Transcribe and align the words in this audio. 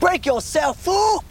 Break 0.00 0.26
yourself, 0.26 0.78
fool! 0.78 1.24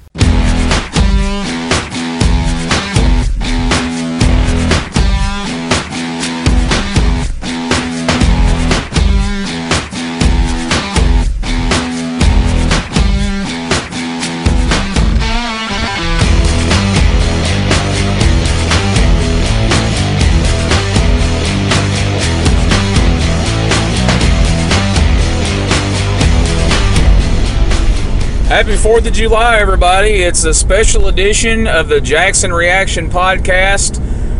Happy 28.57 28.71
4th 28.71 29.05
of 29.05 29.13
July, 29.13 29.59
everybody. 29.59 30.13
It's 30.23 30.43
a 30.43 30.51
special 30.51 31.09
edition 31.09 31.67
of 31.67 31.89
the 31.89 32.01
Jackson 32.01 32.51
Reaction 32.51 33.07
Podcast 33.07 33.99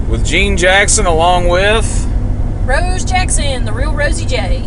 with 0.10 0.26
Gene 0.26 0.58
Jackson 0.58 1.06
along 1.06 1.50
with. 1.50 1.86
Rose 2.66 3.06
Jackson, 3.06 3.66
the 3.66 3.72
real 3.72 3.94
Rosie 3.94 4.26
J. 4.26 4.66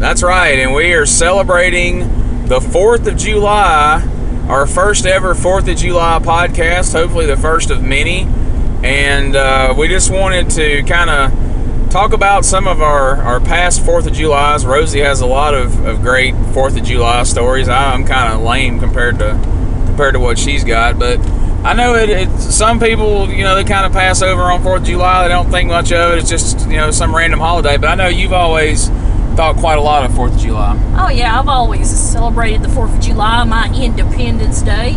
That's 0.00 0.24
right, 0.24 0.58
and 0.58 0.74
we 0.74 0.92
are 0.94 1.06
celebrating 1.06 2.00
the 2.46 2.58
4th 2.58 3.06
of 3.06 3.16
July, 3.16 4.02
our 4.48 4.66
first 4.66 5.06
ever 5.06 5.34
4th 5.34 5.70
of 5.70 5.78
July 5.78 6.18
podcast, 6.20 6.92
hopefully 6.92 7.26
the 7.26 7.36
first 7.36 7.70
of 7.70 7.84
many. 7.84 8.22
And 8.82 9.36
uh, 9.36 9.72
we 9.78 9.86
just 9.86 10.10
wanted 10.10 10.50
to 10.50 10.82
kind 10.82 11.10
of 11.10 11.49
talk 11.90 12.12
about 12.12 12.44
some 12.44 12.68
of 12.68 12.80
our, 12.80 13.16
our 13.16 13.40
past 13.40 13.84
Fourth 13.84 14.06
of 14.06 14.12
July's. 14.12 14.64
Rosie 14.64 15.00
has 15.00 15.20
a 15.20 15.26
lot 15.26 15.54
of, 15.54 15.84
of 15.84 16.00
great 16.00 16.34
Fourth 16.54 16.76
of 16.76 16.84
July 16.84 17.24
stories. 17.24 17.68
I'm 17.68 18.06
kind 18.06 18.32
of 18.32 18.40
lame 18.42 18.78
compared 18.78 19.18
to 19.18 19.32
compared 19.86 20.14
to 20.14 20.20
what 20.20 20.38
she's 20.38 20.62
got, 20.62 20.98
but 20.98 21.18
I 21.64 21.74
know 21.74 21.94
it, 21.96 22.08
it. 22.08 22.30
Some 22.38 22.78
people, 22.78 23.28
you 23.28 23.42
know, 23.42 23.56
they 23.56 23.64
kind 23.64 23.84
of 23.84 23.92
pass 23.92 24.22
over 24.22 24.42
on 24.42 24.62
Fourth 24.62 24.82
of 24.82 24.86
July. 24.86 25.24
They 25.24 25.34
don't 25.34 25.50
think 25.50 25.68
much 25.68 25.92
of 25.92 26.12
it. 26.12 26.18
It's 26.20 26.30
just 26.30 26.60
you 26.68 26.76
know 26.76 26.90
some 26.92 27.14
random 27.14 27.40
holiday. 27.40 27.76
But 27.76 27.88
I 27.88 27.94
know 27.96 28.08
you've 28.08 28.32
always 28.32 28.88
thought 29.36 29.56
quite 29.56 29.78
a 29.78 29.82
lot 29.82 30.04
of 30.04 30.14
Fourth 30.14 30.34
of 30.34 30.40
July. 30.40 30.78
Oh 30.96 31.08
yeah, 31.08 31.38
I've 31.38 31.48
always 31.48 31.90
celebrated 31.90 32.62
the 32.62 32.68
Fourth 32.68 32.94
of 32.94 33.00
July, 33.00 33.42
my 33.44 33.72
Independence 33.74 34.62
Day. 34.62 34.94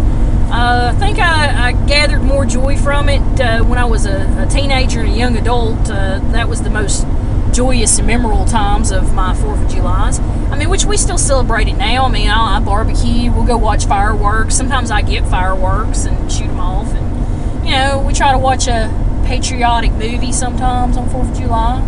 Uh, 0.53 0.93
I 0.93 0.99
think 0.99 1.17
I, 1.17 1.69
I, 1.69 1.71
gathered 1.87 2.21
more 2.21 2.45
joy 2.45 2.77
from 2.77 3.09
it 3.09 3.41
uh, 3.41 3.63
when 3.63 3.79
I 3.79 3.85
was 3.85 4.05
a, 4.05 4.21
a, 4.37 4.45
teenager 4.45 4.99
and 4.99 5.09
a 5.09 5.17
young 5.17 5.35
adult. 5.35 5.89
Uh, 5.89 6.19
that 6.31 6.47
was 6.47 6.61
the 6.61 6.69
most 6.69 7.07
joyous 7.51 7.97
and 7.97 8.05
memorable 8.05 8.45
times 8.45 8.91
of 8.91 9.15
my 9.15 9.33
Fourth 9.33 9.59
of 9.63 9.71
July's. 9.71 10.19
I 10.19 10.55
mean, 10.55 10.69
which 10.69 10.85
we 10.85 10.95
still 10.95 11.17
celebrate 11.17 11.69
it 11.69 11.73
now. 11.73 12.05
I 12.05 12.09
mean, 12.09 12.29
I, 12.29 12.57
I 12.57 12.59
barbecue, 12.59 13.31
we'll 13.31 13.47
go 13.47 13.57
watch 13.57 13.87
fireworks. 13.87 14.53
Sometimes 14.53 14.91
I 14.91 15.01
get 15.01 15.25
fireworks 15.27 16.05
and 16.05 16.31
shoot 16.31 16.45
them 16.45 16.59
off, 16.59 16.93
and 16.93 17.65
you 17.65 17.71
know, 17.71 18.03
we 18.05 18.13
try 18.13 18.31
to 18.31 18.37
watch 18.37 18.67
a 18.67 18.93
patriotic 19.25 19.93
movie 19.93 20.31
sometimes 20.31 20.97
on 20.97 21.09
Fourth 21.09 21.31
of 21.31 21.35
July. 21.35 21.79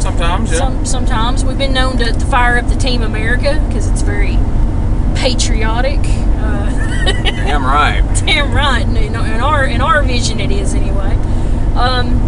Sometimes, 0.00 0.52
yeah. 0.52 0.58
Some, 0.58 0.86
sometimes 0.86 1.44
we've 1.44 1.58
been 1.58 1.74
known 1.74 1.98
to, 1.98 2.14
to 2.14 2.26
fire 2.26 2.56
up 2.56 2.66
the 2.68 2.76
Team 2.76 3.02
America 3.02 3.62
because 3.68 3.90
it's 3.90 4.00
very 4.00 4.38
patriotic. 5.16 5.98
Uh, 6.00 6.70
Damn 7.06 7.64
right. 7.64 8.02
Damn 8.24 8.52
right. 8.52 8.86
In, 8.86 9.14
our 9.16 9.64
in 9.64 9.80
our 9.80 10.02
vision, 10.02 10.40
it 10.40 10.50
is 10.50 10.74
anyway. 10.74 11.14
Um, 11.74 12.20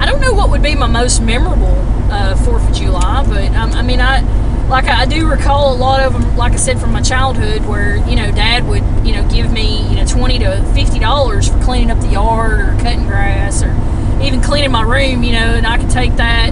I 0.00 0.06
don't 0.06 0.20
know 0.20 0.32
what 0.32 0.50
would 0.50 0.62
be 0.62 0.74
my 0.74 0.86
most 0.86 1.20
memorable 1.20 1.76
uh, 2.10 2.36
Fourth 2.36 2.68
of 2.68 2.74
July, 2.74 3.24
but 3.28 3.50
um, 3.54 3.72
I 3.72 3.82
mean, 3.82 4.00
I 4.00 4.20
like 4.68 4.84
I 4.84 5.04
do 5.06 5.28
recall 5.28 5.74
a 5.74 5.76
lot 5.76 6.00
of 6.00 6.12
them. 6.12 6.36
Like 6.36 6.52
I 6.52 6.56
said, 6.56 6.80
from 6.80 6.92
my 6.92 7.02
childhood, 7.02 7.66
where 7.66 7.96
you 8.08 8.16
know, 8.16 8.30
Dad 8.30 8.66
would 8.68 8.82
you 9.06 9.14
know 9.14 9.28
give 9.30 9.52
me 9.52 9.88
you 9.88 9.96
know 9.96 10.06
twenty 10.06 10.38
to 10.38 10.64
fifty 10.74 10.98
dollars 10.98 11.48
for 11.48 11.60
cleaning 11.62 11.90
up 11.90 12.00
the 12.00 12.08
yard 12.08 12.60
or 12.60 12.82
cutting 12.82 13.06
grass 13.06 13.62
or 13.62 13.70
even 14.22 14.40
cleaning 14.40 14.70
my 14.70 14.82
room. 14.82 15.22
You 15.22 15.32
know, 15.32 15.54
and 15.54 15.66
I 15.66 15.78
could 15.78 15.90
take 15.90 16.16
that 16.16 16.50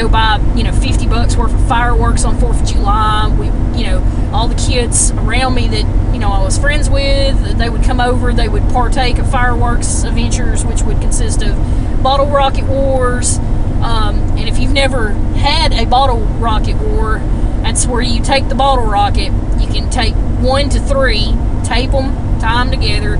go 0.00 0.08
buy 0.08 0.40
you 0.56 0.64
know 0.64 0.72
50 0.72 1.06
bucks 1.06 1.36
worth 1.36 1.52
of 1.52 1.68
fireworks 1.68 2.24
on 2.24 2.36
4th 2.36 2.62
of 2.62 2.68
July. 2.68 3.28
We 3.38 3.46
you 3.78 3.86
know 3.86 4.30
all 4.32 4.48
the 4.48 4.54
kids 4.54 5.10
around 5.12 5.54
me 5.54 5.68
that 5.68 6.12
you 6.14 6.18
know 6.18 6.30
I 6.30 6.42
was 6.42 6.58
friends 6.58 6.88
with 6.88 7.58
they 7.58 7.68
would 7.68 7.82
come 7.82 8.00
over 8.00 8.32
they 8.32 8.48
would 8.48 8.62
partake 8.70 9.18
of 9.18 9.30
fireworks 9.30 10.04
adventures 10.04 10.64
which 10.64 10.82
would 10.82 11.00
consist 11.00 11.42
of 11.42 11.54
bottle 12.02 12.26
rocket 12.26 12.64
wars. 12.64 13.38
Um, 13.82 14.16
and 14.36 14.48
if 14.48 14.58
you've 14.58 14.72
never 14.72 15.10
had 15.10 15.72
a 15.72 15.86
bottle 15.86 16.20
rocket 16.20 16.76
war 16.76 17.18
that's 17.62 17.86
where 17.86 18.02
you 18.02 18.22
take 18.22 18.48
the 18.48 18.54
bottle 18.54 18.86
rocket. 18.86 19.32
You 19.60 19.66
can 19.66 19.90
take 19.90 20.14
one 20.14 20.68
to 20.70 20.80
three 20.80 21.34
tape 21.64 21.90
them 21.90 22.40
tie 22.40 22.64
them 22.64 22.70
together 22.70 23.16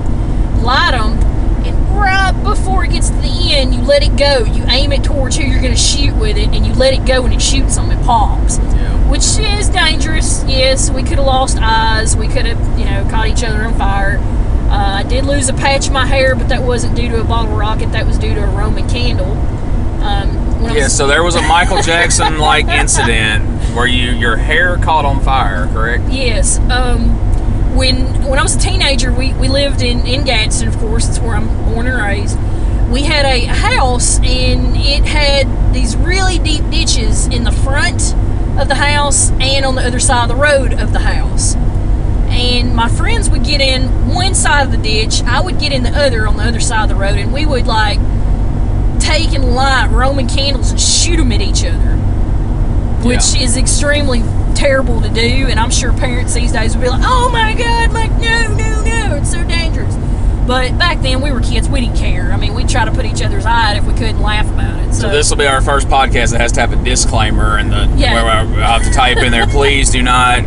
light 0.61 0.91
them 0.91 1.30
right 1.69 2.31
before 2.43 2.85
it 2.85 2.91
gets 2.91 3.09
to 3.09 3.15
the 3.17 3.53
end, 3.53 3.73
you 3.73 3.81
let 3.81 4.03
it 4.03 4.17
go. 4.17 4.43
You 4.45 4.63
aim 4.65 4.91
it 4.91 5.03
towards 5.03 5.37
who 5.37 5.43
you're 5.43 5.61
going 5.61 5.73
to 5.73 5.79
shoot 5.79 6.15
with 6.15 6.37
it, 6.37 6.49
and 6.49 6.65
you 6.65 6.73
let 6.73 6.93
it 6.93 7.05
go, 7.05 7.23
and 7.23 7.33
it 7.33 7.41
shoots 7.41 7.75
them. 7.75 7.91
It 7.91 8.03
pops, 8.05 8.57
yeah. 8.57 9.09
which 9.09 9.21
is 9.39 9.69
dangerous. 9.69 10.43
Yes, 10.47 10.89
we 10.89 11.03
could 11.03 11.17
have 11.17 11.25
lost 11.25 11.57
eyes. 11.59 12.15
We 12.15 12.27
could 12.27 12.45
have, 12.45 12.79
you 12.79 12.85
know, 12.85 13.07
caught 13.09 13.27
each 13.27 13.43
other 13.43 13.63
on 13.63 13.77
fire. 13.77 14.17
Uh, 14.71 14.99
I 14.99 15.03
did 15.03 15.25
lose 15.25 15.49
a 15.49 15.53
patch 15.53 15.87
of 15.87 15.93
my 15.93 16.05
hair, 16.05 16.33
but 16.35 16.47
that 16.49 16.63
wasn't 16.63 16.95
due 16.95 17.09
to 17.09 17.19
a 17.19 17.23
bottle 17.23 17.55
rocket. 17.55 17.91
That 17.91 18.05
was 18.07 18.17
due 18.17 18.33
to 18.33 18.43
a 18.43 18.47
Roman 18.47 18.87
candle. 18.89 19.31
Um, 20.01 20.41
yeah, 20.63 20.83
was... 20.83 20.95
so 20.95 21.07
there 21.07 21.23
was 21.23 21.35
a 21.35 21.41
Michael 21.41 21.81
Jackson 21.81 22.39
like 22.39 22.67
incident 22.67 23.43
where 23.75 23.87
you 23.87 24.11
your 24.11 24.35
hair 24.35 24.77
caught 24.77 25.05
on 25.05 25.21
fire, 25.21 25.67
correct? 25.67 26.09
Yes. 26.09 26.59
Um, 26.69 27.20
when 27.75 28.27
when 28.27 28.39
I 28.39 28.43
was 28.43 28.55
a 28.55 28.59
teenager, 28.59 29.11
we, 29.11 29.33
we 29.33 29.47
lived 29.47 29.81
in, 29.81 30.05
in 30.05 30.23
Gadsden, 30.23 30.67
of 30.67 30.77
course, 30.77 31.07
that's 31.07 31.19
where 31.19 31.35
I'm 31.35 31.47
born 31.65 31.87
and 31.87 31.97
raised. 31.97 32.37
We 32.91 33.03
had 33.03 33.25
a 33.25 33.45
house 33.45 34.17
and 34.19 34.75
it 34.75 35.05
had 35.05 35.73
these 35.73 35.95
really 35.95 36.39
deep 36.39 36.69
ditches 36.69 37.27
in 37.27 37.43
the 37.43 37.51
front 37.51 38.13
of 38.59 38.67
the 38.67 38.75
house 38.75 39.31
and 39.31 39.65
on 39.65 39.75
the 39.75 39.81
other 39.81 39.99
side 39.99 40.29
of 40.29 40.29
the 40.29 40.41
road 40.41 40.73
of 40.73 40.91
the 40.91 40.99
house. 40.99 41.55
And 41.55 42.75
my 42.75 42.89
friends 42.89 43.29
would 43.29 43.43
get 43.43 43.61
in 43.61 44.09
one 44.09 44.35
side 44.35 44.63
of 44.63 44.71
the 44.71 44.77
ditch, 44.77 45.21
I 45.23 45.41
would 45.41 45.59
get 45.59 45.71
in 45.71 45.83
the 45.83 45.91
other 45.91 46.27
on 46.27 46.37
the 46.37 46.43
other 46.43 46.59
side 46.59 46.83
of 46.83 46.89
the 46.89 46.95
road, 46.95 47.17
and 47.17 47.33
we 47.33 47.45
would 47.45 47.67
like 47.67 47.99
take 48.99 49.33
and 49.33 49.55
light 49.55 49.89
Roman 49.91 50.27
candles 50.27 50.71
and 50.71 50.79
shoot 50.79 51.17
them 51.17 51.31
at 51.31 51.41
each 51.41 51.63
other, 51.65 51.95
which 53.05 53.33
yeah. 53.33 53.43
is 53.43 53.57
extremely 53.57 54.21
terrible 54.61 55.01
to 55.01 55.09
do, 55.09 55.47
and 55.47 55.59
I'm 55.59 55.71
sure 55.71 55.91
parents 55.91 56.35
these 56.35 56.51
days 56.51 56.75
would 56.75 56.83
be 56.83 56.89
like, 56.89 57.01
"Oh 57.03 57.29
my 57.29 57.55
God, 57.55 57.91
like 57.93 58.11
no, 58.11 58.47
no, 58.55 58.83
no, 58.83 59.15
it's 59.15 59.31
so 59.31 59.43
dangerous." 59.45 59.95
But 60.45 60.77
back 60.77 61.01
then 61.01 61.21
we 61.21 61.31
were 61.31 61.39
kids, 61.39 61.67
we 61.67 61.81
didn't 61.81 61.97
care. 61.97 62.31
I 62.31 62.37
mean, 62.37 62.53
we'd 62.53 62.69
try 62.69 62.85
to 62.85 62.91
put 62.91 63.05
each 63.05 63.23
other's 63.23 63.45
eye 63.45 63.77
if 63.77 63.85
we 63.85 63.93
could 63.93 64.09
and 64.09 64.21
laugh 64.21 64.47
about 64.47 64.79
it. 64.79 64.93
So, 64.93 65.01
so 65.01 65.09
this 65.09 65.29
will 65.31 65.37
be 65.37 65.47
our 65.47 65.61
first 65.61 65.87
podcast 65.87 66.31
that 66.31 66.41
has 66.41 66.51
to 66.53 66.61
have 66.61 66.73
a 66.73 66.83
disclaimer 66.83 67.57
and 67.57 67.71
the 67.71 67.91
yeah. 67.97 68.13
where 68.13 68.25
I 68.25 68.43
have 68.77 68.83
to 68.83 68.91
type 68.91 69.17
in 69.17 69.31
there, 69.31 69.47
please 69.47 69.89
do 69.89 70.03
not 70.03 70.43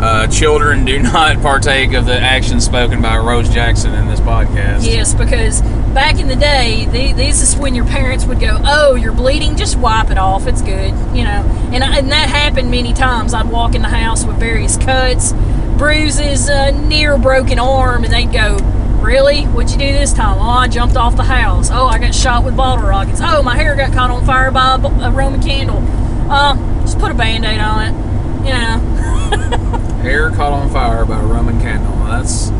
uh, 0.00 0.28
children 0.28 0.84
do 0.84 1.00
not 1.00 1.40
partake 1.42 1.92
of 1.94 2.06
the 2.06 2.18
actions 2.18 2.64
spoken 2.64 3.02
by 3.02 3.16
Rose 3.18 3.48
Jackson 3.48 3.92
in 3.94 4.06
this 4.06 4.20
podcast. 4.20 4.86
Yes, 4.86 5.14
because 5.14 5.62
back 5.94 6.18
in 6.20 6.28
the 6.28 6.36
day, 6.36 6.86
this 6.86 7.42
is 7.42 7.56
when 7.56 7.74
your 7.74 7.84
parents 7.84 8.24
would 8.24 8.40
go, 8.40 8.60
"Oh, 8.64 8.94
you're 8.94 9.12
bleeding, 9.12 9.56
just 9.56 9.76
wipe 9.76 10.10
it 10.10 10.18
off. 10.18 10.46
It's 10.46 10.62
good," 10.62 10.94
you 11.14 11.24
know. 11.24 11.44
And 11.72 11.82
and 11.82 12.10
that 12.12 12.28
happened 12.28 12.70
many 12.70 12.92
times. 12.92 13.34
I'd 13.34 13.50
walk 13.50 13.74
in 13.74 13.82
the 13.82 13.88
house 13.88 14.24
with 14.24 14.36
various 14.36 14.76
cuts, 14.76 15.32
bruises, 15.76 16.48
uh, 16.48 16.70
near 16.70 17.18
broken 17.18 17.58
arm, 17.58 18.04
and 18.04 18.12
they'd 18.12 18.32
go, 18.32 18.56
"Really? 19.00 19.44
What'd 19.44 19.70
you 19.72 19.78
do 19.78 19.92
this 19.92 20.12
time?" 20.12 20.38
"Oh, 20.38 20.48
I 20.50 20.68
jumped 20.68 20.96
off 20.96 21.16
the 21.16 21.24
house." 21.24 21.70
"Oh, 21.72 21.86
I 21.86 21.98
got 21.98 22.14
shot 22.14 22.44
with 22.44 22.56
bottle 22.56 22.86
rockets." 22.86 23.20
"Oh, 23.22 23.42
my 23.42 23.56
hair 23.56 23.74
got 23.74 23.92
caught 23.92 24.10
on 24.10 24.24
fire 24.24 24.50
by 24.50 24.76
a, 24.76 25.08
a 25.08 25.10
Roman 25.10 25.42
candle." 25.42 25.82
Uh, 26.30 26.56
just 26.82 26.98
put 26.98 27.10
a 27.10 27.14
band-aid 27.14 27.60
on 27.60 27.82
it, 27.86 28.46
you 28.46 28.52
know. 28.52 28.78
Hair 30.02 30.30
caught 30.30 30.52
on 30.52 30.68
fire 30.70 31.04
by 31.04 31.18
a 31.18 31.24
Roman 31.24 31.58
candle. 31.60 31.94
That's 32.06 32.50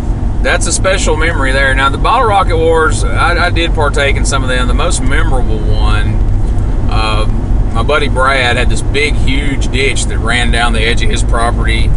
that's 0.49 0.67
a 0.67 0.73
special 0.73 1.15
memory 1.15 1.53
there. 1.53 1.75
Now 1.75 1.91
the 1.91 1.99
bottle 1.99 2.27
rocket 2.27 2.57
wars, 2.57 3.05
I, 3.05 3.49
I 3.49 3.51
did 3.51 3.75
partake 3.75 4.17
in 4.17 4.25
some 4.25 4.43
of 4.43 4.49
them. 4.49 4.67
The 4.67 4.73
most 4.73 5.03
memorable 5.03 5.59
one, 5.59 6.15
uh, 6.91 7.27
my 7.75 7.83
buddy 7.83 8.09
Brad 8.09 8.57
had 8.57 8.71
this 8.71 8.81
big, 8.81 9.15
huge 9.15 9.71
ditch 9.71 10.07
that 10.07 10.17
ran 10.17 10.51
down 10.51 10.73
the 10.73 10.81
edge 10.81 11.03
of 11.03 11.11
his 11.11 11.23
property, 11.23 11.91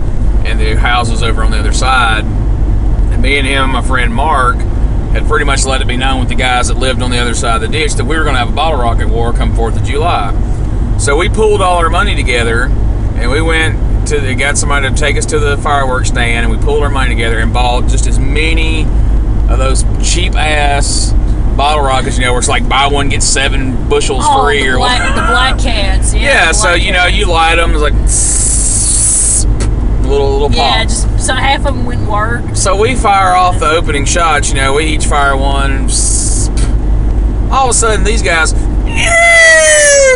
and 0.43 0.59
the 0.59 0.75
houses 0.75 1.23
over 1.23 1.45
on 1.45 1.51
the 1.51 1.59
other 1.59 1.71
side. 1.71 2.25
And 2.25 3.21
me 3.21 3.37
and 3.37 3.47
him, 3.47 3.69
my 3.69 3.81
friend 3.81 4.13
Mark, 4.13 4.57
had 4.57 5.25
pretty 5.27 5.45
much 5.45 5.63
let 5.63 5.81
it 5.81 5.87
be 5.87 5.95
known 5.95 6.19
with 6.19 6.27
the 6.27 6.35
guys 6.35 6.67
that 6.67 6.77
lived 6.77 7.01
on 7.01 7.09
the 7.09 7.19
other 7.19 7.33
side 7.33 7.55
of 7.55 7.61
the 7.61 7.69
ditch 7.69 7.93
that 7.93 8.05
we 8.05 8.17
were 8.17 8.23
going 8.23 8.35
to 8.35 8.39
have 8.39 8.49
a 8.49 8.55
bottle 8.55 8.81
rocket 8.81 9.07
war 9.07 9.31
come 9.31 9.55
Fourth 9.55 9.77
of 9.77 9.85
July. 9.85 10.97
So 10.99 11.15
we 11.15 11.29
pulled 11.29 11.61
all 11.61 11.77
our 11.77 11.89
money 11.89 12.15
together, 12.15 12.67
and 13.15 13.31
we 13.31 13.41
went 13.41 14.07
to 14.07 14.35
got 14.35 14.57
somebody 14.57 14.89
to 14.89 14.95
take 14.95 15.17
us 15.17 15.25
to 15.27 15.39
the 15.39 15.57
fireworks 15.57 16.09
stand, 16.09 16.45
and 16.45 16.51
we 16.51 16.63
pulled 16.63 16.83
our 16.83 16.89
money 16.89 17.09
together 17.09 17.39
and 17.39 17.53
bought 17.53 17.87
just 17.89 18.07
as 18.07 18.19
many 18.19 18.83
of 19.49 19.57
those 19.57 19.83
cheap 20.03 20.35
ass 20.35 21.13
bottle 21.55 21.83
rockets, 21.83 22.17
you 22.17 22.25
know, 22.25 22.31
where 22.31 22.39
it's 22.39 22.47
like 22.47 22.67
buy 22.67 22.87
one 22.87 23.09
get 23.09 23.21
seven 23.21 23.89
bushels 23.89 24.23
oh, 24.25 24.45
free 24.45 24.67
or 24.67 24.77
black, 24.77 25.15
the 25.15 25.21
black 25.21 25.59
cats. 25.59 26.13
Yeah, 26.13 26.21
yeah 26.21 26.51
so 26.51 26.73
you 26.73 26.91
know 26.91 27.05
you 27.05 27.25
light 27.25 27.55
them, 27.55 27.71
it's 27.71 27.81
like 27.81 27.93
little 30.11 30.31
little 30.31 30.49
pop. 30.49 30.57
Yeah, 30.57 30.83
just 30.83 31.25
so 31.25 31.33
half 31.33 31.65
of 31.65 31.75
them 31.75 31.85
wouldn't 31.85 32.09
work. 32.09 32.55
So 32.55 32.75
we 32.75 32.95
fire 32.95 33.35
off 33.35 33.59
the 33.59 33.69
opening 33.69 34.05
shots. 34.05 34.49
You 34.49 34.55
know, 34.55 34.73
we 34.73 34.85
each 34.85 35.05
fire 35.05 35.37
one. 35.37 35.89
All 37.51 37.65
of 37.65 37.71
a 37.71 37.73
sudden, 37.73 38.03
these 38.03 38.21
guys, 38.21 38.53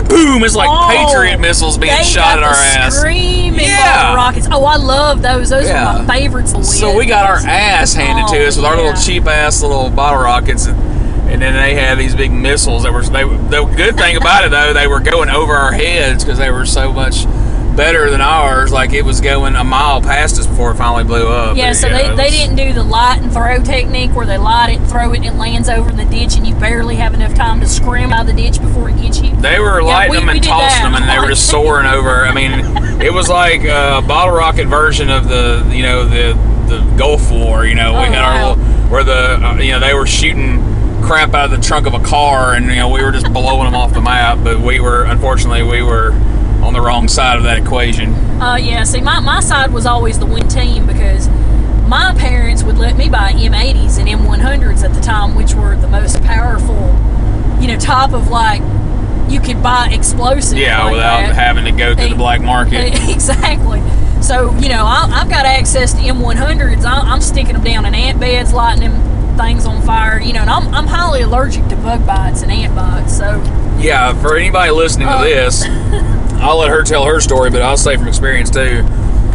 boom! 0.08 0.44
It's 0.44 0.56
like 0.56 0.70
Oh, 0.72 0.88
Patriot 0.90 1.40
missiles 1.40 1.78
being 1.78 2.04
shot 2.04 2.38
at 2.38 2.44
our 2.44 2.54
ass. 2.54 2.98
Screaming 2.98 3.60
Yeah. 3.68 4.14
rockets. 4.16 4.48
Oh, 4.52 4.66
I 4.66 4.76
love 4.78 5.22
those. 5.22 5.50
Those 5.50 5.68
Yeah. 5.68 5.98
are 5.98 6.04
my 6.04 6.16
favorites. 6.20 6.54
So 6.78 6.96
we 6.96 7.06
got 7.06 7.30
our 7.30 7.38
ass 7.38 7.94
handed 7.94 8.26
Oh, 8.30 8.34
to 8.34 8.48
us 8.48 8.56
with 8.58 8.66
our 8.66 8.76
little 8.76 8.94
cheap 8.94 9.26
ass 9.28 9.62
little 9.62 9.90
bottle 9.90 10.20
rockets, 10.22 10.66
and, 10.66 10.78
and 11.30 11.42
then 11.42 11.54
they 11.54 11.74
had 11.76 11.98
these 11.98 12.16
big 12.16 12.32
missiles 12.32 12.84
that 12.84 12.94
were. 12.94 13.04
They, 13.04 13.24
the 13.24 13.64
good 13.76 13.96
thing 13.98 14.18
about 14.18 14.44
it 14.46 14.52
though, 14.52 14.74
they 14.74 14.88
were 14.88 15.00
going 15.00 15.30
over 15.30 15.54
our 15.54 15.72
heads 15.72 16.24
because 16.24 16.38
they 16.40 16.52
were 16.52 16.66
so 16.66 16.92
much 16.94 17.26
better 17.76 18.10
than 18.10 18.22
ours. 18.22 18.72
Like 18.72 18.94
it 18.94 19.04
was 19.04 19.22
going 19.22 19.56
a 19.56 19.64
mile 19.64 20.02
past 20.02 20.40
us 20.40 20.48
before 20.48 20.72
it 20.72 20.76
finally 20.76 21.04
blew 21.04 21.28
up. 21.28 21.58
Yeah, 21.58 21.70
But, 21.70 21.76
so 21.76 21.90
they, 21.90 22.16
they 22.16 22.30
didn't 22.30 22.56
do 22.56 22.74
the 22.74 22.84
light 22.84 23.20
and 23.22 23.32
throw 23.32 23.62
technique 23.64 24.12
where 24.16 24.26
they 24.26 24.38
light 24.38 24.76
it, 24.80 24.88
throw 24.88 25.12
it, 25.14 25.18
and 25.18 25.26
it 25.26 25.34
lands 25.36 25.70
over 25.70 25.90
in 25.90 25.98
the 25.98 26.06
ditch, 26.06 26.36
and 26.38 26.48
you 26.48 26.56
barely 26.56 26.96
have 26.96 27.14
enough 27.14 27.34
time 27.36 27.60
to 27.60 27.68
scream 27.68 28.12
out 28.14 28.22
of 28.30 28.36
the 28.36 28.42
ditch 28.42 28.60
before 28.62 28.90
it 28.90 28.98
gets 28.98 29.20
you. 29.22 29.36
They 29.38 29.60
were 29.60 29.82
Yeah, 29.82 29.88
lighting 29.88 30.12
we- 30.12 30.18
them 30.20 30.30
and 30.30 30.44
tossing 30.44 30.84
them, 30.84 30.96
and 30.96 31.10
they 31.10 31.20
were 31.20 31.28
just 31.30 31.50
soaring 31.50 31.88
over. 31.88 32.26
I 32.26 32.34
mean, 32.34 32.52
it 33.02 33.14
was 33.14 33.30
like 33.30 33.62
a 33.64 34.02
bottle 34.08 34.36
rocket 34.36 34.66
version 34.68 35.10
of 35.10 35.28
the, 35.28 35.70
you 35.72 35.84
know, 35.84 36.06
the 36.06 36.34
the 36.66 36.80
Gulf 36.98 37.30
War. 37.32 37.64
You 37.66 37.76
know, 37.76 37.92
we 37.94 38.00
Oh, 38.08 38.12
had 38.12 38.24
our 38.24 38.34
wow. 38.34 38.50
little, 38.56 38.64
where 38.90 39.04
the, 39.04 39.46
uh, 39.46 39.56
you 39.58 39.72
know, 39.74 39.80
they 39.80 39.94
were 39.94 40.08
shooting 40.08 40.60
crap 41.04 41.36
out 41.36 41.46
of 41.46 41.52
the 41.52 41.58
trunk 41.64 41.86
of 41.86 41.94
a 41.94 42.00
car, 42.00 42.56
and 42.56 42.66
you 42.66 42.76
know, 42.78 42.90
we 42.90 43.04
were 43.04 43.12
just 43.12 43.32
blowing 43.32 43.66
them 43.66 43.76
off 43.76 43.94
the 43.94 44.02
map. 44.02 44.40
But 44.44 44.60
we 44.62 44.80
were, 44.80 45.04
unfortunately, 45.04 45.62
we 45.62 45.84
were 45.84 46.10
on 46.66 46.74
the 46.74 46.82
wrong 46.82 47.08
side 47.08 47.38
of 47.38 47.44
that 47.44 47.58
equation. 47.58 48.14
Uh, 48.42 48.56
yeah, 48.56 48.84
see, 48.84 49.00
my, 49.02 49.20
my 49.20 49.40
side 49.40 49.72
was 49.72 49.86
always 49.86 50.18
the 50.20 50.26
win 50.26 50.48
team 50.48 50.86
because 50.88 51.30
my 51.88 52.14
parents 52.18 52.64
would 52.64 52.78
let 52.78 52.98
me 52.98 53.08
buy 53.10 53.32
M80s 53.34 54.00
and 54.00 54.10
M100s 54.10 54.84
at 54.84 54.94
the 54.94 55.02
time, 55.02 55.36
which 55.36 55.54
were 55.54 55.76
the 55.76 55.88
most 55.88 56.22
powerful, 56.24 56.76
you 57.62 57.68
know, 57.68 57.78
top 57.80 58.14
of 58.14 58.30
like, 58.30 58.62
you 59.32 59.40
could 59.40 59.62
buy 59.64 59.90
explosives. 59.92 60.54
Yeah, 60.60 60.84
like 60.84 60.94
without 60.94 61.20
that. 61.28 61.36
having 61.36 61.66
to 61.66 61.72
go 61.72 61.96
through 61.96 62.10
the 62.10 62.16
black 62.16 62.42
market. 62.42 62.94
Exactly. 63.10 63.82
So, 64.22 64.56
you 64.58 64.70
know, 64.70 64.86
I, 64.86 65.08
I've 65.14 65.30
got 65.30 65.46
access 65.46 65.94
to 65.94 66.00
M100s. 66.00 66.84
I, 66.84 67.00
I'm 67.02 67.22
sticking 67.22 67.54
them 67.54 67.64
down 67.64 67.86
in 67.86 67.94
ant 67.94 68.20
beds, 68.20 68.54
lighting 68.54 68.90
them 68.90 69.38
things 69.38 69.66
on 69.66 69.82
fire, 69.84 70.20
you 70.20 70.34
know, 70.34 70.40
and 70.42 70.50
I'm, 70.50 70.74
I'm 70.74 70.88
highly 70.88 71.22
allergic 71.22 71.68
to 71.68 71.76
bug 71.76 72.06
bites 72.08 72.42
and 72.42 72.52
ant 72.52 72.74
bites. 72.76 73.16
So, 73.18 73.42
Yeah, 73.78 74.14
for 74.22 74.36
anybody 74.38 74.72
listening 74.72 75.08
to 75.08 75.14
Uh. 75.16 75.24
this, 75.24 75.64
I'll 76.38 76.58
let 76.58 76.70
her 76.70 76.84
tell 76.84 77.06
her 77.06 77.20
story, 77.20 77.50
but 77.50 77.62
I'll 77.62 77.78
say 77.78 77.98
from 77.98 78.08
experience 78.08 78.50
too. 78.50 78.84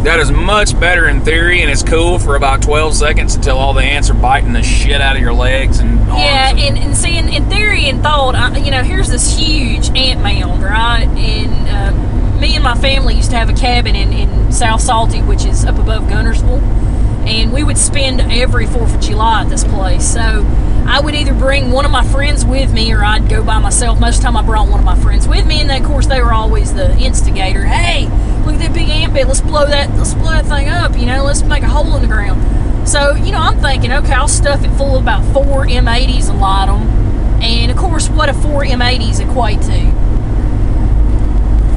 That 0.03 0.19
is 0.19 0.31
much 0.31 0.79
better 0.79 1.07
in 1.07 1.21
theory, 1.21 1.61
and 1.61 1.69
it's 1.69 1.83
cool 1.83 2.17
for 2.17 2.35
about 2.35 2.63
12 2.63 2.95
seconds 2.95 3.35
until 3.35 3.57
all 3.57 3.73
the 3.73 3.83
ants 3.83 4.09
are 4.09 4.15
biting 4.15 4.51
the 4.51 4.63
shit 4.63 4.99
out 4.99 5.15
of 5.15 5.21
your 5.21 5.33
legs 5.33 5.79
and. 5.79 5.99
Yeah, 6.07 6.55
and, 6.55 6.77
and 6.77 6.97
see, 6.97 7.17
in, 7.17 7.29
in 7.29 7.47
theory 7.49 7.87
and 7.87 8.01
thought, 8.01 8.33
I, 8.33 8.57
you 8.57 8.71
know, 8.71 8.83
here's 8.83 9.09
this 9.09 9.37
huge 9.37 9.95
ant 9.95 10.21
mound, 10.21 10.63
right? 10.63 11.07
And 11.07 11.69
uh, 11.69 12.39
me 12.39 12.55
and 12.55 12.63
my 12.63 12.75
family 12.75 13.13
used 13.15 13.29
to 13.29 13.37
have 13.37 13.49
a 13.49 13.53
cabin 13.53 13.95
in, 13.95 14.11
in 14.11 14.51
South 14.51 14.81
Sauty, 14.81 15.25
which 15.25 15.45
is 15.45 15.65
up 15.65 15.77
above 15.77 16.03
Guntersville. 16.03 16.61
And 17.27 17.53
we 17.53 17.63
would 17.63 17.77
spend 17.77 18.19
every 18.21 18.65
4th 18.65 18.95
of 18.95 19.01
July 19.01 19.41
at 19.41 19.49
this 19.49 19.63
place. 19.63 20.05
So 20.11 20.45
I 20.87 20.99
would 20.99 21.15
either 21.15 21.33
bring 21.33 21.71
one 21.71 21.85
of 21.85 21.91
my 21.91 22.03
friends 22.03 22.43
with 22.43 22.73
me 22.73 22.91
or 22.91 23.03
I'd 23.03 23.29
go 23.29 23.43
by 23.43 23.59
myself. 23.59 23.99
Most 23.99 24.17
of 24.17 24.21
the 24.21 24.25
time 24.27 24.37
I 24.37 24.41
brought 24.41 24.67
one 24.67 24.79
of 24.79 24.85
my 24.85 24.99
friends 24.99 25.27
with 25.27 25.45
me. 25.45 25.61
And 25.61 25.69
then, 25.69 25.81
of 25.81 25.87
course, 25.87 26.07
they 26.07 26.21
were 26.21 26.33
always 26.33 26.73
the 26.73 26.97
instigator. 26.97 27.65
Hey, 27.65 28.07
look 28.45 28.55
at 28.55 28.59
that 28.59 28.73
big 28.73 28.89
ant 28.89 29.13
bed. 29.13 29.27
Let's 29.27 29.41
blow 29.41 29.65
that, 29.65 29.95
let's 29.95 30.13
blow 30.13 30.31
that 30.31 30.45
thing 30.45 30.67
up, 30.67 30.97
you 30.97 31.05
know, 31.05 31.23
let's 31.23 31.43
make 31.43 31.63
a 31.63 31.69
hole 31.69 31.95
in 31.95 32.01
the 32.01 32.07
ground. 32.07 32.87
So, 32.87 33.13
you 33.13 33.31
know, 33.31 33.37
I'm 33.37 33.59
thinking, 33.59 33.91
okay, 33.91 34.13
I'll 34.13 34.27
stuff 34.27 34.63
it 34.63 34.71
full 34.71 34.95
of 34.95 35.03
about 35.03 35.23
four 35.33 35.65
M80s 35.65 36.29
and 36.29 36.39
light 36.39 36.65
them. 36.65 36.81
And 37.41 37.71
of 37.71 37.77
course, 37.77 38.09
what 38.09 38.25
do 38.25 38.33
four 38.33 38.63
M80s 38.63 39.19
equate 39.21 39.61
to? 39.61 39.91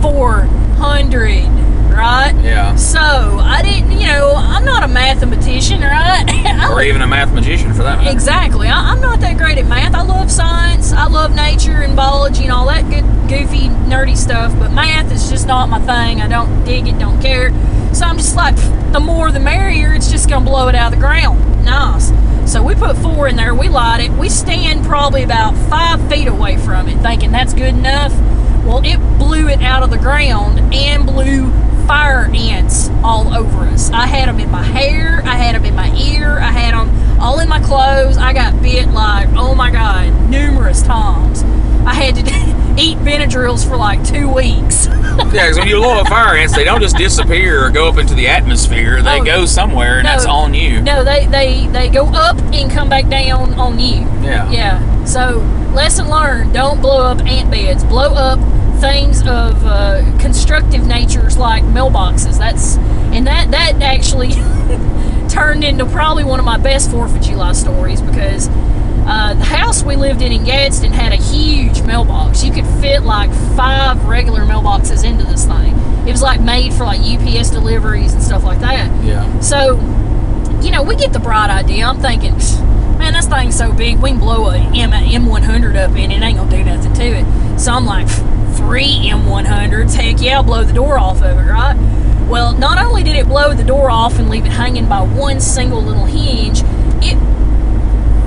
400, 0.03 1.64
right? 1.95 2.35
Yeah. 2.43 2.77
So, 2.77 3.01
I 3.01 3.63
didn't, 3.63 3.93
you 3.93 4.07
know, 4.07 4.35
I'm 4.37 4.65
not 4.65 4.83
a 4.83 4.89
mathematician, 4.89 5.81
right? 5.81 6.25
Or 6.75 6.83
even 6.83 7.03
a 7.03 7.07
mathematician 7.07 7.73
for 7.75 7.83
that 7.83 7.99
matter. 7.99 8.11
Exactly. 8.11 8.69
I, 8.69 8.93
I'm 8.93 9.01
not 9.01 9.21
that 9.21 9.37
great 9.37 9.59
at 9.59 9.67
math. 9.67 9.95
I 9.95 10.03
love 10.03 10.31
science. 10.31 10.93
I 10.93 11.07
love 11.07 11.35
nature 11.35 11.83
and 11.83 11.95
biology 11.95 12.45
and 12.45 12.53
all 12.53 12.67
that 12.67 12.89
good, 12.89 13.05
goofy, 13.29 13.69
nerdy 13.87 14.17
stuff. 14.17 14.57
But 14.59 14.73
math 14.73 15.13
is 15.13 15.31
just 15.31 15.47
not 15.47 15.69
my 15.69 15.79
thing. 15.81 16.21
I 16.21 16.29
don't 16.29 16.65
dig 16.65 16.89
it, 16.89 16.99
don't 16.99 17.21
care. 17.21 17.51
So 17.95 18.07
I'm 18.07 18.17
just 18.17 18.35
like, 18.35 18.57
the 18.93 19.01
more 19.01 19.31
the 19.31 19.41
merrier. 19.41 19.93
It's 19.93 20.11
just 20.11 20.29
gonna 20.29 20.45
blow 20.45 20.69
it 20.69 20.75
out 20.75 20.93
of 20.93 20.99
the 20.99 21.05
ground. 21.05 21.65
Nice. 21.65 22.13
So 22.51 22.63
we 22.63 22.75
put 22.75 22.97
four 22.97 23.29
in 23.29 23.37
there. 23.37 23.55
We 23.55 23.69
light 23.69 24.01
it. 24.01 24.11
We 24.13 24.29
stand 24.29 24.85
probably 24.85 25.23
about 25.23 25.55
five 25.69 26.09
feet 26.11 26.29
away 26.29 26.57
from 26.57 26.89
it, 26.89 26.99
thinking 27.03 27.31
that's 27.33 27.55
good 27.55 27.75
enough. 27.75 28.13
Well, 28.65 28.81
it 28.85 28.99
blew 29.19 29.49
it 29.49 29.61
out 29.63 29.83
of 29.83 29.91
the 29.91 29.99
ground 29.99 30.59
and 30.75 31.07
blew 31.07 31.51
fire 31.87 32.31
ants 32.35 32.89
all 33.03 33.35
over 33.35 33.59
us. 33.67 33.91
I 33.91 34.07
had 34.07 34.29
them 34.29 34.41
in 34.41 34.51
my 34.51 34.63
hair, 34.63 35.21
I 35.25 35.37
had 35.37 35.55
them 35.55 35.65
in 35.67 35.75
my 35.75 35.95
ear, 35.97 36.39
I 36.39 36.51
had 36.51 36.73
them 36.75 37.21
all 37.21 37.41
in 37.41 37.49
my 37.49 37.61
clothes. 37.61 38.17
I 38.17 38.33
got 38.33 38.61
bit 38.63 38.89
like, 38.89 39.29
oh 39.35 39.55
my 39.55 39.71
god, 39.71 40.31
numerous 40.31 40.83
times. 40.83 41.43
I 41.87 41.93
had 41.93 42.15
to 42.17 42.23
eat 42.83 42.97
Benadryls 42.99 43.69
for 43.69 43.77
like 43.77 44.03
two 44.05 44.29
weeks. 44.33 44.89
Yeah, 45.15 45.45
because 45.47 45.59
when 45.59 45.69
you 45.69 45.77
blow 45.77 46.01
up 46.01 46.09
fire 46.09 46.37
ants, 46.37 46.57
they 46.57 46.65
don't 46.65 46.81
just 46.81 46.97
disappear 46.97 47.65
or 47.65 47.71
go 47.71 47.89
up 47.89 47.99
into 47.99 48.15
the 48.15 48.27
atmosphere. 48.27 49.01
They 49.01 49.21
Oh, 49.21 49.25
go 49.25 49.45
somewhere, 49.47 49.99
and 49.99 50.05
no. 50.05 50.11
that's 50.11 50.27
on 50.27 50.55
you. 50.55 50.81
no, 50.83 51.05
they, 51.05 51.27
they, 51.27 51.69
they 51.69 51.89
go 51.89 52.07
up 52.07 52.37
and 52.53 52.69
come 52.71 52.89
back 52.89 53.09
down 53.09 53.55
on 53.55 53.79
you. 53.79 54.01
Yeah. 54.23 54.51
Yeah. 54.51 55.05
So, 55.05 55.39
lesson 55.73 56.09
learned 56.09 56.53
don't 56.53 56.81
blow 56.81 57.01
up 57.05 57.21
ant 57.21 57.49
beds. 57.51 57.85
Blow 57.85 58.13
up 58.15 58.41
things 58.85 59.21
of 59.23 59.65
uh, 59.65 60.03
constructive 60.21 60.87
natures 60.87 61.39
like 61.39 61.63
mailboxes. 61.65 62.39
That's 62.39 62.77
and 63.15 63.27
that 63.27 63.51
that 63.53 63.81
actually 63.83 64.33
turned 65.29 65.65
into 65.65 65.87
probably 65.87 66.25
one 66.25 66.39
of 66.39 66.45
my 66.45 66.59
best 66.59 66.91
Fourth 66.91 67.17
of 67.17 67.23
July 67.23 67.53
stories 67.53 68.01
because 68.03 68.49
uh, 69.07 69.35
the 69.35 69.45
house 69.45 69.83
we 69.83 69.97
lived 69.97 70.23
in 70.23 70.33
in 70.33 70.45
Gadsden 70.45 70.93
had 70.93 71.13
a 71.13 71.17
huge 71.17 71.83
mailbox. 71.83 72.45
You 72.45 72.53
could 72.53 72.67
fit 72.81 73.03
like 73.03 73.31
five 73.57 74.05
regular 74.05 74.41
mailboxes 74.41 75.05
into 75.05 75.25
this 75.25 75.47
thing. 75.47 75.75
It 76.07 76.13
was 76.13 76.23
like 76.23 76.41
made 76.41 76.73
for 76.73 76.85
like 76.85 77.01
UPS 77.01 77.51
deliveries 77.51 78.13
and 78.13 78.23
stuff 78.23 78.45
like 78.45 78.61
that. 78.61 79.05
Yeah. 79.05 79.41
So, 79.41 79.77
you 80.63 80.71
know, 80.71 80.83
we 80.83 80.97
get 80.97 81.13
the 81.13 81.19
bright 81.21 81.51
idea. 81.51 81.87
I'm 81.87 82.01
thinking, 82.01 82.37
man, 82.99 83.15
this 83.15 83.27
thing's 83.27 83.57
so 83.57 83.73
big, 83.73 83.99
we 83.99 84.11
can 84.11 84.19
blow 84.19 84.49
a 84.51 84.57
M- 84.57 84.91
M100 84.91 85.77
up 85.77 85.97
in 85.97 86.11
it. 86.11 86.17
It 86.19 86.23
ain't 86.23 86.37
gonna 86.39 86.51
do 86.51 86.65
nothing 86.65 86.93
to 86.93 87.03
it. 87.05 87.61
So 87.61 87.73
I'm 87.73 87.87
like, 87.87 88.07
"Pfft, 88.07 88.35
three 88.57 89.09
M100s? 89.11 89.95
Heck 89.95 90.21
yeah, 90.21 90.43
blow 90.43 90.65
the 90.65 90.73
door 90.73 90.99
off 90.99 91.23
of 91.23 91.39
it, 91.39 91.51
right? 91.51 91.75
Well, 92.29 92.53
not 92.57 92.79
only 92.85 93.03
did 93.03 93.17
it 93.17 93.27
blow 93.27 93.55
the 93.55 93.65
door 93.65 93.91
off 93.91 94.19
and 94.19 94.29
leave 94.31 94.45
it 94.47 94.53
hanging 94.53 94.89
by 94.89 95.03
one 95.03 95.41
single 95.41 95.83
little 95.83 96.07
hinge, 96.07 96.63
it 97.03 97.17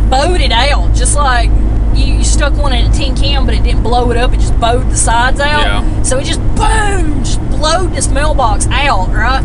bowed 0.09 0.39
it 0.41 0.51
out, 0.51 0.93
just 0.95 1.15
like 1.15 1.49
you, 1.95 2.13
you 2.15 2.23
stuck 2.23 2.53
one 2.53 2.73
in 2.73 2.89
a 2.89 2.93
tin 2.93 3.15
can, 3.15 3.45
but 3.45 3.53
it 3.55 3.63
didn't 3.63 3.83
blow 3.83 4.11
it 4.11 4.17
up. 4.17 4.33
It 4.33 4.39
just 4.39 4.57
bowed 4.59 4.89
the 4.89 4.95
sides 4.95 5.39
out. 5.39 5.61
Yeah. 5.61 6.03
So 6.03 6.19
it 6.19 6.25
just 6.25 6.39
boom, 6.55 7.23
just 7.23 7.41
blowed 7.49 7.93
this 7.93 8.07
mailbox 8.07 8.67
out, 8.67 9.09
right? 9.09 9.43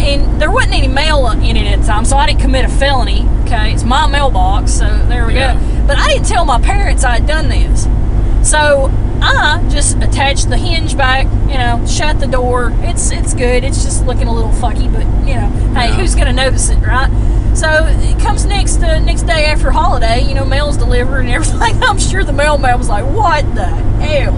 And 0.00 0.40
there 0.40 0.50
wasn't 0.50 0.74
any 0.74 0.88
mail 0.88 1.26
in 1.30 1.56
it 1.56 1.66
at 1.66 1.80
the 1.80 1.86
time, 1.86 2.04
so 2.04 2.16
I 2.16 2.26
didn't 2.26 2.40
commit 2.40 2.64
a 2.64 2.68
felony. 2.68 3.28
Okay, 3.44 3.72
it's 3.72 3.82
my 3.84 4.06
mailbox, 4.06 4.72
so 4.72 4.86
there 5.08 5.26
we 5.26 5.34
Yeah. 5.34 5.54
go. 5.54 5.86
But 5.86 5.98
I 5.98 6.06
didn't 6.08 6.26
tell 6.26 6.44
my 6.44 6.60
parents 6.60 7.04
I 7.04 7.14
had 7.16 7.26
done 7.26 7.48
this. 7.48 7.86
So 8.42 8.90
I 9.22 9.64
just 9.70 9.96
attached 9.98 10.48
the 10.48 10.56
hinge 10.56 10.96
back, 10.96 11.24
you 11.50 11.58
know, 11.58 11.84
shut 11.86 12.20
the 12.20 12.26
door. 12.26 12.72
It's 12.80 13.10
it's 13.10 13.34
good. 13.34 13.64
It's 13.64 13.84
just 13.84 14.06
looking 14.06 14.28
a 14.28 14.34
little 14.34 14.50
fucky, 14.52 14.90
but 14.92 15.04
you 15.28 15.34
know, 15.36 15.48
hey, 15.74 15.88
Yeah. 15.88 15.94
who's 15.94 16.14
gonna 16.14 16.32
notice 16.32 16.70
it, 16.70 16.78
right? 16.78 17.10
So 17.54 17.86
it 17.86 18.18
comes 18.20 18.44
next 18.46 18.82
uh, 18.82 18.98
next 19.00 19.22
day 19.22 19.46
after 19.46 19.70
holiday. 19.70 20.26
You 20.26 20.34
know, 20.34 20.44
mail's 20.44 20.76
delivered 20.76 21.20
and 21.20 21.30
everything. 21.36 21.82
I'm 21.82 21.98
sure 21.98 22.24
the 22.24 22.32
mailman 22.32 22.78
was 22.78 22.88
like, 22.88 23.04
"What 23.04 23.54
the 23.54 23.66
hell?" 23.66 24.32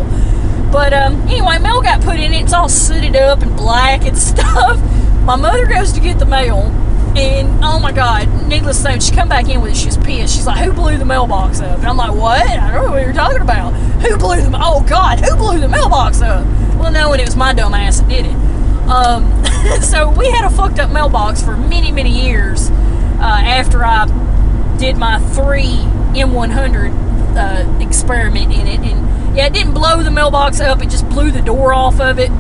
But 0.73 0.93
um, 0.95 1.21
anyway, 1.29 1.59
mail 1.59 1.83
got 1.83 2.01
put 2.01 2.19
in 2.19 2.33
it. 2.33 2.43
It's 2.43 2.53
all 2.55 2.69
sooted 2.69 3.15
up 3.15 3.43
and 3.43 3.55
black 3.57 4.05
and 4.07 4.17
stuff. 4.31 4.81
My 5.23 5.37
mother 5.37 5.67
goes 5.67 5.93
to 5.93 6.01
get 6.01 6.19
the 6.19 6.25
mail, 6.27 6.71
and 7.17 7.65
oh 7.65 7.79
my 7.79 7.93
God, 7.93 8.47
needless 8.49 8.79
to 8.79 8.83
say, 8.83 8.91
when 8.93 9.01
she 9.01 9.15
come 9.15 9.29
back 9.29 9.49
in 9.49 9.61
with 9.61 9.73
it, 9.73 9.77
she 9.77 9.87
was 9.87 9.99
pissed. 9.99 10.35
She's 10.35 10.47
like, 10.47 10.65
"Who 10.65 10.73
blew 10.73 10.97
the 10.97 11.05
mailbox 11.05 11.61
up?" 11.61 11.79
And 11.79 11.87
I'm 11.87 11.97
like, 11.97 12.15
"What? 12.15 12.47
I 12.47 12.73
don't 12.73 12.87
know 12.87 12.93
what 12.93 13.03
you're 13.03 13.13
talking 13.13 13.43
about. 13.43 13.73
Who 14.03 14.17
blew 14.17 14.41
the? 14.41 14.51
Oh 14.55 14.85
God, 14.89 15.21
who 15.21 15.37
blew 15.37 15.61
the 15.61 15.69
mailbox 15.69 16.23
up?" 16.23 16.47
Well, 16.79 16.91
no, 16.91 17.13
and 17.13 17.21
it 17.21 17.27
was 17.27 17.37
my 17.37 17.53
dumb 17.53 17.75
ass 17.75 18.01
that 18.01 18.09
did 18.09 18.27
it. 18.27 18.35
Um, 18.89 19.45
so 19.83 20.11
we 20.11 20.31
had 20.31 20.45
a 20.45 20.51
fucked 20.51 20.79
up 20.79 20.91
mailbox 20.91 21.43
for 21.43 21.57
many, 21.57 21.93
many 21.93 22.27
years 22.27 22.71
uh, 22.71 23.41
after 23.45 23.85
I 23.85 24.07
did 24.79 24.97
my 24.97 25.21
three 25.31 25.77
M100 26.15 27.37
uh, 27.37 27.79
experiment 27.81 28.53
in 28.53 28.67
it, 28.67 28.81
and 28.81 29.37
yeah, 29.37 29.47
it 29.47 29.53
didn't 29.53 29.75
blow 29.75 30.03
the 30.03 30.11
mailbox 30.11 30.61
up. 30.61 30.83
It 30.83 30.91
just 30.91 31.09
blew 31.09 31.31
the 31.31 31.43
door 31.43 31.73
off 31.73 32.01
of 32.01 32.19
it. 32.19 32.31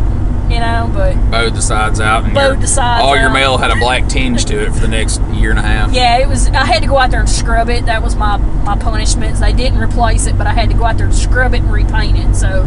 You 0.51 0.61
know. 0.61 0.91
But 0.95 1.15
Bowed 1.31 1.55
the 1.55 1.63
sides 1.63 2.01
out. 2.01 2.25
And 2.25 2.35
Bowed 2.35 2.53
your- 2.53 2.57
the 2.57 2.67
sides 2.67 3.03
All 3.05 3.17
your 3.17 3.31
mail 3.31 3.59
had 3.59 3.71
a 3.71 3.77
black 3.77 4.09
tinge 4.09 4.45
to 4.47 4.61
it 4.63 4.73
for 4.73 4.81
the 4.81 4.89
next 4.89 5.21
year 5.33 5.51
and 5.51 5.59
a 5.59 5.63
half. 5.63 5.93
yeah, 5.95 6.19
it 6.19 6.29
was. 6.29 6.49
I 6.49 6.65
had 6.65 6.83
to 6.83 6.89
go 6.89 6.99
out 6.99 7.11
there 7.11 7.21
and 7.21 7.29
scrub 7.29 7.69
it. 7.69 7.87
That 7.87 8.03
was 8.03 8.17
my 8.17 8.37
my 8.37 8.77
punishment. 8.77 9.39
They 9.41 9.53
didn't 9.53 9.79
replace 9.79 10.27
it, 10.27 10.39
but 10.39 10.47
I 10.47 10.53
had 10.53 10.71
to 10.71 10.77
go 10.77 10.85
out 10.85 10.97
there 10.97 11.07
and 11.07 11.15
scrub 11.15 11.55
it 11.55 11.63
and 11.63 11.73
repaint 11.73 12.19
it. 12.19 12.35
So 12.35 12.63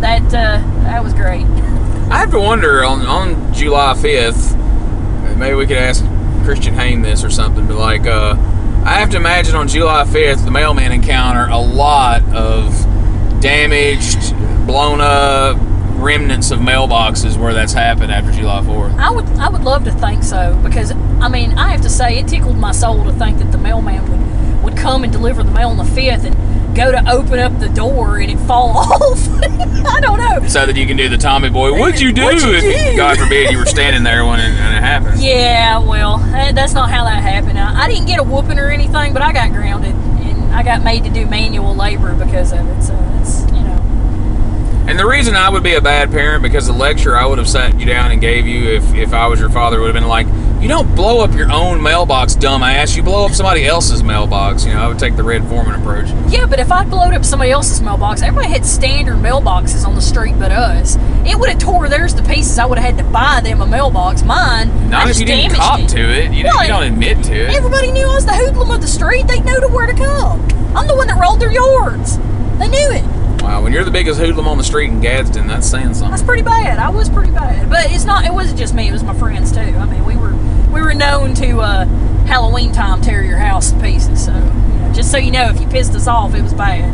that 0.00 0.22
uh, 0.26 0.62
that 0.84 1.02
was 1.02 1.12
great. 1.12 1.46
I 2.08 2.18
have 2.18 2.30
to 2.30 2.38
wonder 2.38 2.84
on, 2.84 3.04
on 3.04 3.52
July 3.52 3.92
5th, 3.96 5.36
maybe 5.36 5.56
we 5.56 5.66
could 5.66 5.76
ask 5.76 6.04
Christian 6.44 6.72
Haim 6.74 7.02
this 7.02 7.24
or 7.24 7.30
something, 7.30 7.66
but 7.66 7.78
like, 7.78 8.06
uh, 8.06 8.36
I 8.84 9.00
have 9.00 9.10
to 9.10 9.16
imagine 9.16 9.56
on 9.56 9.66
July 9.66 10.04
5th, 10.04 10.44
the 10.44 10.52
mailman 10.52 10.92
encounter 10.92 11.48
a 11.50 11.58
lot 11.58 12.22
of 12.32 12.70
damaged, 13.40 14.30
blown 14.68 15.00
up 15.00 15.56
remnants 15.96 16.50
of 16.50 16.60
mailboxes 16.60 17.36
where 17.36 17.54
that's 17.54 17.72
happened 17.72 18.12
after 18.12 18.32
July 18.32 18.60
4th. 18.60 18.96
I 18.98 19.10
would 19.10 19.26
I 19.38 19.48
would 19.48 19.62
love 19.62 19.84
to 19.84 19.92
think 19.92 20.22
so 20.22 20.58
because 20.62 20.92
I 20.92 21.28
mean 21.28 21.58
I 21.58 21.70
have 21.70 21.82
to 21.82 21.90
say 21.90 22.18
it 22.18 22.28
tickled 22.28 22.56
my 22.56 22.72
soul 22.72 23.04
to 23.04 23.12
think 23.12 23.38
that 23.38 23.52
the 23.52 23.58
mailman 23.58 24.02
would 24.10 24.64
would 24.64 24.76
come 24.76 25.04
and 25.04 25.12
deliver 25.12 25.42
the 25.42 25.50
mail 25.50 25.68
on 25.68 25.76
the 25.76 25.84
fifth 25.84 26.24
and 26.24 26.36
go 26.76 26.92
to 26.92 27.10
open 27.10 27.38
up 27.38 27.58
the 27.58 27.70
door 27.70 28.18
and 28.18 28.30
it 28.30 28.38
fall 28.46 28.70
off. 28.76 29.28
I 29.42 30.00
don't 30.00 30.18
know. 30.18 30.46
So 30.46 30.66
that 30.66 30.76
you 30.76 30.86
can 30.86 30.96
do 30.96 31.08
the 31.08 31.16
Tommy 31.16 31.48
Boy, 31.48 31.72
what'd 31.72 32.00
you 32.00 32.12
do? 32.12 32.22
What'd 32.24 32.42
you 32.42 32.54
if, 32.54 32.62
do? 32.62 32.96
God 32.96 33.16
forbid 33.16 33.50
you 33.50 33.58
were 33.58 33.66
standing 33.66 34.02
there 34.02 34.26
when 34.26 34.38
it, 34.38 34.50
when 34.50 34.74
it 34.74 34.80
happened. 34.80 35.22
Yeah, 35.22 35.78
well, 35.78 36.20
eh, 36.34 36.52
that's 36.52 36.74
not 36.74 36.90
how 36.90 37.04
that 37.04 37.22
happened. 37.22 37.58
I, 37.58 37.84
I 37.84 37.88
didn't 37.88 38.06
get 38.06 38.18
a 38.18 38.22
whooping 38.22 38.58
or 38.58 38.68
anything, 38.70 39.14
but 39.14 39.22
I 39.22 39.32
got 39.32 39.50
grounded 39.52 39.94
and 39.94 40.52
I 40.54 40.62
got 40.62 40.84
made 40.84 41.04
to 41.04 41.10
do 41.10 41.26
manual 41.26 41.74
labor 41.74 42.14
because 42.14 42.52
of 42.52 42.66
it. 42.68 42.82
So 42.82 42.94
it's. 43.20 43.45
And 44.88 44.96
the 44.98 45.06
reason 45.06 45.34
I 45.34 45.48
would 45.48 45.64
be 45.64 45.74
a 45.74 45.80
bad 45.80 46.10
parent 46.12 46.42
because 46.44 46.66
the 46.68 46.72
lecture 46.72 47.16
I 47.16 47.26
would 47.26 47.38
have 47.38 47.48
sat 47.48 47.78
you 47.80 47.86
down 47.86 48.12
and 48.12 48.20
gave 48.20 48.46
you 48.46 48.70
if, 48.70 48.94
if 48.94 49.12
I 49.12 49.26
was 49.26 49.40
your 49.40 49.50
father 49.50 49.80
would 49.80 49.92
have 49.92 50.00
been 50.00 50.08
like, 50.08 50.28
you 50.62 50.68
don't 50.68 50.94
blow 50.94 51.22
up 51.24 51.32
your 51.34 51.50
own 51.52 51.82
mailbox, 51.82 52.34
dumbass. 52.36 52.96
You 52.96 53.02
blow 53.02 53.26
up 53.26 53.32
somebody 53.32 53.66
else's 53.66 54.02
mailbox. 54.02 54.64
You 54.64 54.72
know, 54.74 54.80
I 54.82 54.86
would 54.88 54.98
take 54.98 55.16
the 55.16 55.22
Red 55.24 55.44
Foreman 55.48 55.74
approach. 55.80 56.08
Yeah, 56.32 56.46
but 56.46 56.60
if 56.60 56.70
I'd 56.72 56.88
blowed 56.88 57.14
up 57.14 57.24
somebody 57.24 57.50
else's 57.50 57.82
mailbox, 57.82 58.22
everybody 58.22 58.48
had 58.52 58.64
standard 58.64 59.16
mailboxes 59.16 59.84
on 59.86 59.94
the 59.96 60.00
street 60.00 60.36
but 60.38 60.52
us. 60.52 60.96
It 61.26 61.36
would 61.38 61.50
have 61.50 61.58
tore 61.58 61.88
theirs 61.88 62.14
to 62.14 62.22
pieces. 62.22 62.58
I 62.58 62.64
would 62.66 62.78
have 62.78 62.94
had 62.96 63.04
to 63.04 63.10
buy 63.12 63.40
them 63.42 63.60
a 63.60 63.66
mailbox. 63.66 64.22
Mine, 64.22 64.88
Not 64.88 65.08
I 65.08 65.10
if 65.10 65.18
you 65.18 65.26
didn't 65.26 65.52
cop 65.54 65.80
it. 65.80 65.88
to 65.90 66.00
it. 66.00 66.32
You, 66.32 66.44
Well, 66.44 66.62
you 66.62 66.68
don't 66.68 66.84
admit 66.84 67.22
to 67.24 67.34
it. 67.34 67.50
Everybody 67.50 67.90
knew 67.90 68.06
I 68.08 68.14
was 68.14 68.24
the 68.24 68.34
hoodlum 68.34 68.70
of 68.70 68.80
the 68.80 68.86
street. 68.88 69.26
They 69.26 69.40
knew 69.40 69.60
to 69.60 69.68
where 69.68 69.86
to 69.86 69.94
come. 69.94 70.40
I'm 70.76 70.86
the 70.86 70.94
one 70.96 71.08
that 71.08 71.18
rolled 71.20 71.40
their 71.40 71.50
yards. 71.52 72.18
They 72.58 72.68
knew 72.68 72.90
it. 72.92 73.04
Wow, 73.46 73.62
when 73.62 73.72
you're 73.72 73.84
the 73.84 73.92
biggest 73.92 74.18
hoodlum 74.18 74.48
on 74.48 74.58
the 74.58 74.64
street 74.64 74.90
in 74.90 75.00
Gadsden, 75.00 75.46
that's 75.46 75.70
saying 75.70 75.94
something. 75.94 76.10
That's 76.10 76.24
pretty 76.24 76.42
bad. 76.42 76.80
I 76.80 76.88
was 76.88 77.08
pretty 77.08 77.30
bad, 77.30 77.70
but 77.70 77.92
it's 77.92 78.04
not. 78.04 78.24
It 78.24 78.34
wasn't 78.34 78.58
just 78.58 78.74
me. 78.74 78.88
It 78.88 78.92
was 78.92 79.04
my 79.04 79.16
friends 79.16 79.52
too. 79.52 79.60
I 79.60 79.86
mean, 79.86 80.04
we 80.04 80.16
were 80.16 80.34
we 80.72 80.80
were 80.80 80.94
known 80.94 81.32
to 81.34 81.60
uh, 81.60 81.84
Halloween 82.26 82.72
time 82.72 83.02
tear 83.02 83.22
your 83.22 83.38
house 83.38 83.70
to 83.70 83.78
pieces. 83.78 84.24
So 84.24 84.32
you 84.34 84.40
know, 84.40 84.92
just 84.92 85.12
so 85.12 85.18
you 85.18 85.30
know, 85.30 85.48
if 85.48 85.60
you 85.60 85.68
pissed 85.68 85.94
us 85.94 86.08
off, 86.08 86.34
it 86.34 86.42
was 86.42 86.54
bad. 86.54 86.92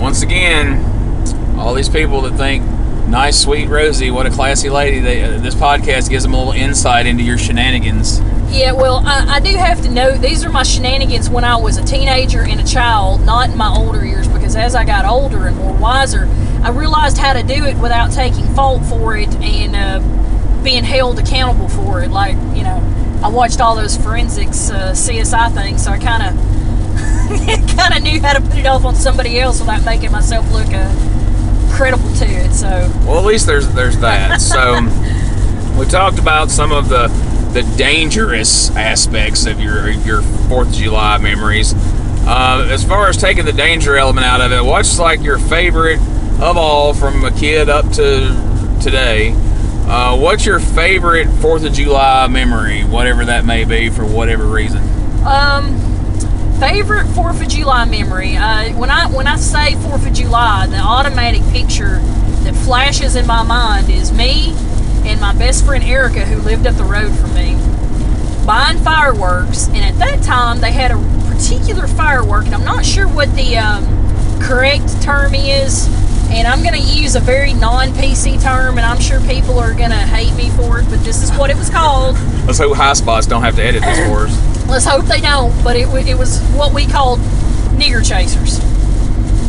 Once 0.00 0.22
again, 0.22 1.58
all 1.58 1.74
these 1.74 1.88
people 1.88 2.20
that 2.20 2.36
think, 2.36 2.62
nice, 3.08 3.36
sweet 3.36 3.68
Rosie, 3.68 4.12
what 4.12 4.26
a 4.26 4.30
classy 4.30 4.70
lady, 4.70 5.00
they, 5.00 5.24
uh, 5.24 5.38
this 5.38 5.56
podcast 5.56 6.10
gives 6.10 6.22
them 6.22 6.34
a 6.34 6.38
little 6.38 6.52
insight 6.52 7.06
into 7.06 7.24
your 7.24 7.38
shenanigans. 7.38 8.20
Yeah, 8.54 8.70
well, 8.70 9.02
I, 9.04 9.34
I 9.34 9.40
do 9.40 9.56
have 9.56 9.82
to 9.82 9.90
note 9.90 10.20
these 10.20 10.44
are 10.44 10.48
my 10.48 10.62
shenanigans 10.62 11.28
when 11.28 11.42
I 11.42 11.56
was 11.56 11.76
a 11.76 11.84
teenager 11.84 12.40
and 12.40 12.60
a 12.60 12.64
child, 12.64 13.22
not 13.22 13.50
in 13.50 13.58
my 13.58 13.68
older 13.68 14.06
years, 14.06 14.28
because 14.28 14.54
as 14.54 14.76
I 14.76 14.84
got 14.84 15.04
older 15.04 15.48
and 15.48 15.56
more 15.56 15.74
wiser, 15.74 16.28
I 16.62 16.70
realized 16.70 17.18
how 17.18 17.32
to 17.32 17.42
do 17.42 17.64
it 17.64 17.76
without 17.78 18.12
taking 18.12 18.46
fault 18.54 18.84
for 18.84 19.16
it 19.16 19.28
and 19.42 19.74
uh, 19.74 20.62
being 20.62 20.84
held 20.84 21.18
accountable 21.18 21.68
for 21.68 22.00
it. 22.04 22.12
Like, 22.12 22.36
you 22.56 22.62
know, 22.62 22.80
I 23.24 23.28
watched 23.28 23.60
all 23.60 23.74
those 23.74 23.96
forensics 23.96 24.70
uh, 24.70 24.92
CSI 24.92 25.52
things, 25.52 25.82
so 25.82 25.90
I 25.90 25.98
kind 25.98 26.22
of 26.22 27.76
kind 27.76 27.92
of 27.96 28.02
knew 28.04 28.20
how 28.20 28.34
to 28.34 28.40
put 28.40 28.56
it 28.56 28.66
off 28.66 28.84
on 28.84 28.94
somebody 28.94 29.40
else 29.40 29.58
without 29.58 29.84
making 29.84 30.12
myself 30.12 30.48
look 30.52 30.68
uh, 30.72 30.94
credible 31.72 32.08
to 32.14 32.24
it. 32.24 32.52
So, 32.52 32.68
Well, 33.04 33.18
at 33.18 33.24
least 33.24 33.48
there's 33.48 33.68
there's 33.74 33.98
that. 33.98 34.40
So 34.40 34.78
we 35.76 35.86
talked 35.86 36.20
about 36.20 36.52
some 36.52 36.70
of 36.70 36.88
the 36.88 37.08
the 37.54 37.62
dangerous 37.78 38.74
aspects 38.74 39.46
of 39.46 39.60
your 39.60 39.88
your 39.88 40.22
Fourth 40.48 40.68
of 40.68 40.74
July 40.74 41.18
memories. 41.18 41.72
Uh, 42.26 42.66
as 42.68 42.84
far 42.84 43.08
as 43.08 43.16
taking 43.16 43.44
the 43.44 43.52
danger 43.52 43.96
element 43.96 44.26
out 44.26 44.40
of 44.40 44.50
it, 44.50 44.62
what's 44.62 44.98
like 44.98 45.22
your 45.22 45.38
favorite 45.38 46.00
of 46.40 46.56
all 46.56 46.92
from 46.92 47.24
a 47.24 47.30
kid 47.30 47.68
up 47.68 47.88
to 47.92 48.78
today? 48.82 49.32
Uh, 49.86 50.18
what's 50.18 50.44
your 50.44 50.58
favorite 50.58 51.28
Fourth 51.40 51.64
of 51.64 51.72
July 51.72 52.26
memory, 52.26 52.82
whatever 52.82 53.24
that 53.24 53.44
may 53.44 53.64
be, 53.64 53.88
for 53.88 54.04
whatever 54.04 54.44
reason? 54.46 54.82
Um, 55.24 55.78
favorite 56.58 57.06
Fourth 57.14 57.40
of 57.40 57.48
July 57.48 57.84
memory. 57.84 58.36
Uh, 58.36 58.72
when 58.76 58.90
I 58.90 59.06
when 59.06 59.28
I 59.28 59.36
say 59.36 59.76
Fourth 59.76 60.04
of 60.08 60.12
July, 60.12 60.66
the 60.66 60.78
automatic 60.78 61.42
picture 61.52 62.00
that 62.42 62.56
flashes 62.56 63.14
in 63.14 63.28
my 63.28 63.44
mind 63.44 63.90
is 63.90 64.10
me 64.10 64.56
and 65.06 65.20
my 65.20 65.34
best 65.34 65.64
friend 65.64 65.84
Erica, 65.84 66.24
who 66.24 66.40
lived 66.42 66.66
up 66.66 66.76
the 66.76 66.84
road 66.84 67.12
from 67.16 67.34
me, 67.34 67.54
buying 68.46 68.78
fireworks. 68.78 69.68
And 69.68 69.78
at 69.78 69.98
that 69.98 70.22
time, 70.22 70.60
they 70.60 70.72
had 70.72 70.90
a 70.90 70.96
particular 71.30 71.86
firework, 71.86 72.46
and 72.46 72.54
I'm 72.54 72.64
not 72.64 72.84
sure 72.84 73.06
what 73.06 73.34
the 73.34 73.58
um, 73.58 73.84
correct 74.40 75.02
term 75.02 75.34
is. 75.34 75.88
And 76.30 76.48
I'm 76.48 76.62
going 76.62 76.74
to 76.74 76.80
use 76.80 77.14
a 77.16 77.20
very 77.20 77.52
non-PC 77.52 78.42
term, 78.42 78.78
and 78.78 78.86
I'm 78.86 78.98
sure 78.98 79.20
people 79.20 79.58
are 79.58 79.74
going 79.74 79.90
to 79.90 79.96
hate 79.96 80.34
me 80.36 80.50
for 80.50 80.80
it, 80.80 80.84
but 80.88 81.04
this 81.04 81.22
is 81.22 81.30
what 81.36 81.50
it 81.50 81.56
was 81.56 81.70
called. 81.70 82.16
Let's 82.46 82.58
hope 82.58 82.74
High 82.76 82.94
Spots 82.94 83.26
don't 83.26 83.42
have 83.42 83.56
to 83.56 83.62
edit 83.62 83.82
this 83.82 83.98
for 84.08 84.26
us. 84.26 84.66
Let's 84.68 84.86
hope 84.86 85.04
they 85.04 85.20
don't. 85.20 85.52
But 85.62 85.76
it, 85.76 85.86
it 86.08 86.18
was 86.18 86.40
what 86.52 86.72
we 86.72 86.86
called 86.86 87.20
nigger 87.76 88.06
chasers. 88.06 88.58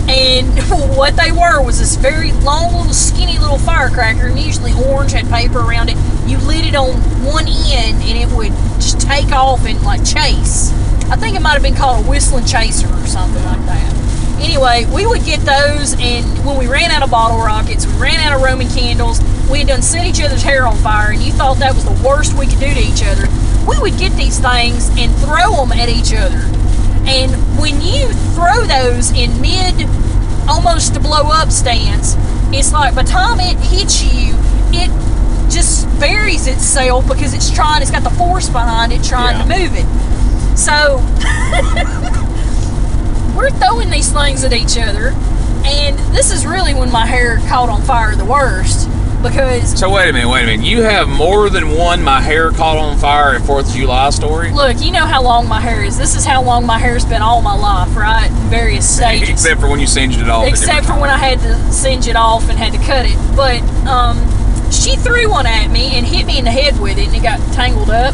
And 0.07 0.47
what 0.97 1.15
they 1.15 1.31
were 1.31 1.61
was 1.63 1.79
this 1.79 1.95
very 1.95 2.31
long, 2.31 2.75
little, 2.75 2.93
skinny 2.93 3.39
little 3.39 3.57
firecracker, 3.57 4.27
and 4.27 4.39
usually 4.39 4.73
orange 4.73 5.13
had 5.13 5.27
paper 5.29 5.59
around 5.59 5.89
it. 5.89 5.97
You 6.27 6.37
lit 6.39 6.65
it 6.65 6.75
on 6.75 6.93
one 7.23 7.47
end, 7.47 8.01
and 8.03 8.17
it 8.17 8.35
would 8.35 8.51
just 8.75 9.01
take 9.01 9.31
off 9.31 9.65
and 9.65 9.81
like 9.83 10.05
chase. 10.05 10.71
I 11.09 11.15
think 11.15 11.35
it 11.35 11.41
might 11.41 11.53
have 11.53 11.63
been 11.63 11.75
called 11.75 12.05
a 12.05 12.09
whistling 12.09 12.45
chaser 12.45 12.87
or 12.87 13.05
something 13.05 13.43
like 13.45 13.65
that. 13.65 13.95
Anyway, 14.41 14.85
we 14.93 15.07
would 15.07 15.23
get 15.23 15.39
those, 15.41 15.95
and 15.99 16.25
when 16.45 16.57
we 16.57 16.67
ran 16.67 16.91
out 16.91 17.01
of 17.01 17.09
bottle 17.09 17.37
rockets, 17.39 17.87
we 17.87 17.93
ran 17.93 18.19
out 18.19 18.35
of 18.35 18.41
Roman 18.41 18.67
candles, 18.67 19.21
we 19.49 19.59
had 19.59 19.67
done 19.67 19.81
set 19.81 20.05
each 20.05 20.21
other's 20.21 20.43
hair 20.43 20.67
on 20.67 20.75
fire, 20.77 21.11
and 21.11 21.21
you 21.21 21.31
thought 21.31 21.57
that 21.59 21.73
was 21.73 21.85
the 21.85 22.07
worst 22.07 22.37
we 22.37 22.45
could 22.45 22.59
do 22.59 22.73
to 22.73 22.79
each 22.79 23.03
other. 23.05 23.27
We 23.65 23.79
would 23.79 23.97
get 23.97 24.11
these 24.13 24.39
things 24.39 24.89
and 24.99 25.13
throw 25.17 25.55
them 25.55 25.71
at 25.71 25.89
each 25.89 26.13
other. 26.13 26.43
And 27.07 27.31
when 27.59 27.81
you 27.81 28.09
throw 28.33 28.65
those 28.65 29.11
in 29.11 29.39
mid, 29.41 29.87
almost 30.49 30.95
to 30.95 30.99
blow 30.99 31.29
up 31.29 31.51
stance, 31.51 32.15
it's 32.53 32.73
like 32.73 32.95
by 32.95 33.03
the 33.03 33.09
time 33.09 33.39
it 33.39 33.57
hits 33.57 34.03
you, 34.03 34.35
it 34.71 34.89
just 35.51 35.87
buries 35.99 36.47
itself 36.47 37.07
because 37.07 37.33
it's 37.33 37.53
trying, 37.53 37.81
it's 37.81 37.91
got 37.91 38.03
the 38.03 38.09
force 38.09 38.49
behind 38.49 38.91
it 38.91 39.03
trying 39.03 39.41
to 39.41 39.47
move 39.47 39.71
it. 39.75 39.85
So 40.57 40.97
we're 43.37 43.51
throwing 43.51 43.89
these 43.89 44.11
things 44.11 44.43
at 44.43 44.53
each 44.53 44.77
other, 44.77 45.13
and 45.65 45.97
this 46.15 46.31
is 46.31 46.45
really 46.45 46.73
when 46.73 46.91
my 46.91 47.05
hair 47.05 47.37
caught 47.47 47.69
on 47.69 47.81
fire 47.83 48.15
the 48.15 48.25
worst 48.25 48.89
because 49.27 49.77
So 49.79 49.89
wait 49.89 50.09
a 50.09 50.13
minute, 50.13 50.29
wait 50.29 50.43
a 50.43 50.45
minute. 50.47 50.65
You 50.65 50.83
have 50.83 51.07
more 51.07 51.49
than 51.49 51.69
one 51.71 52.03
"My 52.03 52.21
hair 52.21 52.51
caught 52.51 52.77
on 52.77 52.97
fire" 52.97 53.35
at 53.35 53.41
Fourth 53.41 53.69
of 53.69 53.75
July 53.75 54.09
story. 54.11 54.51
look, 54.51 54.79
you 54.81 54.91
know 54.91 55.05
how 55.05 55.21
long 55.21 55.47
my 55.47 55.59
hair 55.59 55.83
is. 55.83 55.97
This 55.97 56.15
is 56.15 56.25
how 56.25 56.41
long 56.43 56.65
my 56.65 56.77
hair's 56.77 57.05
been 57.05 57.21
all 57.21 57.41
my 57.41 57.55
life, 57.55 57.95
right? 57.95 58.29
In 58.29 58.49
various 58.49 58.87
stages. 58.97 59.29
Except 59.29 59.59
for 59.59 59.69
when 59.69 59.79
you 59.79 59.87
singed 59.87 60.19
it 60.19 60.29
off. 60.29 60.47
except 60.47 60.85
for 60.85 60.93
when 60.99 61.09
I 61.09 61.17
had 61.17 61.39
to 61.39 61.71
singe 61.71 62.07
it 62.07 62.15
off 62.15 62.49
and 62.49 62.57
had 62.57 62.73
to 62.73 62.79
cut 62.79 63.05
it. 63.05 63.17
But 63.35 63.61
um, 63.87 64.17
she 64.71 64.95
threw 64.95 65.29
one 65.29 65.45
at 65.45 65.69
me 65.69 65.95
and 65.97 66.05
hit 66.05 66.25
me 66.25 66.37
in 66.39 66.45
the 66.45 66.51
head 66.51 66.79
with 66.79 66.97
it, 66.97 67.07
and 67.07 67.15
it 67.15 67.23
got 67.23 67.39
tangled 67.53 67.89
up. 67.89 68.13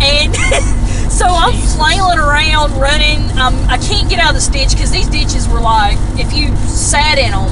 And 0.00 0.34
so 1.10 1.26
I'm 1.26 1.52
Jesus. 1.52 1.74
flailing 1.76 2.18
around, 2.18 2.72
running. 2.80 3.20
Um, 3.38 3.54
I 3.68 3.78
can't 3.78 4.08
get 4.08 4.20
out 4.20 4.36
of 4.36 4.40
the 4.44 4.50
ditch 4.52 4.70
because 4.70 4.90
these 4.92 5.08
ditches 5.08 5.48
were 5.48 5.60
like, 5.60 5.98
if 6.18 6.32
you 6.32 6.54
sat 6.68 7.18
in 7.18 7.32
them, 7.32 7.46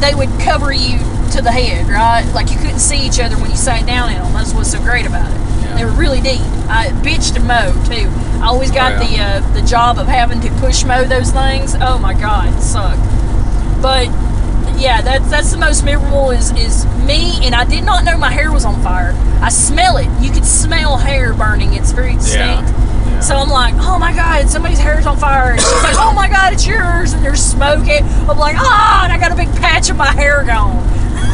they 0.00 0.14
would 0.14 0.30
cover 0.40 0.72
you 0.72 0.98
to 1.32 1.42
the 1.42 1.50
head, 1.52 1.88
right? 1.88 2.24
Like 2.34 2.50
you 2.50 2.56
couldn't 2.58 2.78
see 2.80 3.04
each 3.06 3.18
other 3.20 3.36
when 3.36 3.50
you 3.50 3.56
sat 3.56 3.86
down 3.86 4.10
in 4.10 4.18
them. 4.22 4.32
That's 4.32 4.52
what's 4.54 4.70
so 4.72 4.80
great 4.80 5.06
about 5.06 5.30
it. 5.30 5.40
Yeah. 5.64 5.76
They 5.78 5.84
were 5.84 5.90
really 5.92 6.20
deep. 6.20 6.40
I 6.68 6.88
bitched 7.02 7.36
and 7.36 7.46
mowed 7.46 7.74
too. 7.86 8.08
I 8.42 8.46
always 8.48 8.70
got 8.70 8.92
Oh, 9.02 9.08
yeah. 9.08 9.40
the 9.40 9.46
uh, 9.48 9.52
the 9.54 9.62
job 9.62 9.98
of 9.98 10.06
having 10.06 10.40
to 10.42 10.50
push 10.60 10.84
mow 10.84 11.04
those 11.04 11.30
things. 11.32 11.74
Oh 11.80 11.98
my 11.98 12.14
god, 12.14 12.54
it 12.54 12.60
sucked. 12.60 13.00
But 13.82 14.06
yeah, 14.78 15.00
that's 15.02 15.28
that's 15.30 15.50
the 15.52 15.58
most 15.58 15.84
memorable 15.84 16.30
is 16.30 16.50
is 16.52 16.84
me 17.06 17.44
and 17.46 17.54
I 17.54 17.64
did 17.64 17.84
not 17.84 18.04
know 18.04 18.16
my 18.18 18.30
hair 18.30 18.52
was 18.52 18.64
on 18.64 18.80
fire. 18.82 19.12
I 19.40 19.48
smell 19.48 19.96
it. 19.96 20.08
You 20.20 20.30
could 20.30 20.44
smell 20.44 20.96
hair 20.98 21.32
burning. 21.34 21.72
It's 21.74 21.92
very 21.92 22.14
distinct. 22.14 22.68
Yeah. 22.70 22.95
So 23.22 23.36
I'm 23.36 23.48
like, 23.50 23.74
oh 23.78 23.98
my 23.98 24.12
god, 24.12 24.48
somebody's 24.48 24.78
hair's 24.78 25.06
on 25.06 25.16
fire. 25.16 25.52
And 25.52 25.60
she's 25.60 25.82
like, 25.82 25.96
oh 25.96 26.12
my 26.14 26.28
god, 26.28 26.52
it's 26.52 26.66
yours. 26.66 27.12
And 27.12 27.24
there's 27.24 27.42
smoke. 27.42 27.86
It. 27.88 28.02
I'm 28.28 28.38
like, 28.38 28.56
ah, 28.58 29.04
and 29.04 29.12
I 29.12 29.18
got 29.18 29.32
a 29.32 29.36
big 29.36 29.48
patch 29.56 29.90
of 29.90 29.96
my 29.96 30.12
hair 30.12 30.44
gone. 30.44 30.84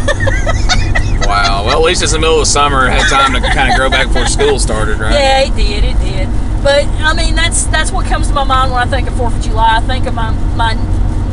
Wow. 1.27 1.65
Well, 1.65 1.79
at 1.79 1.85
least 1.85 2.03
it's 2.03 2.12
the 2.12 2.19
middle 2.19 2.41
of 2.41 2.47
summer. 2.47 2.89
Had 2.89 3.09
time 3.09 3.33
to 3.33 3.41
kind 3.41 3.71
of 3.71 3.79
grow 3.79 3.89
back 3.89 4.09
before 4.09 4.27
school 4.27 4.59
started, 4.59 4.99
right? 4.99 5.12
Yeah, 5.12 5.41
it 5.43 5.57
did. 5.57 5.85
It 5.85 5.99
did. 5.99 6.29
But 6.62 6.85
I 7.01 7.15
mean, 7.15 7.35
that's 7.35 7.65
that's 7.67 7.91
what 7.91 8.07
comes 8.07 8.29
to 8.29 8.35
my 8.35 8.45
mind 8.45 8.73
when 8.73 8.83
I 8.83 8.91
think 8.91 9.09
of 9.09 9.17
Fourth 9.17 9.37
of 9.37 9.43
July. 9.43 9.77
I 9.77 9.81
think 9.81 10.07
of 10.07 10.15
my 10.15 10.31
my 10.57 10.75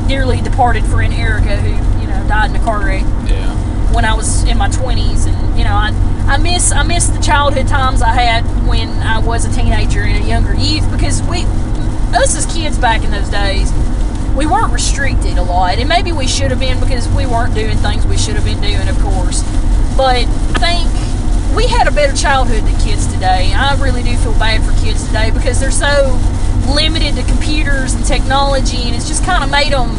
dearly 0.07 0.41
departed 0.41 0.85
friend 0.85 1.13
Erica, 1.13 1.57
who 1.57 2.01
you 2.01 2.07
know 2.07 2.27
died 2.27 2.51
in 2.51 2.55
a 2.55 2.63
car 2.63 2.85
wreck 2.85 3.01
Yeah. 3.27 3.58
When 3.93 4.05
I 4.05 4.13
was 4.13 4.43
in 4.43 4.57
my 4.57 4.69
twenties, 4.69 5.25
and 5.25 5.57
you 5.57 5.63
know 5.63 5.73
I 5.73 5.91
I 6.27 6.37
miss 6.37 6.71
I 6.71 6.83
miss 6.83 7.07
the 7.07 7.21
childhood 7.21 7.67
times 7.67 8.01
I 8.01 8.13
had 8.13 8.43
when 8.67 8.89
I 9.01 9.19
was 9.19 9.45
a 9.45 9.51
teenager 9.53 10.01
and 10.01 10.23
a 10.23 10.27
younger 10.27 10.53
youth 10.53 10.89
because 10.91 11.21
we 11.23 11.43
us 12.15 12.35
as 12.35 12.45
kids 12.53 12.77
back 12.77 13.03
in 13.03 13.11
those 13.11 13.29
days 13.29 13.71
we 14.35 14.45
weren't 14.45 14.71
restricted 14.71 15.37
a 15.37 15.43
lot, 15.43 15.79
and 15.79 15.89
maybe 15.89 16.11
we 16.11 16.27
should 16.27 16.49
have 16.51 16.59
been 16.59 16.79
because 16.79 17.07
we 17.09 17.25
weren't 17.25 17.53
doing 17.53 17.77
things 17.77 18.05
we 18.07 18.17
should 18.17 18.35
have 18.35 18.45
been 18.45 18.61
doing, 18.61 18.87
of 18.87 18.97
course. 18.99 19.43
But 19.97 20.23
I 20.55 20.59
think 20.63 20.87
we 21.55 21.67
had 21.67 21.87
a 21.87 21.91
better 21.91 22.15
childhood 22.15 22.63
than 22.63 22.79
kids 22.79 23.11
today. 23.11 23.51
I 23.53 23.75
really 23.81 24.01
do 24.01 24.15
feel 24.17 24.33
bad 24.39 24.63
for 24.63 24.71
kids 24.81 25.05
today 25.07 25.31
because 25.31 25.59
they're 25.59 25.71
so 25.71 26.15
limited 26.73 27.15
to 27.15 27.23
computers 27.23 27.93
and 27.93 28.05
technology, 28.05 28.83
and 28.83 28.95
it's 28.95 29.07
just 29.07 29.25
kind 29.25 29.43
of 29.43 29.51
made 29.51 29.73
them 29.73 29.97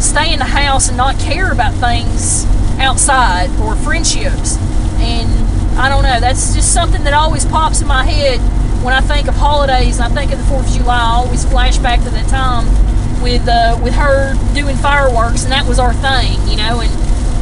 stay 0.00 0.32
in 0.32 0.38
the 0.38 0.46
house 0.46 0.88
and 0.88 0.96
not 0.96 1.18
care 1.18 1.52
about 1.52 1.74
things 1.74 2.46
outside 2.80 3.50
or 3.60 3.76
friendships. 3.76 4.56
And 4.98 5.30
I 5.78 5.88
don't 5.88 6.02
know, 6.02 6.20
that's 6.20 6.54
just 6.54 6.72
something 6.72 7.04
that 7.04 7.12
always 7.12 7.44
pops 7.44 7.80
in 7.80 7.88
my 7.88 8.04
head 8.04 8.40
when 8.84 8.94
I 8.94 9.00
think 9.00 9.28
of 9.28 9.34
holidays 9.34 10.00
I 10.00 10.08
think 10.08 10.32
of 10.32 10.38
the 10.38 10.44
4th 10.44 10.68
of 10.68 10.80
July. 10.80 10.98
I 10.98 11.14
always 11.14 11.44
flash 11.44 11.78
back 11.78 12.02
to 12.02 12.10
that 12.10 12.28
time 12.28 12.66
with 13.22 13.46
uh, 13.48 13.78
with 13.82 13.94
her 13.94 14.34
doing 14.54 14.76
fireworks, 14.76 15.44
and 15.44 15.52
that 15.52 15.66
was 15.66 15.78
our 15.78 15.94
thing, 15.94 16.36
you 16.48 16.56
know. 16.56 16.80
And 16.80 16.90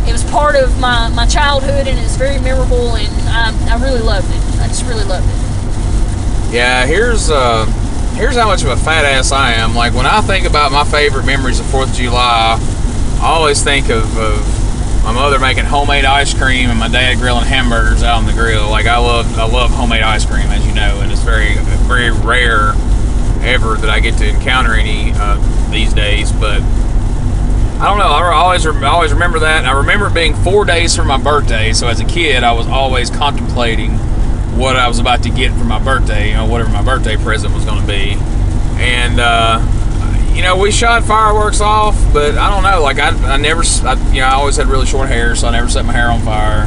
it 0.09 0.13
was 0.13 0.25
part 0.31 0.55
of 0.55 0.79
my, 0.79 1.09
my 1.09 1.27
childhood, 1.27 1.89
and 1.89 1.99
it's 1.99 2.17
very 2.17 2.39
memorable, 2.41 2.97
and 2.97 3.09
I, 3.29 3.57
I 3.73 3.83
really 3.83 4.01
loved 4.03 4.29
it. 4.31 4.61
I 4.61 4.69
just 4.69 4.85
really 4.85 5.05
loved 5.05 5.27
it. 5.27 6.55
Yeah, 6.55 6.85
here's 6.87 7.31
uh, 7.31 7.65
here's 8.17 8.37
how 8.37 8.47
much 8.47 8.63
of 8.63 8.69
a 8.69 8.77
fat 8.77 9.05
ass 9.05 9.33
I 9.33 9.55
am. 9.55 9.75
Like 9.75 9.95
when 9.95 10.07
I 10.07 10.21
think 10.21 10.47
about 10.47 10.73
my 10.73 10.85
favorite 10.85 11.25
memories 11.25 11.61
of 11.61 11.67
Fourth 11.67 11.91
of 11.91 11.97
July, 11.97 12.59
I 13.21 13.27
always 13.27 13.63
think 13.65 13.89
of, 13.89 14.05
of 14.19 14.60
my 15.03 15.13
mother 15.13 15.39
making 15.39 15.65
homemade 15.65 16.05
ice 16.05 16.35
cream 16.35 16.71
and 16.71 16.79
my 16.79 16.89
dad 16.89 17.17
grilling 17.17 17.45
hamburgers 17.45 18.03
out 18.03 18.19
on 18.19 18.27
the 18.27 18.33
grill. 18.33 18.69
Like 18.69 18.87
I 18.87 18.99
love 18.99 19.39
I 19.39 19.47
love 19.47 19.71
homemade 19.71 20.03
ice 20.03 20.25
cream, 20.25 20.47
as 20.47 20.67
you 20.67 20.75
know, 20.75 21.01
and 21.01 21.11
it's 21.11 21.23
very 21.23 21.55
very 21.89 22.11
rare 22.11 22.73
ever 23.43 23.77
that 23.77 23.89
I 23.89 24.01
get 24.01 24.19
to 24.19 24.29
encounter 24.29 24.75
any 24.75 25.13
uh, 25.15 25.71
these 25.71 25.93
days. 25.93 26.33
But 26.33 26.61
I 27.81 27.89
don't 27.89 27.99
know. 27.99 28.05
I 28.05 28.35
always 28.35 28.67
I 28.67 28.89
always 28.89 29.13
remember 29.13 29.39
that. 29.41 29.65
I 29.65 29.73
remember 29.73 30.09
it 30.09 30.15
being 30.15 30.35
four 30.35 30.65
days 30.67 30.95
from 30.95 31.09
my 31.09 31.19
birthday. 31.19 31.73
So 31.73 31.89
as 31.89 32.01
a 32.01 32.05
kid, 32.05 32.45
I 32.45 32.53
was 32.53 32.67
always 32.67 33.09
contemplating 33.09 33.93
what 34.59 34.77
I 34.77 34.87
was 34.87 34.99
about 34.99 35.23
to 35.23 35.31
get 35.31 35.53
for 35.53 35.65
my 35.65 35.83
birthday. 35.83 36.29
You 36.29 36.35
know, 36.35 36.47
whatever 36.47 36.71
my 36.71 36.83
birthday 36.83 37.17
present 37.17 37.55
was 37.55 37.65
going 37.65 37.81
to 37.81 37.87
be. 37.87 38.17
And 38.77 39.19
uh, 39.19 39.61
you 40.41 40.47
know, 40.47 40.57
we 40.57 40.71
shot 40.71 41.05
fireworks 41.05 41.61
off, 41.61 41.95
but 42.15 42.39
I 42.39 42.49
don't 42.49 42.63
know. 42.63 42.81
Like 42.83 42.99
I, 42.99 43.09
I 43.31 43.37
never, 43.37 43.61
I, 43.85 43.93
you 44.11 44.23
know, 44.23 44.27
I 44.27 44.33
always 44.33 44.57
had 44.57 44.69
really 44.69 44.87
short 44.87 45.11
hair, 45.11 45.37
so 45.37 45.49
I 45.49 45.51
never 45.51 45.69
set 45.69 45.85
my 45.85 45.93
hair 45.93 46.11
on 46.11 46.21
fire. 46.23 46.63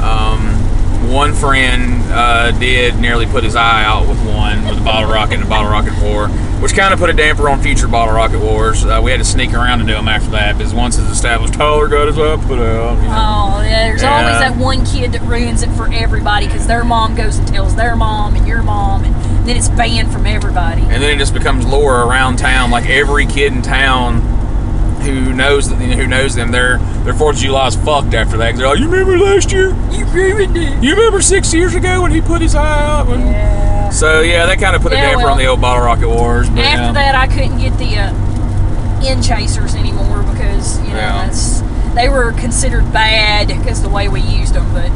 Um, 0.00 1.10
one 1.12 1.34
friend 1.34 2.04
uh, 2.12 2.52
did 2.52 3.00
nearly 3.00 3.26
put 3.26 3.42
his 3.42 3.56
eye 3.56 3.82
out 3.82 4.06
with 4.06 4.24
one 4.24 4.64
with 4.64 4.78
a 4.78 4.84
bottle 4.84 5.10
rocket 5.10 5.34
and 5.34 5.42
a 5.42 5.48
bottle 5.48 5.68
rocket 5.72 5.92
war, 6.00 6.28
which 6.62 6.72
kind 6.76 6.94
of 6.94 7.00
put 7.00 7.10
a 7.10 7.12
damper 7.12 7.48
on 7.48 7.60
future 7.60 7.88
bottle 7.88 8.14
rocket 8.14 8.38
wars. 8.38 8.84
Uh, 8.84 9.00
we 9.02 9.10
had 9.10 9.18
to 9.18 9.24
sneak 9.24 9.54
around 9.54 9.80
to 9.80 9.84
do 9.86 9.94
them 9.94 10.06
after 10.06 10.30
that 10.30 10.56
because 10.56 10.72
once 10.72 10.96
it's 10.96 11.10
established, 11.10 11.54
Tyler 11.54 11.88
got 11.88 12.06
his 12.06 12.16
eye 12.16 12.36
put 12.46 12.60
out. 12.60 12.94
You 13.02 13.08
know. 13.08 13.56
Oh, 13.56 13.62
yeah, 13.62 13.88
there's 13.88 14.02
Yeah. 14.04 14.20
always 14.20 14.38
that 14.38 14.56
one 14.56 14.86
kid 14.86 15.10
that 15.14 15.22
ruins 15.22 15.64
it 15.64 15.70
for 15.70 15.92
everybody 15.92 16.46
because 16.46 16.68
their 16.68 16.84
mom 16.84 17.16
goes 17.16 17.38
and 17.38 17.48
tells 17.48 17.74
their 17.74 17.96
mom 17.96 18.36
and 18.36 18.46
your 18.46 18.62
mom, 18.62 19.02
and 19.04 19.19
then 19.50 19.56
it's 19.56 19.68
banned 19.70 20.12
from 20.12 20.26
everybody. 20.26 20.82
and 20.82 21.02
then 21.02 21.10
it 21.16 21.18
just 21.18 21.34
becomes 21.34 21.66
lore 21.66 22.02
around 22.02 22.36
town. 22.36 22.70
Like 22.70 22.88
every 22.88 23.26
kid 23.26 23.52
in 23.52 23.62
town 23.62 24.20
who 25.02 25.32
knows 25.32 25.68
that 25.68 25.76
who 25.76 26.06
knows 26.06 26.36
them, 26.36 26.52
their 26.52 26.78
their 27.02 27.14
Fourth 27.14 27.36
of 27.36 27.42
July 27.42 27.66
is 27.66 27.74
fucked 27.74 28.14
after 28.14 28.36
that. 28.36 28.54
They're 28.54 28.68
like, 28.68 28.78
you 28.78 28.88
remember 28.88 29.18
last 29.18 29.50
year? 29.50 29.70
You 29.90 30.06
it. 30.06 30.82
You 30.82 30.94
remember 30.94 31.20
six 31.20 31.52
years 31.52 31.74
ago 31.74 32.02
when 32.02 32.12
he 32.12 32.20
put 32.20 32.42
his 32.42 32.54
eye 32.54 32.84
out? 32.84 33.08
Yeah. 33.08 33.90
So 33.90 34.20
yeah, 34.20 34.46
that 34.46 34.60
kind 34.60 34.76
of 34.76 34.82
put 34.82 34.92
a 34.92 34.96
damper 34.96 35.24
well, 35.24 35.32
on 35.32 35.38
the 35.38 35.46
old 35.46 35.60
bottle 35.60 35.84
rocket 35.84 36.08
wars. 36.08 36.48
But, 36.48 36.60
After 36.60 36.82
yeah. 36.82 36.92
that, 36.92 37.14
I 37.16 37.26
couldn't 37.26 37.58
get 37.58 37.76
the 37.76 37.96
uh, 37.96 39.04
in 39.04 39.20
chasers 39.20 39.74
anymore 39.74 40.22
because 40.32 40.78
you 40.82 40.90
know 40.90 40.96
Yeah. 40.96 41.26
that's 41.26 41.60
they 41.96 42.08
were 42.08 42.30
considered 42.34 42.92
bad 42.92 43.48
because 43.48 43.82
the 43.82 43.88
way 43.88 44.06
we 44.08 44.20
used 44.20 44.54
them. 44.54 44.72
But 44.72 44.90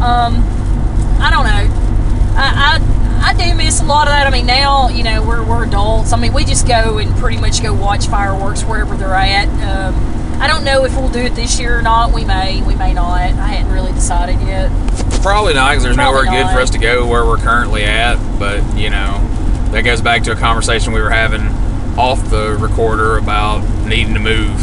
um, 0.00 0.36
I 1.20 1.30
don't 1.32 1.44
know. 1.44 1.86
I, 2.36 2.78
I 2.78 2.99
I 3.20 3.34
do 3.34 3.54
miss 3.54 3.80
a 3.80 3.84
lot 3.84 4.06
of 4.08 4.12
that. 4.12 4.26
I 4.26 4.30
mean, 4.30 4.46
now 4.46 4.88
you 4.88 5.04
know 5.04 5.22
we're 5.22 5.44
we're 5.44 5.64
adults. 5.64 6.12
I 6.12 6.16
mean, 6.18 6.32
we 6.32 6.44
just 6.44 6.66
go 6.66 6.98
and 6.98 7.14
pretty 7.16 7.38
much 7.38 7.62
go 7.62 7.74
watch 7.74 8.08
fireworks 8.08 8.62
wherever 8.64 8.96
they're 8.96 9.14
at. 9.14 9.48
Um, 9.62 10.40
I 10.40 10.46
don't 10.46 10.64
know 10.64 10.86
if 10.86 10.96
we'll 10.96 11.10
do 11.10 11.20
it 11.20 11.34
this 11.34 11.60
year 11.60 11.78
or 11.78 11.82
not. 11.82 12.14
We 12.14 12.24
may, 12.24 12.62
we 12.62 12.74
may 12.74 12.94
not. 12.94 13.20
I 13.20 13.46
hadn't 13.48 13.70
really 13.70 13.92
decided 13.92 14.40
yet. 14.40 14.70
Probably 15.20 15.52
not, 15.52 15.72
because 15.72 15.82
there's 15.82 15.96
Probably 15.96 16.24
nowhere 16.24 16.44
good 16.44 16.50
for 16.50 16.60
us 16.60 16.70
to 16.70 16.78
go 16.78 17.06
where 17.06 17.26
we're 17.26 17.36
currently 17.36 17.84
at. 17.84 18.16
But 18.38 18.62
you 18.74 18.88
know, 18.88 19.18
that 19.72 19.82
goes 19.82 20.00
back 20.00 20.22
to 20.22 20.32
a 20.32 20.36
conversation 20.36 20.94
we 20.94 21.02
were 21.02 21.10
having 21.10 21.42
off 21.98 22.30
the 22.30 22.56
recorder 22.58 23.18
about 23.18 23.60
needing 23.86 24.14
to 24.14 24.20
move, 24.20 24.56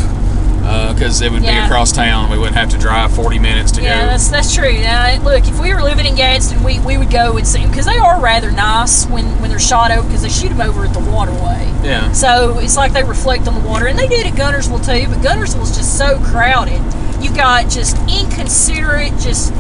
Uh, 0.68 0.94
because 0.94 1.22
it 1.22 1.32
would 1.32 1.42
be 1.44 1.48
across 1.48 1.94
town. 1.94 2.30
We 2.30 2.38
wouldn't 2.38 2.58
have 2.58 2.70
to 2.72 2.78
drive 2.78 3.16
40 3.16 3.40
minutes 3.40 3.72
to 3.74 3.82
Yeah, 3.82 4.02
go. 4.02 4.08
that's 4.08 4.28
that's 4.28 4.54
true. 4.54 4.74
Now, 4.74 5.18
look, 5.24 5.48
if 5.48 5.58
we 5.62 5.74
were 5.74 5.82
living 5.82 6.06
in 6.06 6.16
Gadsden, 6.16 6.62
we, 6.62 6.78
we 6.82 6.98
would 6.98 7.10
go 7.10 7.38
and 7.38 7.48
see 7.48 7.62
them 7.62 7.70
because 7.70 7.86
they 7.86 7.96
are 7.98 8.20
rather 8.20 8.52
nice 8.52 9.06
when, 9.06 9.24
when 9.40 9.50
they're 9.50 9.60
shot 9.60 9.92
over 9.92 10.06
because 10.06 10.24
they 10.24 10.30
shoot 10.30 10.50
them 10.50 10.60
over 10.60 10.84
at 10.84 10.94
the 10.94 11.00
waterway. 11.00 11.72
Yeah. 11.84 12.12
So 12.12 12.60
it's 12.60 12.76
like 12.76 12.92
they 12.92 13.04
reflect 13.04 13.48
on 13.48 13.54
the 13.54 13.66
water, 13.66 13.88
and 13.88 13.98
they 13.98 14.08
did 14.10 14.28
at 14.28 14.34
Guntersville 14.34 14.84
too. 14.86 15.08
But 15.08 15.20
Guntersville 15.20 15.38
Guntersville's 15.64 15.78
just 15.78 15.98
so 15.98 16.20
crowded. 16.20 16.82
You've 17.24 17.36
got 17.38 17.70
just 17.70 17.96
inconsiderate, 18.10 19.14
just 19.20 19.54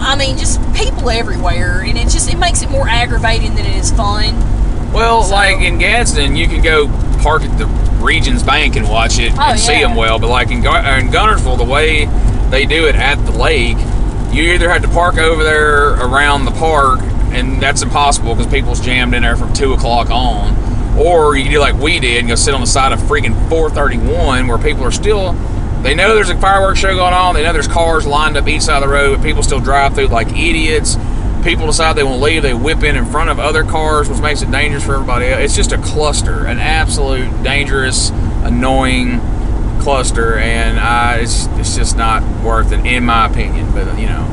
I 0.00 0.16
mean, 0.16 0.36
just 0.36 0.58
people 0.74 1.10
everywhere, 1.10 1.80
and 1.80 1.96
it 1.96 2.08
just 2.08 2.28
it 2.32 2.38
makes 2.38 2.60
it 2.62 2.70
more 2.70 2.88
aggravating 2.88 3.54
than 3.54 3.66
it 3.66 3.76
is 3.76 3.92
fun. 3.92 4.34
Well, 4.92 5.22
So- 5.22 5.34
like 5.34 5.60
in 5.60 5.78
Gadsden, 5.78 6.34
you 6.34 6.48
can 6.48 6.60
go 6.60 6.88
park 7.24 7.42
at 7.42 7.58
the 7.58 7.66
Regions 8.04 8.42
Bank 8.42 8.76
and 8.76 8.88
watch 8.88 9.18
it 9.18 9.32
Oh, 9.36 9.40
and 9.40 9.58
see 9.58 9.80
them 9.80 9.96
well. 9.96 10.18
But 10.18 10.28
like 10.28 10.50
in, 10.50 10.62
Gun- 10.62 10.84
in 11.00 11.08
Guntersville, 11.08 11.56
the 11.58 11.64
way 11.64 12.04
they 12.50 12.66
do 12.66 12.86
it 12.86 12.94
at 12.94 13.16
the 13.24 13.32
lake, 13.32 13.78
you 14.30 14.42
either 14.52 14.68
have 14.68 14.82
to 14.82 14.88
park 14.88 15.16
over 15.16 15.42
there 15.42 15.94
around 15.94 16.44
the 16.44 16.50
park, 16.52 17.00
and 17.32 17.60
that's 17.60 17.82
impossible 17.82 18.34
because 18.34 18.52
people's 18.52 18.80
jammed 18.80 19.14
in 19.14 19.22
there 19.22 19.36
from 19.36 19.52
two 19.54 19.72
o'clock 19.72 20.10
on, 20.10 20.54
or 20.98 21.34
you 21.36 21.44
can 21.44 21.52
do 21.52 21.58
like 21.60 21.74
we 21.76 21.98
did 21.98 22.18
and 22.18 22.28
go 22.28 22.34
sit 22.34 22.52
on 22.54 22.60
the 22.60 22.66
side 22.66 22.92
of 22.92 22.98
freaking 23.00 23.34
431 23.48 24.46
where 24.46 24.58
people 24.58 24.84
are 24.84 24.92
still. 24.92 25.32
They 25.82 25.94
know 25.94 26.14
there's 26.14 26.30
a 26.30 26.38
fireworks 26.38 26.78
show 26.80 26.94
going 26.94 27.12
on. 27.12 27.34
They 27.34 27.42
know 27.42 27.52
there's 27.52 27.68
cars 27.68 28.06
lined 28.06 28.36
up 28.38 28.48
each 28.48 28.62
side 28.62 28.82
of 28.82 28.88
the 28.88 28.94
road, 28.94 29.16
but 29.18 29.24
people 29.24 29.42
still 29.42 29.60
drive 29.60 29.94
through 29.94 30.06
like 30.08 30.28
idiots 30.28 30.96
people 31.44 31.66
decide 31.66 31.94
they 31.94 32.02
won't 32.02 32.22
leave, 32.22 32.42
they 32.42 32.54
whip 32.54 32.82
in 32.82 32.96
in 32.96 33.04
front 33.04 33.30
of 33.30 33.38
other 33.38 33.62
cars, 33.62 34.08
which 34.08 34.20
makes 34.20 34.42
it 34.42 34.50
dangerous 34.50 34.84
for 34.84 34.94
everybody 34.94 35.26
else. 35.26 35.42
It's 35.42 35.56
just 35.56 35.72
a 35.72 35.78
cluster, 35.78 36.46
an 36.46 36.58
absolute 36.58 37.30
dangerous, 37.42 38.10
annoying 38.42 39.20
cluster, 39.80 40.38
and 40.38 40.80
I, 40.80 41.18
it's 41.18 41.46
it's 41.58 41.76
just 41.76 41.96
not 41.96 42.22
worth 42.42 42.72
it, 42.72 42.84
in 42.86 43.04
my 43.04 43.26
opinion. 43.26 43.70
But 43.72 43.98
you 43.98 44.06
know, 44.06 44.26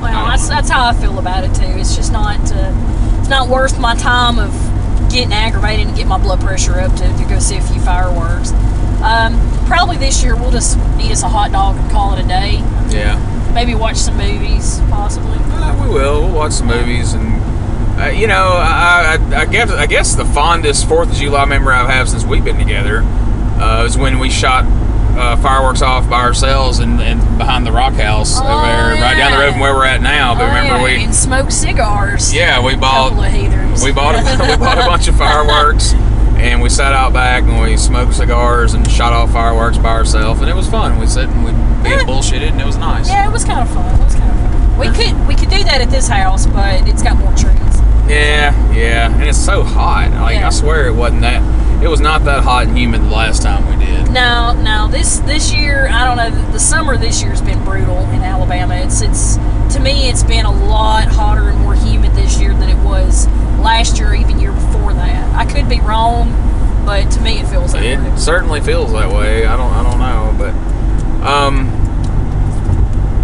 Well, 0.00 0.26
that's 0.26 0.48
that's 0.48 0.70
how 0.70 0.86
I 0.86 0.92
feel 0.94 1.18
about 1.18 1.44
it 1.44 1.52
too. 1.54 1.78
It's 1.78 1.96
just 1.96 2.12
not 2.12 2.38
uh, 2.52 3.18
it's 3.18 3.28
not 3.28 3.48
worth 3.48 3.78
my 3.80 3.96
time 3.96 4.38
of 4.38 4.52
getting 5.10 5.32
aggravated 5.32 5.86
and 5.88 5.96
get 5.96 6.06
my 6.06 6.18
blood 6.18 6.40
pressure 6.40 6.78
up 6.78 6.92
to, 6.92 7.16
to 7.18 7.24
go 7.28 7.38
see 7.38 7.56
a 7.56 7.60
few 7.60 7.80
fireworks. 7.80 8.52
Um, 9.02 9.38
probably 9.66 9.96
this 9.96 10.22
year 10.22 10.34
we'll 10.34 10.50
just 10.50 10.78
eat 11.00 11.10
us 11.12 11.22
a 11.22 11.28
hot 11.28 11.52
dog 11.52 11.76
and 11.76 11.90
call 11.90 12.14
it 12.14 12.24
a 12.24 12.28
day. 12.28 12.58
yeah, 12.88 13.18
Maybe 13.54 13.74
watch 13.74 13.96
some 13.96 14.16
movies, 14.16 14.80
possibly. 14.90 15.38
uh, 15.40 15.82
we 15.86 15.94
will. 15.94 16.22
We'll 16.22 16.32
watch 16.34 16.52
some 16.52 16.66
movies, 16.66 17.12
and 17.14 17.40
uh, 18.00 18.06
you 18.06 18.26
know, 18.26 18.48
I, 18.56 19.16
I, 19.30 19.40
I 19.42 19.44
guess 19.46 19.70
I 19.70 19.86
guess 19.86 20.14
the 20.16 20.24
fondest 20.24 20.88
Fourth 20.88 21.10
of 21.10 21.14
July 21.16 21.44
memory 21.44 21.74
I've 21.74 21.88
had 21.88 22.08
since 22.08 22.24
we've 22.24 22.44
been 22.44 22.58
together 22.58 23.02
uh, 23.04 23.84
is 23.86 23.96
when 23.96 24.18
we 24.18 24.30
shot. 24.30 24.64
Uh, 25.14 25.36
fireworks 25.36 25.80
off 25.80 26.10
by 26.10 26.18
ourselves 26.22 26.80
and, 26.80 27.00
and 27.00 27.20
behind 27.38 27.64
the 27.64 27.70
rock 27.70 27.92
house 27.92 28.32
Oh, 28.34 28.42
over 28.42 28.66
there, 28.66 29.00
right 29.00 29.16
down 29.16 29.30
the 29.30 29.38
road 29.38 29.52
from 29.52 29.60
where 29.60 29.72
we're 29.72 29.84
at 29.84 30.02
now. 30.02 30.34
But 30.34 30.42
Oh, 30.42 30.46
remember, 30.48 30.74
yeah, 30.74 30.82
we 30.98 31.04
and 31.04 31.14
smoke 31.14 31.52
cigars. 31.52 32.34
yeah 32.34 32.60
we 32.60 32.74
a 32.74 32.76
bought 32.76 33.10
couple 33.10 33.22
of 33.22 33.30
haters. 33.30 33.84
We 33.84 33.92
bought 33.92 34.16
a, 34.16 34.18
we 34.50 34.56
bought 34.56 34.76
a 34.78 34.80
bunch 34.80 35.06
of 35.06 35.16
fireworks, 35.16 35.92
and 36.34 36.60
we 36.60 36.68
sat 36.68 36.92
out 36.92 37.12
back 37.12 37.44
and 37.44 37.62
we 37.62 37.76
smoked 37.76 38.14
cigars 38.14 38.74
and 38.74 38.90
shot 38.90 39.12
off 39.12 39.30
fireworks 39.32 39.78
by 39.78 39.90
ourselves, 39.90 40.40
and 40.40 40.50
it 40.50 40.56
was 40.56 40.68
fun. 40.68 40.98
We 40.98 41.06
sat 41.06 41.28
and 41.28 41.44
we 41.44 41.52
Yeah. 41.90 42.04
bullshitted, 42.04 42.50
and 42.52 42.60
it 42.60 42.66
was 42.66 42.76
nice. 42.76 43.08
Yeah, 43.08 43.28
it 43.28 43.32
was 43.32 43.44
kind 43.44 43.60
of 43.60 43.72
fun. 43.72 43.94
It 44.00 44.04
was 44.04 44.14
kind 44.14 44.30
of 44.30 44.36
fun. 44.36 44.78
We 44.78 44.86
could 44.88 45.28
we 45.28 45.34
could 45.34 45.50
do 45.50 45.62
that 45.64 45.80
at 45.80 45.90
this 45.90 46.08
house, 46.08 46.46
but 46.46 46.88
it's 46.88 47.02
got 47.02 47.16
more 47.18 47.30
trees. 47.32 47.54
Yeah, 48.08 48.52
yeah, 48.72 49.10
and 49.12 49.22
it's 49.22 49.38
so 49.38 49.62
hot. 49.62 50.10
Like 50.20 50.36
Yeah. 50.36 50.48
I 50.48 50.50
swear 50.50 50.86
it 50.88 50.94
wasn't 50.94 51.22
that. 51.22 51.42
It 51.82 51.88
was 51.88 52.00
not 52.00 52.24
that 52.24 52.42
hot 52.44 52.66
and 52.66 52.76
humid 52.78 53.02
the 53.02 53.08
last 53.08 53.42
time 53.42 53.66
we 53.68 53.84
did. 53.84 54.10
No, 54.10 54.52
no. 54.62 54.88
this 54.88 55.18
this 55.20 55.52
year, 55.52 55.88
I 55.90 56.04
don't 56.06 56.16
know. 56.16 56.52
The, 56.52 56.58
summer 56.58 56.96
this 56.96 57.20
year 57.22 57.30
has 57.30 57.42
been 57.42 57.62
brutal 57.64 57.98
in 58.10 58.22
Alabama. 58.22 58.74
It's 58.76 59.00
it's 59.02 59.36
to 59.74 59.80
me, 59.80 60.08
it's 60.08 60.22
been 60.22 60.44
a 60.46 60.52
lot 60.66 61.08
hotter 61.08 61.48
and 61.50 61.58
more 61.60 61.74
humid 61.74 62.12
this 62.12 62.40
year 62.40 62.52
than 62.54 62.68
it 62.68 62.78
was 62.84 63.26
last 63.60 63.98
year, 63.98 64.10
or 64.10 64.14
even 64.14 64.38
year 64.38 64.52
before 64.52 64.92
that. 64.94 65.34
I 65.34 65.44
could 65.50 65.68
be 65.68 65.80
wrong, 65.80 66.30
but 66.86 67.10
to 67.12 67.20
me, 67.20 67.38
it 67.40 67.46
feels 67.48 67.72
that 67.72 67.82
It 67.82 67.98
way. 67.98 68.16
certainly 68.16 68.60
feels 68.60 68.92
that 68.92 69.10
way. 69.12 69.46
I 69.46 69.56
don't 69.56 69.72
I 69.72 69.82
don't 69.82 69.98
know, 69.98 70.34
but 70.38 70.52
um 71.24 71.80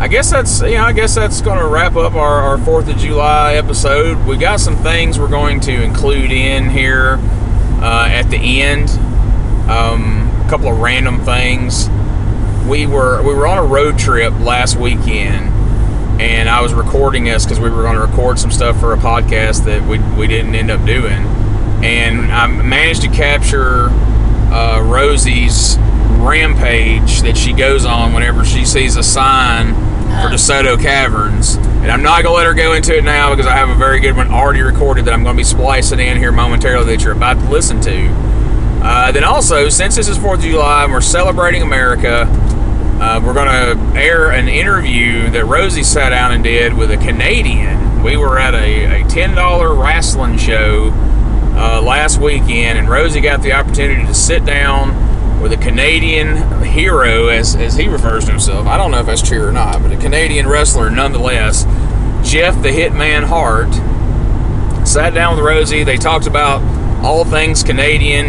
I 0.00 0.08
guess 0.08 0.30
that's 0.30 0.62
you 0.62 0.76
know, 0.76 0.84
I 0.84 0.92
guess 0.92 1.14
that's 1.14 1.42
gonna 1.42 1.66
wrap 1.66 1.94
up 1.96 2.14
our, 2.14 2.40
our 2.40 2.58
Fourth 2.58 2.88
of 2.88 2.96
July 2.96 3.54
episode. 3.54 4.26
We 4.26 4.38
got 4.38 4.58
some 4.60 4.76
things 4.76 5.18
we're 5.18 5.28
going 5.28 5.60
to 5.60 5.82
include 5.82 6.32
in 6.32 6.70
here 6.70 7.18
uh, 7.82 8.08
at 8.08 8.30
the 8.30 8.62
end. 8.62 8.88
Um, 9.68 10.30
a 10.44 10.48
couple 10.48 10.72
of 10.72 10.78
random 10.78 11.20
things. 11.24 11.90
We 12.66 12.86
were 12.86 13.22
we 13.22 13.34
were 13.34 13.46
on 13.46 13.58
a 13.58 13.64
road 13.64 13.98
trip 13.98 14.32
last 14.40 14.76
weekend 14.76 15.50
and 16.20 16.50
I 16.50 16.60
was 16.60 16.74
recording 16.74 17.30
us 17.30 17.44
because 17.44 17.60
we 17.60 17.70
were 17.70 17.82
going 17.82 17.94
to 17.94 18.02
record 18.02 18.38
some 18.38 18.50
stuff 18.50 18.78
for 18.78 18.92
a 18.92 18.96
podcast 18.98 19.64
that 19.64 19.86
we, 19.88 19.98
we 20.18 20.26
didn't 20.26 20.54
end 20.54 20.70
up 20.70 20.84
doing. 20.84 21.24
And 21.82 22.30
I 22.30 22.46
managed 22.46 23.00
to 23.02 23.08
capture 23.08 23.88
uh, 24.52 24.82
Rosie's 24.84 25.76
rampage 26.18 27.22
that 27.22 27.36
she 27.36 27.52
goes 27.52 27.84
on 27.84 28.12
whenever 28.12 28.44
she 28.44 28.64
sees 28.64 28.96
a 28.96 29.02
sign 29.02 29.74
for 30.10 30.28
DeSoto 30.28 30.80
Caverns. 30.80 31.56
And 31.56 31.90
I'm 31.90 32.02
not 32.02 32.22
going 32.22 32.32
to 32.32 32.36
let 32.36 32.46
her 32.46 32.54
go 32.54 32.74
into 32.74 32.96
it 32.96 33.04
now 33.04 33.30
because 33.30 33.46
I 33.46 33.54
have 33.54 33.70
a 33.70 33.74
very 33.74 34.00
good 34.00 34.16
one 34.16 34.28
already 34.28 34.60
recorded 34.60 35.04
that 35.06 35.14
I'm 35.14 35.22
going 35.22 35.36
to 35.36 35.40
be 35.40 35.44
splicing 35.44 36.00
in 36.00 36.18
here 36.18 36.32
momentarily 36.32 36.96
that 36.96 37.02
you're 37.02 37.14
about 37.14 37.38
to 37.38 37.48
listen 37.48 37.80
to. 37.82 38.08
Uh, 38.82 39.12
then 39.12 39.24
also, 39.24 39.68
since 39.68 39.96
this 39.96 40.08
is 40.08 40.18
4th 40.18 40.36
of 40.36 40.40
July 40.42 40.84
and 40.84 40.92
we're 40.92 41.00
celebrating 41.00 41.62
America, 41.62 42.26
uh, 43.00 43.20
we're 43.24 43.32
going 43.32 43.46
to 43.46 43.98
air 43.98 44.30
an 44.30 44.48
interview 44.48 45.30
that 45.30 45.46
Rosie 45.46 45.82
sat 45.82 46.10
down 46.10 46.32
and 46.32 46.44
did 46.44 46.74
with 46.74 46.90
a 46.90 46.96
Canadian. 46.98 48.02
We 48.02 48.16
were 48.16 48.38
at 48.38 48.54
a, 48.54 49.02
a 49.02 49.04
$10 49.04 49.82
wrestling 49.82 50.36
show 50.36 50.90
uh, 51.54 51.80
last 51.82 52.18
weekend, 52.18 52.78
and 52.78 52.88
Rosie 52.88 53.20
got 53.20 53.42
the 53.42 53.52
opportunity 53.52 54.04
to 54.06 54.14
sit 54.14 54.44
down 54.44 55.09
with 55.40 55.52
a 55.52 55.56
Canadian 55.56 56.62
hero, 56.62 57.28
as, 57.28 57.56
as 57.56 57.74
he 57.76 57.88
refers 57.88 58.26
to 58.26 58.30
himself. 58.32 58.66
I 58.66 58.76
don't 58.76 58.90
know 58.90 59.00
if 59.00 59.06
that's 59.06 59.26
true 59.26 59.46
or 59.46 59.52
not, 59.52 59.82
but 59.82 59.90
a 59.92 59.96
Canadian 59.96 60.46
wrestler 60.46 60.90
nonetheless, 60.90 61.64
Jeff 62.22 62.60
the 62.62 62.68
Hitman 62.68 63.24
Hart. 63.24 63.72
Sat 64.86 65.14
down 65.14 65.36
with 65.36 65.44
Rosie. 65.44 65.84
They 65.84 65.96
talked 65.96 66.26
about 66.26 66.62
all 67.04 67.24
things 67.24 67.62
Canadian, 67.62 68.28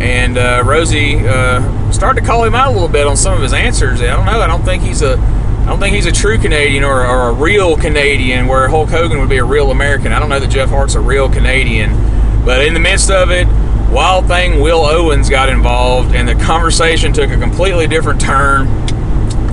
and 0.00 0.36
uh, 0.36 0.62
Rosie 0.64 1.16
uh, 1.16 1.90
started 1.92 2.20
to 2.20 2.26
call 2.26 2.44
him 2.44 2.54
out 2.54 2.68
a 2.68 2.72
little 2.72 2.88
bit 2.88 3.06
on 3.06 3.16
some 3.16 3.34
of 3.34 3.42
his 3.42 3.52
answers. 3.52 4.00
I 4.00 4.06
don't 4.06 4.26
know. 4.26 4.40
I 4.40 4.46
don't 4.46 4.64
think 4.64 4.82
he's 4.82 5.02
a. 5.02 5.18
I 5.18 5.66
don't 5.66 5.78
think 5.78 5.94
he's 5.94 6.06
a 6.06 6.12
true 6.12 6.38
Canadian 6.38 6.82
or, 6.82 7.06
or 7.06 7.28
a 7.28 7.32
real 7.32 7.76
Canadian, 7.76 8.48
where 8.48 8.66
Hulk 8.68 8.88
Hogan 8.88 9.20
would 9.20 9.28
be 9.28 9.36
a 9.36 9.44
real 9.44 9.70
American. 9.70 10.12
I 10.12 10.18
don't 10.18 10.28
know 10.28 10.40
that 10.40 10.50
Jeff 10.50 10.70
Hart's 10.70 10.96
a 10.96 11.00
real 11.00 11.28
Canadian, 11.28 11.92
but 12.44 12.64
in 12.64 12.74
the 12.74 12.80
midst 12.80 13.10
of 13.10 13.30
it, 13.30 13.46
Wild 13.92 14.26
Thing 14.26 14.58
Will 14.60 14.86
Owens 14.86 15.28
got 15.28 15.50
involved, 15.50 16.14
and 16.14 16.26
the 16.26 16.34
conversation 16.34 17.12
took 17.12 17.28
a 17.28 17.36
completely 17.36 17.86
different 17.86 18.22
turn. 18.22 18.66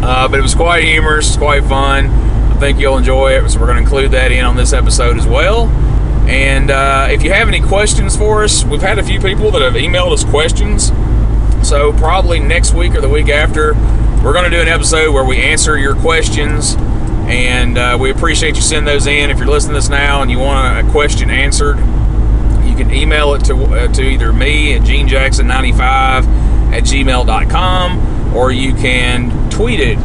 Uh, 0.02 0.30
but 0.30 0.40
it 0.40 0.42
was 0.42 0.56
quite 0.56 0.86
humorous, 0.86 1.36
quite 1.36 1.66
fun. 1.66 2.06
I 2.06 2.56
think 2.58 2.80
you'll 2.80 2.98
enjoy 2.98 3.34
it. 3.34 3.50
So 3.50 3.60
we're 3.60 3.66
going 3.66 3.76
to 3.76 3.84
include 3.84 4.12
that 4.12 4.32
in 4.32 4.46
on 4.46 4.56
this 4.56 4.72
episode 4.72 5.18
as 5.18 5.28
well. 5.28 5.68
And 6.30 6.72
uh, 6.72 7.10
if 7.12 7.22
you 7.22 7.32
have 7.32 7.50
any 7.50 7.60
questions 7.60 8.16
for 8.16 8.46
us, 8.46 8.64
we've 8.64 8.82
had 8.82 8.98
a 8.98 9.04
few 9.04 9.20
people 9.20 9.52
that 9.52 9.62
have 9.62 9.74
emailed 9.74 10.14
us 10.14 10.24
questions. 10.24 10.88
So 11.68 11.92
probably 11.92 12.40
next 12.40 12.74
week 12.74 12.96
or 12.96 13.02
the 13.02 13.10
week 13.10 13.28
after, 13.28 13.74
we're 14.24 14.32
going 14.32 14.46
to 14.46 14.50
do 14.50 14.62
an 14.62 14.70
episode 14.70 15.14
where 15.14 15.26
we 15.26 15.36
answer 15.36 15.78
your 15.78 15.96
questions. 15.96 16.76
And 17.28 17.78
uh, 17.78 17.98
we 18.00 18.10
appreciate 18.10 18.56
you 18.56 18.62
sending 18.62 18.86
those 18.86 19.06
in. 19.06 19.32
If 19.32 19.38
you're 19.38 19.48
listening 19.48 19.74
to 19.74 19.82
this 19.82 19.90
now 19.90 20.22
and 20.22 20.32
you 20.32 20.40
want 20.40 20.88
a 20.88 20.90
question 20.92 21.30
answered, 21.30 21.78
can 22.80 22.94
email 22.94 23.34
it 23.34 23.44
to, 23.46 23.56
uh, 23.56 23.88
to 23.90 24.02
either 24.02 24.32
me 24.32 24.74
at 24.74 24.84
genejackson95 24.84 26.26
at 26.72 26.84
gmail.com 26.84 28.36
or 28.36 28.52
you 28.52 28.74
can 28.74 29.50
tweet 29.50 29.80
it 29.80 29.98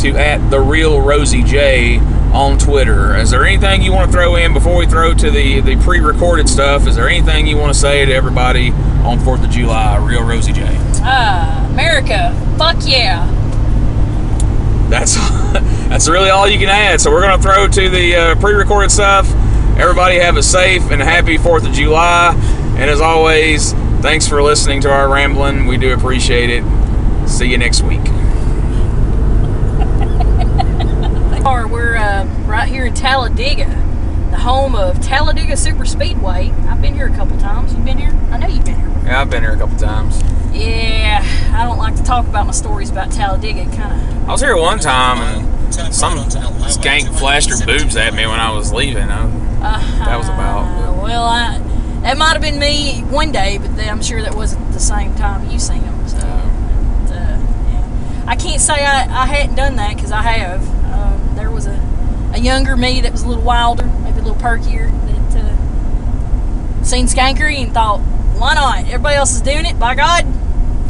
to 0.00 0.10
at 0.10 0.50
the 0.50 0.60
real 0.60 1.00
Rosie 1.00 1.42
J 1.42 1.98
on 2.32 2.58
Twitter. 2.58 3.16
Is 3.16 3.30
there 3.30 3.44
anything 3.44 3.82
you 3.82 3.92
want 3.92 4.10
to 4.10 4.12
throw 4.12 4.36
in 4.36 4.52
before 4.52 4.76
we 4.76 4.86
throw 4.86 5.14
to 5.14 5.30
the, 5.30 5.60
the 5.60 5.76
pre-recorded 5.76 6.48
stuff? 6.48 6.86
Is 6.86 6.96
there 6.96 7.08
anything 7.08 7.46
you 7.46 7.56
want 7.56 7.72
to 7.72 7.78
say 7.78 8.04
to 8.04 8.12
everybody 8.12 8.70
on 8.70 9.18
4th 9.20 9.44
of 9.44 9.50
July, 9.50 9.96
Real 9.96 10.22
Rosie 10.22 10.52
J? 10.52 10.66
Ah, 11.00 11.66
America, 11.70 12.36
fuck 12.58 12.76
yeah. 12.86 13.26
That's 14.90 15.16
that's 15.88 16.08
really 16.08 16.30
all 16.30 16.46
you 16.46 16.58
can 16.58 16.68
add. 16.68 17.00
So 17.00 17.10
we're 17.10 17.22
going 17.22 17.36
to 17.36 17.42
throw 17.42 17.68
to 17.68 17.88
the 17.88 18.16
uh, 18.16 18.34
pre-recorded 18.36 18.90
stuff. 18.90 19.26
Everybody 19.78 20.16
have 20.16 20.36
a 20.36 20.42
safe 20.42 20.90
and 20.90 21.00
happy 21.00 21.38
4th 21.38 21.64
of 21.64 21.72
July. 21.72 22.34
And 22.76 22.90
as 22.90 23.00
always, 23.00 23.74
thanks 24.02 24.26
for 24.26 24.42
listening 24.42 24.80
to 24.80 24.90
our 24.90 25.08
rambling. 25.08 25.66
We 25.66 25.76
do 25.76 25.94
appreciate 25.94 26.50
it. 26.50 26.64
See 27.28 27.46
you 27.46 27.58
next 27.58 27.82
week. 27.82 28.00
Or 31.46 31.68
We're 31.68 31.96
uh, 31.96 32.26
right 32.44 32.68
here 32.68 32.86
in 32.86 32.94
Talladega, 32.94 33.66
the 34.30 34.36
home 34.38 34.74
of 34.74 35.00
Talladega 35.00 35.56
Super 35.56 35.84
Speedway. 35.84 36.50
I've 36.66 36.82
been 36.82 36.94
here 36.94 37.06
a 37.06 37.14
couple 37.14 37.38
times. 37.38 37.72
You've 37.72 37.84
been 37.84 37.98
here? 37.98 38.10
I 38.32 38.36
know 38.36 38.48
you've 38.48 38.64
been 38.64 38.78
here. 38.78 39.02
Yeah, 39.06 39.20
I've 39.22 39.30
been 39.30 39.44
here 39.44 39.52
a 39.52 39.56
couple 39.56 39.78
times. 39.78 40.20
Yeah, 40.52 41.24
I 41.54 41.64
don't 41.64 41.78
like 41.78 41.94
to 41.96 42.02
talk 42.02 42.26
about 42.26 42.46
my 42.46 42.52
stories 42.52 42.90
about 42.90 43.12
Talladega. 43.12 43.64
Kind 43.76 43.92
of. 43.92 44.28
I 44.28 44.32
was 44.32 44.40
here 44.40 44.56
one 44.56 44.80
time 44.80 45.18
and 45.18 45.94
some 45.94 46.18
skank 46.18 47.16
flashed 47.18 47.50
her 47.50 47.64
boobs 47.64 47.96
at 47.96 48.12
me 48.12 48.26
when 48.26 48.40
I 48.40 48.50
was 48.50 48.72
leaving. 48.72 49.08
I, 49.08 49.47
Uh, 49.62 50.04
That 50.04 50.16
was 50.18 50.28
about- 50.28 51.02
well, 51.02 51.24
I, 51.24 51.58
that 52.02 52.16
might 52.16 52.32
have 52.32 52.42
been 52.42 52.58
me 52.58 53.00
one 53.10 53.32
day, 53.32 53.58
but 53.58 53.74
then 53.76 53.88
I'm 53.88 54.02
sure 54.02 54.22
that 54.22 54.34
wasn't 54.34 54.72
the 54.72 54.80
same 54.80 55.14
time 55.14 55.50
you 55.50 55.58
seen 55.58 55.82
them. 55.82 56.08
So, 56.08 56.16
uh, 56.18 57.10
yeah. 57.10 58.24
I 58.26 58.36
can't 58.36 58.60
say 58.60 58.74
I, 58.84 59.22
I 59.22 59.26
hadn't 59.26 59.56
done 59.56 59.76
that 59.76 59.96
because 59.96 60.12
I 60.12 60.22
have. 60.22 60.62
Um, 60.92 61.34
there 61.36 61.50
was 61.50 61.66
a, 61.66 61.80
a 62.34 62.38
younger 62.38 62.76
me 62.76 63.00
that 63.00 63.12
was 63.12 63.22
a 63.22 63.28
little 63.28 63.42
wilder, 63.42 63.86
maybe 64.04 64.18
a 64.20 64.22
little 64.22 64.36
perkier, 64.40 64.90
that 65.32 65.42
uh, 65.42 66.84
seen 66.84 67.06
Skankery 67.06 67.56
and 67.56 67.72
thought, 67.74 68.00
why 68.38 68.54
not? 68.54 68.84
Everybody 68.84 69.16
else 69.16 69.34
is 69.34 69.42
doing 69.42 69.66
it. 69.66 69.78
By 69.80 69.94
God, 69.96 70.24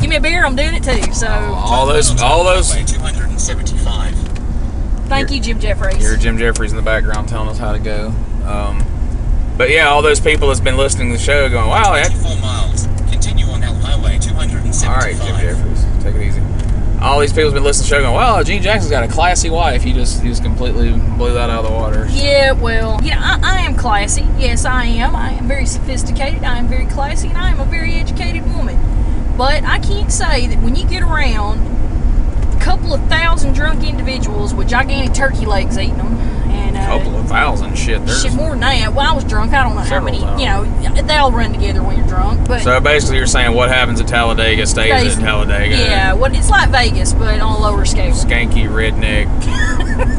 give 0.01 0.11
me 0.11 0.17
a 0.17 0.21
beer. 0.21 0.45
I'm 0.45 0.57
doing 0.57 0.75
it 0.75 0.83
too. 0.85 1.13
So, 1.15 1.27
all 1.29 1.87
those, 1.87 2.21
all 2.21 2.45
those. 2.45 2.69
275. 2.71 4.15
thank 5.09 5.31
you, 5.31 5.41
Jim 5.41 5.59
Jeffries. 5.59 6.03
You're 6.03 6.17
Jim 6.19 6.37
Jeffries 6.37 6.73
in 6.73 6.77
the 6.77 6.83
background 6.83 7.29
telling 7.29 7.49
us 7.49 7.57
how 7.59 7.73
to 7.73 7.79
go. 7.79 8.13
Um, 8.49 8.83
but 9.59 9.71
yeah, 9.71 9.89
all 9.89 10.03
those 10.03 10.21
people 10.21 10.49
that's 10.49 10.61
been 10.61 10.77
listening 10.77 11.11
to 11.11 11.19
the 11.19 11.23
show 11.23 11.49
going, 11.49 11.69
wow, 11.69 11.93
that, 11.95 12.11
24 12.11 12.37
miles. 12.41 12.87
Continue 13.11 13.47
on 13.47 13.63
L 13.63 13.75
Highway 13.75 14.19
275. 14.19 14.89
all 14.89 14.97
right, 14.97 15.17
Jim 15.17 15.37
Jeffries, 15.37 16.03
take 16.03 16.15
it 16.15 16.23
easy. 16.23 16.41
All 17.01 17.21
these 17.21 17.33
people's 17.33 17.55
been 17.55 17.63
listening 17.63 17.87
to 17.87 17.91
the 17.91 17.97
show 17.97 18.03
going, 18.03 18.15
wow, 18.15 18.43
Gene 18.43 18.63
Jackson's 18.63 18.91
got 18.91 19.05
a 19.05 19.09
classy 19.09 19.51
wife. 19.51 19.83
He 19.83 19.93
just, 19.93 20.23
he 20.23 20.29
just 20.29 20.43
completely 20.43 20.91
blew 21.17 21.35
that 21.35 21.51
out 21.51 21.65
of 21.65 21.71
the 21.71 21.77
water. 21.77 22.07
Yeah, 22.11 22.53
well, 22.53 23.01
you 23.03 23.11
know, 23.11 23.21
I, 23.21 23.39
I 23.43 23.61
am 23.61 23.77
classy. 23.77 24.27
Yes, 24.39 24.65
I 24.65 24.85
am. 24.85 25.15
I 25.15 25.33
am 25.33 25.47
very 25.47 25.67
sophisticated. 25.67 26.43
I 26.43 26.59
am 26.59 26.67
very 26.67 26.87
classy, 26.87 27.29
and 27.29 27.37
I 27.37 27.51
am 27.51 27.61
a 27.61 27.65
very 27.65 27.95
educated 27.95 28.45
woman. 28.47 28.77
But 29.37 29.63
I 29.65 29.79
can't 29.79 30.11
say 30.11 30.47
that 30.49 30.61
when 30.63 30.75
you 30.75 30.85
get 30.89 31.03
around 31.03 31.59
a 32.57 32.61
couple 32.61 32.95
of 32.95 33.01
thousand 33.09 33.53
drunk 33.53 33.85
individuals 33.85 34.55
with 34.55 34.69
gigantic 34.69 35.15
turkey 35.15 35.47
legs 35.47 35.79
eating 35.79 35.97
them, 35.99 36.17
and 36.17 36.48
A 36.48 36.48
couple 36.89 37.17
of 37.17 37.29
thousand 37.29 37.77
shit. 37.77 38.05
There's, 38.05 38.23
shit 38.23 38.35
more 38.35 38.51
than 38.51 38.61
that. 38.61 38.93
Well, 38.95 39.11
I 39.11 39.15
was 39.15 39.25
drunk. 39.25 39.53
I 39.53 39.63
don't 39.63 39.75
know 39.75 39.83
how 39.83 40.01
many. 40.01 40.21
thousand. 40.21 40.83
You 40.83 40.89
know, 40.91 41.03
they 41.03 41.17
all 41.17 41.33
run 41.33 41.53
together 41.53 41.83
when 41.83 41.97
you're 41.99 42.07
drunk. 42.07 42.49
But 42.49 42.63
so 42.63 42.81
basically, 42.81 43.19
you're 43.19 43.27
saying 43.27 43.55
what 43.55 43.69
happens 43.69 44.01
at 44.01 44.09
Talladega 44.09 44.67
stays 44.67 45.17
at 45.17 45.21
Talladega. 45.23 45.77
yeah, 45.77 46.13
what 46.15 46.35
it's 46.35 46.51
like 46.51 46.71
Vegas, 46.71 47.13
but 47.13 47.41
on 47.41 47.57
a 47.57 47.59
lower 47.59 47.85
scale. 47.85 48.13
Skanky 48.13 48.69
redneck, 48.69 49.29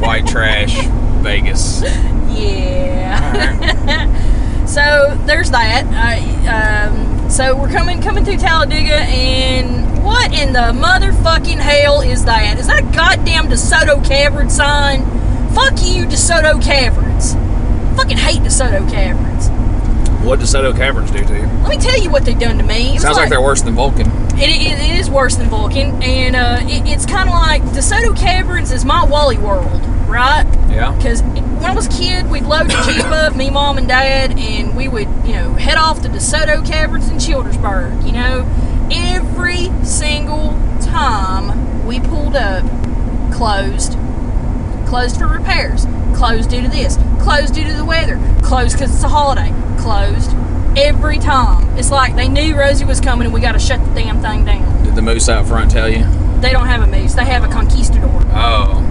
white 0.00 0.26
trash, 0.26 0.86
Vegas. 1.22 1.82
Yeah. 2.30 4.64
so 4.66 5.18
there's 5.26 5.50
that. 5.50 5.84
I, 5.92 6.86
um, 6.86 7.30
so 7.30 7.56
we're 7.56 7.70
coming 7.70 8.00
coming 8.00 8.24
through 8.24 8.38
Talladega, 8.38 8.94
and 8.96 10.02
what 10.04 10.32
in 10.32 10.52
the 10.52 10.72
motherfucking 10.72 11.58
hell 11.58 12.00
is 12.00 12.24
that? 12.24 12.58
Is 12.58 12.66
that 12.68 12.92
goddamn 12.94 13.48
DeSoto 13.48 14.04
Cavern 14.06 14.50
sign? 14.50 15.00
Fuck 15.54 15.82
you, 15.84 16.06
DeSoto 16.06 16.62
Caverns. 16.62 17.34
Fucking 17.96 18.16
hate 18.16 18.42
DeSoto 18.42 18.88
Caverns. 18.90 19.48
What 20.24 20.38
DeSoto 20.38 20.76
Caverns 20.76 21.10
do 21.10 21.24
to 21.24 21.34
you? 21.34 21.46
Let 21.62 21.68
me 21.70 21.76
tell 21.78 21.98
you 22.00 22.10
what 22.10 22.24
they've 22.24 22.38
done 22.38 22.58
to 22.58 22.64
me. 22.64 22.96
It 22.96 23.00
Sounds 23.00 23.16
like 23.16 23.30
they're 23.30 23.40
worse 23.40 23.62
than 23.62 23.74
Vulcan. 23.74 24.06
It, 24.38 24.48
it, 24.48 24.78
it 24.78 25.00
is 25.00 25.10
worse 25.10 25.36
than 25.36 25.48
Vulcan, 25.48 26.02
and 26.02 26.36
uh, 26.36 26.58
it, 26.62 26.86
it's 26.86 27.06
kind 27.06 27.28
of 27.28 27.34
like 27.34 27.62
DeSoto 27.62 28.16
Caverns 28.16 28.70
is 28.70 28.84
my 28.84 29.04
Wally 29.04 29.38
World, 29.38 29.80
right? 30.08 30.44
Yeah. 30.70 30.94
Because 30.94 31.22
when 31.22 31.64
I 31.64 31.74
was 31.74 31.86
a 31.86 31.98
kid, 31.98 32.30
we'd 32.30 32.44
load 32.44 32.68
the 32.70 32.82
Jeep 32.86 33.04
up, 33.10 33.34
me, 33.34 33.50
mom, 33.50 33.78
and 33.78 33.88
dad, 33.88 34.38
and 34.38 34.76
we 34.76 34.88
would, 34.88 35.08
you 35.24 35.32
know, 35.32 35.54
head 35.54 35.76
off 35.76 36.02
to 36.02 36.08
DeSoto 36.08 36.66
Caverns 36.66 37.08
in 37.08 37.16
Childersburg. 37.18 38.06
You 38.06 38.12
know, 38.12 38.88
every 38.92 39.70
single 39.84 40.50
time 40.80 41.86
we 41.86 41.98
pulled 42.00 42.36
up, 42.36 42.64
closed, 43.32 43.92
closed 44.90 45.18
for 45.18 45.28
repairs, 45.28 45.86
closed 46.16 46.50
due 46.50 46.60
to 46.60 46.68
this, 46.68 46.98
closed 47.22 47.54
due 47.54 47.62
to 47.62 47.72
the 47.72 47.84
weather, 47.84 48.18
closed 48.42 48.76
because 48.76 48.92
it's 48.92 49.04
a 49.04 49.08
holiday, 49.08 49.54
closed. 49.78 50.32
Every 50.76 51.18
time. 51.18 51.78
It's 51.78 51.92
like 51.92 52.16
they 52.16 52.28
knew 52.28 52.58
Rosie 52.58 52.84
was 52.84 53.00
coming 53.00 53.24
and 53.24 53.32
we 53.32 53.40
got 53.40 53.52
to 53.52 53.60
shut 53.60 53.78
the 53.84 53.94
damn 53.94 54.20
thing 54.20 54.44
down. 54.44 54.84
Did 54.84 54.96
the 54.96 55.02
moose 55.02 55.28
out 55.28 55.46
front 55.46 55.70
tell 55.70 55.88
you? 55.88 56.04
They 56.40 56.50
don't 56.50 56.66
have 56.66 56.82
a 56.82 56.88
moose, 56.88 57.14
they 57.14 57.24
have 57.24 57.44
a 57.44 57.48
conquistador. 57.48 58.10
Oh. 58.32 58.84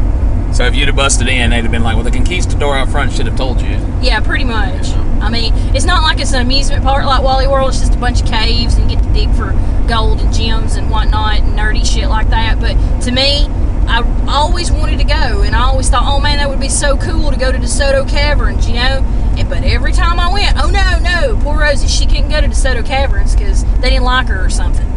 So 0.54 0.66
if 0.66 0.74
you'd 0.74 0.88
have 0.88 0.96
busted 0.96 1.28
in, 1.28 1.50
they'd 1.50 1.64
have 1.64 1.72
been 1.72 1.84
like, 1.84 1.96
well, 1.96 2.06
the 2.06 2.12
conquistador 2.12 2.76
out 2.76 2.88
front 2.88 3.12
should 3.12 3.26
have 3.26 3.36
told 3.36 3.62
you. 3.62 3.78
Yeah, 4.02 4.22
pretty 4.22 4.46
much. 4.46 4.88
I 5.22 5.30
mean, 5.30 5.54
it's 5.76 5.86
not 5.86 6.02
like 6.02 6.22
it's 6.22 6.32
an 6.32 6.42
amusement 6.42 6.84
park 6.84 7.06
like 7.06 7.22
Wally 7.22 7.48
World. 7.48 7.70
It's 7.70 7.82
just 7.82 7.96
a 7.96 7.98
bunch 7.98 8.22
of 8.22 8.28
caves 8.28 8.76
and 8.76 8.90
you 8.90 8.96
get 8.96 9.04
to 9.04 9.14
dig 9.14 9.34
for 9.36 9.52
gold 9.90 10.22
and 10.22 10.34
gems 10.34 10.78
and 10.78 10.90
whatnot 10.90 11.40
and 11.40 11.60
nerdy 11.60 11.86
shit 11.86 12.08
like 12.08 12.30
that. 12.30 12.62
But 12.62 13.02
to 13.02 13.12
me, 13.12 13.48
I 13.90 14.28
always 14.28 14.72
wanted 14.72 15.00
to 15.00 15.04
go, 15.04 15.42
and 15.42 15.56
I 15.56 15.64
always 15.64 15.90
thought, 15.90 16.04
oh 16.06 16.20
man, 16.20 16.38
that 16.38 16.48
would 16.48 16.60
be 16.60 16.70
so 16.70 16.96
cool 16.98 17.32
to 17.32 17.38
go 17.38 17.52
to 17.52 17.58
DeSoto 17.58 18.08
Caverns, 18.08 18.68
you 18.68 18.76
know. 18.76 19.04
And 19.38 19.50
but 19.50 19.64
every 19.64 19.94
time 19.94 20.20
I 20.20 20.32
went, 20.32 20.56
oh 20.58 20.70
no, 20.70 21.00
no, 21.00 21.40
poor 21.44 21.60
Rosie, 21.60 21.88
she 21.88 22.06
couldn't 22.06 22.30
go 22.30 22.40
to 22.40 22.48
DeSoto 22.48 22.86
Caverns 22.86 23.36
because 23.36 23.64
they 23.82 23.90
didn't 23.90 24.04
like 24.04 24.28
her 24.28 24.46
or 24.46 24.50
something. 24.50 24.88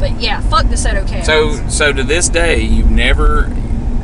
But 0.00 0.20
yeah, 0.20 0.40
fuck 0.40 0.66
DeSoto 0.66 1.06
Caverns. 1.06 1.26
So, 1.26 1.68
so 1.68 1.92
to 1.92 2.02
this 2.02 2.28
day, 2.28 2.60
you've 2.60 2.90
never, 2.90 3.46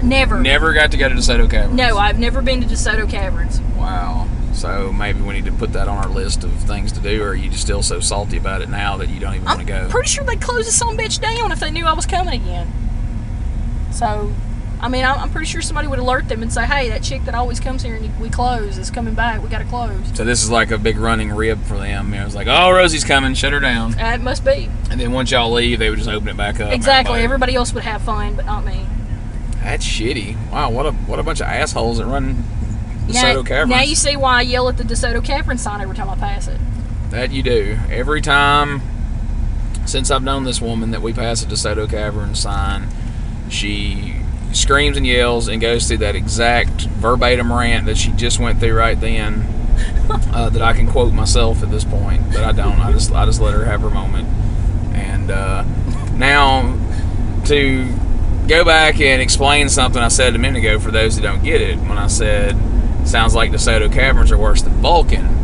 never, 0.04 0.38
never 0.40 0.72
got 0.72 0.92
to 0.92 0.96
go 0.96 1.08
to 1.08 1.14
DeSoto 1.16 1.50
Caverns. 1.50 1.74
No, 1.74 1.98
I've 1.98 2.20
never 2.20 2.40
been 2.40 2.60
to 2.60 2.66
DeSoto 2.66 3.10
Caverns. 3.10 3.60
Wow. 3.76 4.28
So 4.52 4.92
maybe 4.92 5.20
we 5.20 5.34
need 5.34 5.46
to 5.46 5.52
put 5.52 5.72
that 5.72 5.88
on 5.88 5.98
our 5.98 6.10
list 6.10 6.44
of 6.44 6.52
things 6.52 6.92
to 6.92 7.00
do, 7.00 7.22
or 7.22 7.28
are 7.30 7.34
you 7.34 7.50
just 7.50 7.62
still 7.62 7.82
so 7.82 7.98
salty 7.98 8.36
about 8.36 8.62
it 8.62 8.68
now 8.68 8.96
that 8.98 9.08
you 9.08 9.18
don't 9.18 9.34
even 9.34 9.44
want 9.44 9.60
to 9.60 9.66
go? 9.66 9.88
pretty 9.88 10.08
sure 10.08 10.24
they'd 10.24 10.40
close 10.40 10.66
this 10.66 10.76
some 10.76 10.96
bitch 10.96 11.20
down 11.20 11.50
if 11.50 11.60
they 11.60 11.70
knew 11.70 11.84
I 11.84 11.92
was 11.92 12.06
coming 12.06 12.40
again. 12.40 12.72
So, 13.98 14.32
I 14.80 14.88
mean, 14.88 15.04
I'm 15.04 15.18
I'm 15.18 15.30
pretty 15.30 15.46
sure 15.46 15.60
somebody 15.60 15.88
would 15.88 15.98
alert 15.98 16.28
them 16.28 16.40
and 16.40 16.52
say, 16.52 16.64
"Hey, 16.64 16.88
that 16.90 17.02
chick 17.02 17.24
that 17.24 17.34
always 17.34 17.58
comes 17.58 17.82
here 17.82 17.96
and 17.96 18.20
we 18.20 18.30
close 18.30 18.78
is 18.78 18.90
coming 18.92 19.14
back. 19.14 19.42
We 19.42 19.48
got 19.48 19.58
to 19.58 19.64
close." 19.64 19.92
So 20.14 20.24
this 20.24 20.44
is 20.44 20.50
like 20.50 20.70
a 20.70 20.78
big 20.78 20.98
running 20.98 21.32
rib 21.32 21.64
for 21.64 21.76
them. 21.76 22.12
You 22.14 22.20
know, 22.20 22.26
it's 22.26 22.36
like, 22.36 22.46
oh, 22.48 22.70
Rosie's 22.70 23.02
coming, 23.02 23.34
shut 23.34 23.52
her 23.52 23.58
down. 23.58 23.98
Uh, 23.98 24.12
it 24.14 24.20
must 24.20 24.44
be 24.44 24.70
And 24.90 25.00
then 25.00 25.10
once 25.10 25.32
y'all 25.32 25.50
leave, 25.50 25.80
they 25.80 25.90
would 25.90 25.98
just 25.98 26.08
open 26.08 26.28
it 26.28 26.36
back 26.36 26.60
up. 26.60 26.72
exactly. 26.72 27.20
Everybody- 27.22 27.56
else 27.56 27.74
would 27.74 27.82
have 27.82 28.02
fun, 28.02 28.34
but 28.34 28.46
not 28.46 28.64
me. 28.64 28.86
That's 29.64 29.84
shitty. 29.84 30.36
Wow, 30.52 30.70
what 30.70 30.86
a 30.86 30.92
what 30.92 31.18
a 31.18 31.24
bunch 31.24 31.40
of 31.40 31.48
assholes 31.48 31.98
that 31.98 32.06
run 32.06 32.44
the 33.08 33.14
Now, 33.14 33.22
DeSoto 33.34 33.46
Caverns. 33.46 33.70
now 33.70 33.82
you 33.82 33.96
see 33.96 34.16
why 34.16 34.38
I 34.38 34.42
yell 34.42 34.68
at 34.68 34.76
the 34.76 34.84
DeSoto 34.84 35.24
Cavern 35.24 35.58
sign 35.58 35.80
every 35.80 35.96
time 35.96 36.08
I 36.08 36.14
pass 36.14 36.46
it. 36.46 36.60
That 37.10 37.32
you 37.32 37.42
do. 37.42 37.76
Every 37.90 38.20
time 38.20 38.80
since 39.86 40.10
I've 40.12 40.22
known 40.22 40.44
this 40.44 40.60
woman 40.60 40.92
that 40.92 41.02
we 41.02 41.12
pass 41.12 41.42
a 41.42 41.46
DeSoto 41.46 41.90
Cavern 41.90 42.34
sign, 42.36 42.86
she 43.52 44.14
screams 44.52 44.96
and 44.96 45.06
yells 45.06 45.48
and 45.48 45.60
goes 45.60 45.86
through 45.86 45.98
that 45.98 46.14
exact 46.14 46.82
verbatim 46.82 47.52
rant 47.52 47.86
that 47.86 47.96
she 47.96 48.10
just 48.12 48.38
went 48.38 48.60
through 48.60 48.74
right 48.76 49.00
then. 49.00 49.46
Uh, 50.10 50.48
that 50.48 50.62
I 50.62 50.72
can 50.72 50.86
quote 50.86 51.12
myself 51.12 51.62
at 51.62 51.70
this 51.70 51.84
point, 51.84 52.32
but 52.32 52.42
I 52.42 52.52
don't. 52.52 52.80
I 52.80 52.92
just 52.92 53.12
I 53.12 53.26
just 53.26 53.40
let 53.40 53.54
her 53.54 53.64
have 53.64 53.82
her 53.82 53.90
moment. 53.90 54.26
And 54.94 55.30
uh, 55.30 55.64
now 56.14 56.76
to 57.44 57.86
go 58.48 58.64
back 58.64 59.00
and 59.00 59.20
explain 59.20 59.68
something 59.68 60.00
I 60.00 60.08
said 60.08 60.34
a 60.34 60.38
minute 60.38 60.58
ago 60.58 60.80
for 60.80 60.90
those 60.90 61.16
who 61.16 61.22
don't 61.22 61.44
get 61.44 61.60
it, 61.60 61.76
when 61.78 61.98
I 61.98 62.06
said 62.06 62.56
sounds 63.04 63.34
like 63.34 63.52
DeSoto 63.52 63.92
Caverns 63.92 64.32
are 64.32 64.38
worse 64.38 64.62
than 64.62 64.72
Vulcan. 64.74 65.37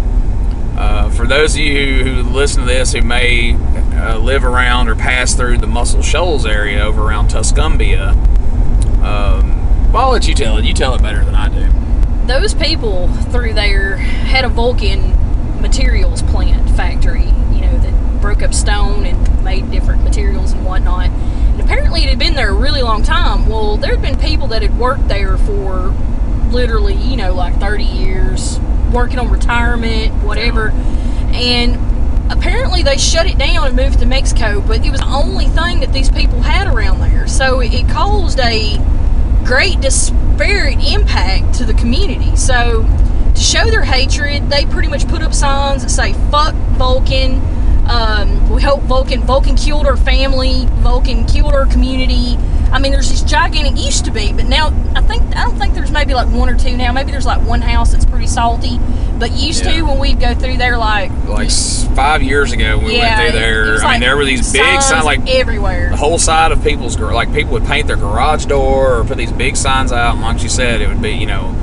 Uh, 0.76 1.08
for 1.10 1.26
those 1.26 1.54
of 1.54 1.60
you 1.60 2.02
who 2.02 2.22
listen 2.22 2.62
to 2.62 2.66
this 2.66 2.92
who 2.92 3.02
may 3.02 3.54
uh, 3.94 4.18
live 4.18 4.44
around 4.44 4.88
or 4.88 4.96
pass 4.96 5.34
through 5.34 5.58
the 5.58 5.66
Muscle 5.66 6.02
Shoals 6.02 6.44
area 6.44 6.82
over 6.82 7.02
around 7.02 7.28
Tuscumbia, 7.28 8.10
um, 9.04 9.92
well, 9.92 10.06
I'll 10.06 10.12
let 10.12 10.26
you 10.26 10.34
tell 10.34 10.56
it. 10.58 10.64
You 10.64 10.74
tell 10.74 10.94
it 10.94 11.02
better 11.02 11.24
than 11.24 11.34
I 11.34 11.48
do. 11.48 12.26
Those 12.26 12.54
people 12.54 13.08
through 13.30 13.54
there 13.54 13.96
had 13.96 14.44
a 14.44 14.48
Vulcan 14.48 15.12
materials 15.60 16.22
plant 16.22 16.68
factory, 16.76 17.22
you 17.22 17.60
know, 17.60 17.78
that 17.78 18.20
broke 18.20 18.42
up 18.42 18.52
stone 18.52 19.06
and 19.06 19.44
made 19.44 19.70
different 19.70 20.02
materials 20.02 20.52
and 20.52 20.64
whatnot. 20.64 21.10
And 21.10 21.60
apparently 21.60 22.02
it 22.02 22.08
had 22.08 22.18
been 22.18 22.34
there 22.34 22.50
a 22.50 22.54
really 22.54 22.82
long 22.82 23.02
time. 23.02 23.46
Well, 23.46 23.76
there 23.76 23.92
had 23.92 24.02
been 24.02 24.18
people 24.18 24.48
that 24.48 24.62
had 24.62 24.76
worked 24.78 25.06
there 25.06 25.36
for 25.38 25.94
literally, 26.50 26.94
you 26.94 27.16
know, 27.16 27.32
like 27.34 27.60
30 27.60 27.84
years, 27.84 28.58
working 28.94 29.18
on 29.18 29.30
retirement, 29.30 30.14
whatever. 30.22 30.70
And 31.34 31.76
apparently 32.32 32.82
they 32.82 32.96
shut 32.96 33.26
it 33.26 33.36
down 33.36 33.66
and 33.66 33.76
moved 33.76 33.98
to 33.98 34.06
Mexico, 34.06 34.62
but 34.66 34.84
it 34.86 34.90
was 34.90 35.00
the 35.00 35.08
only 35.08 35.46
thing 35.46 35.80
that 35.80 35.92
these 35.92 36.10
people 36.10 36.40
had 36.40 36.72
around 36.72 37.00
there. 37.00 37.26
So 37.26 37.60
it, 37.60 37.88
caused 37.88 38.40
a 38.40 38.78
great 39.44 39.80
disparate 39.80 40.82
impact 40.82 41.54
to 41.56 41.64
the 41.64 41.74
community. 41.74 42.34
So 42.36 42.86
to 43.34 43.40
show 43.40 43.64
their 43.66 43.84
hatred, 43.84 44.48
they 44.48 44.64
pretty 44.66 44.88
much 44.88 45.06
put 45.08 45.22
up 45.22 45.34
signs 45.34 45.82
that 45.82 45.90
say 45.90 46.12
"fuck 46.30 46.54
Vulcan." 46.76 47.40
Um, 47.86 48.48
we 48.50 48.62
hope 48.62 48.80
Vulcan 48.82 49.20
Vulcan 49.22 49.56
killed 49.56 49.86
our 49.86 49.96
family. 49.96 50.66
Vulcan 50.82 51.26
killed 51.26 51.52
our 51.52 51.66
community. 51.66 52.38
I 52.74 52.80
mean, 52.80 52.90
there's 52.90 53.08
this 53.08 53.22
gigantic 53.22 53.80
used 53.82 54.04
to 54.06 54.10
be, 54.10 54.32
but 54.32 54.46
now 54.46 54.66
I 54.96 55.00
think 55.00 55.22
I 55.36 55.44
don't 55.44 55.56
think 55.56 55.74
there's 55.74 55.92
maybe 55.92 56.12
like 56.12 56.26
one 56.28 56.48
or 56.48 56.58
two 56.58 56.76
now. 56.76 56.90
Maybe 56.90 57.12
there's 57.12 57.24
like 57.24 57.40
one 57.46 57.60
house 57.60 57.92
that's 57.92 58.04
pretty 58.04 58.26
salty, 58.26 58.80
but 59.16 59.30
used 59.30 59.64
Yeah. 59.64 59.76
to 59.76 59.82
when 59.82 60.00
we'd 60.00 60.18
go 60.18 60.34
through 60.34 60.56
there, 60.56 60.76
like 60.76 61.12
Like 61.28 61.52
five 61.94 62.20
years 62.20 62.50
ago, 62.50 62.78
when 62.78 62.86
we 62.86 62.96
yeah, 62.96 63.16
went 63.20 63.30
through 63.30 63.40
there. 63.40 63.78
I 63.84 63.92
mean, 63.92 64.00
there 64.00 64.16
were 64.16 64.24
these 64.24 64.52
big 64.52 64.82
signs, 64.82 65.04
like 65.04 65.20
everywhere. 65.30 65.90
the 65.90 65.96
whole 65.96 66.18
side 66.18 66.50
of 66.50 66.64
people's 66.64 66.98
like 66.98 67.32
people 67.32 67.52
would 67.52 67.64
paint 67.64 67.86
their 67.86 67.96
garage 67.96 68.46
door 68.46 68.98
or 68.98 69.04
put 69.04 69.18
these 69.18 69.30
big 69.30 69.54
signs 69.56 69.92
out 69.92 70.14
and 70.14 70.22
like 70.22 70.42
you 70.42 70.48
said 70.48 70.80
it 70.80 70.88
would 70.88 71.00
be 71.00 71.12
you 71.12 71.26
know 71.26 71.54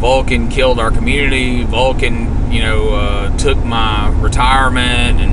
vulcan 0.00 0.48
killed 0.48 0.80
our 0.80 0.90
community 0.90 1.62
vulcan 1.62 2.50
you 2.52 2.60
know 2.60 2.88
uh, 2.90 3.36
took 3.38 3.56
my 3.64 4.08
retirement 4.20 5.20
and 5.20 5.32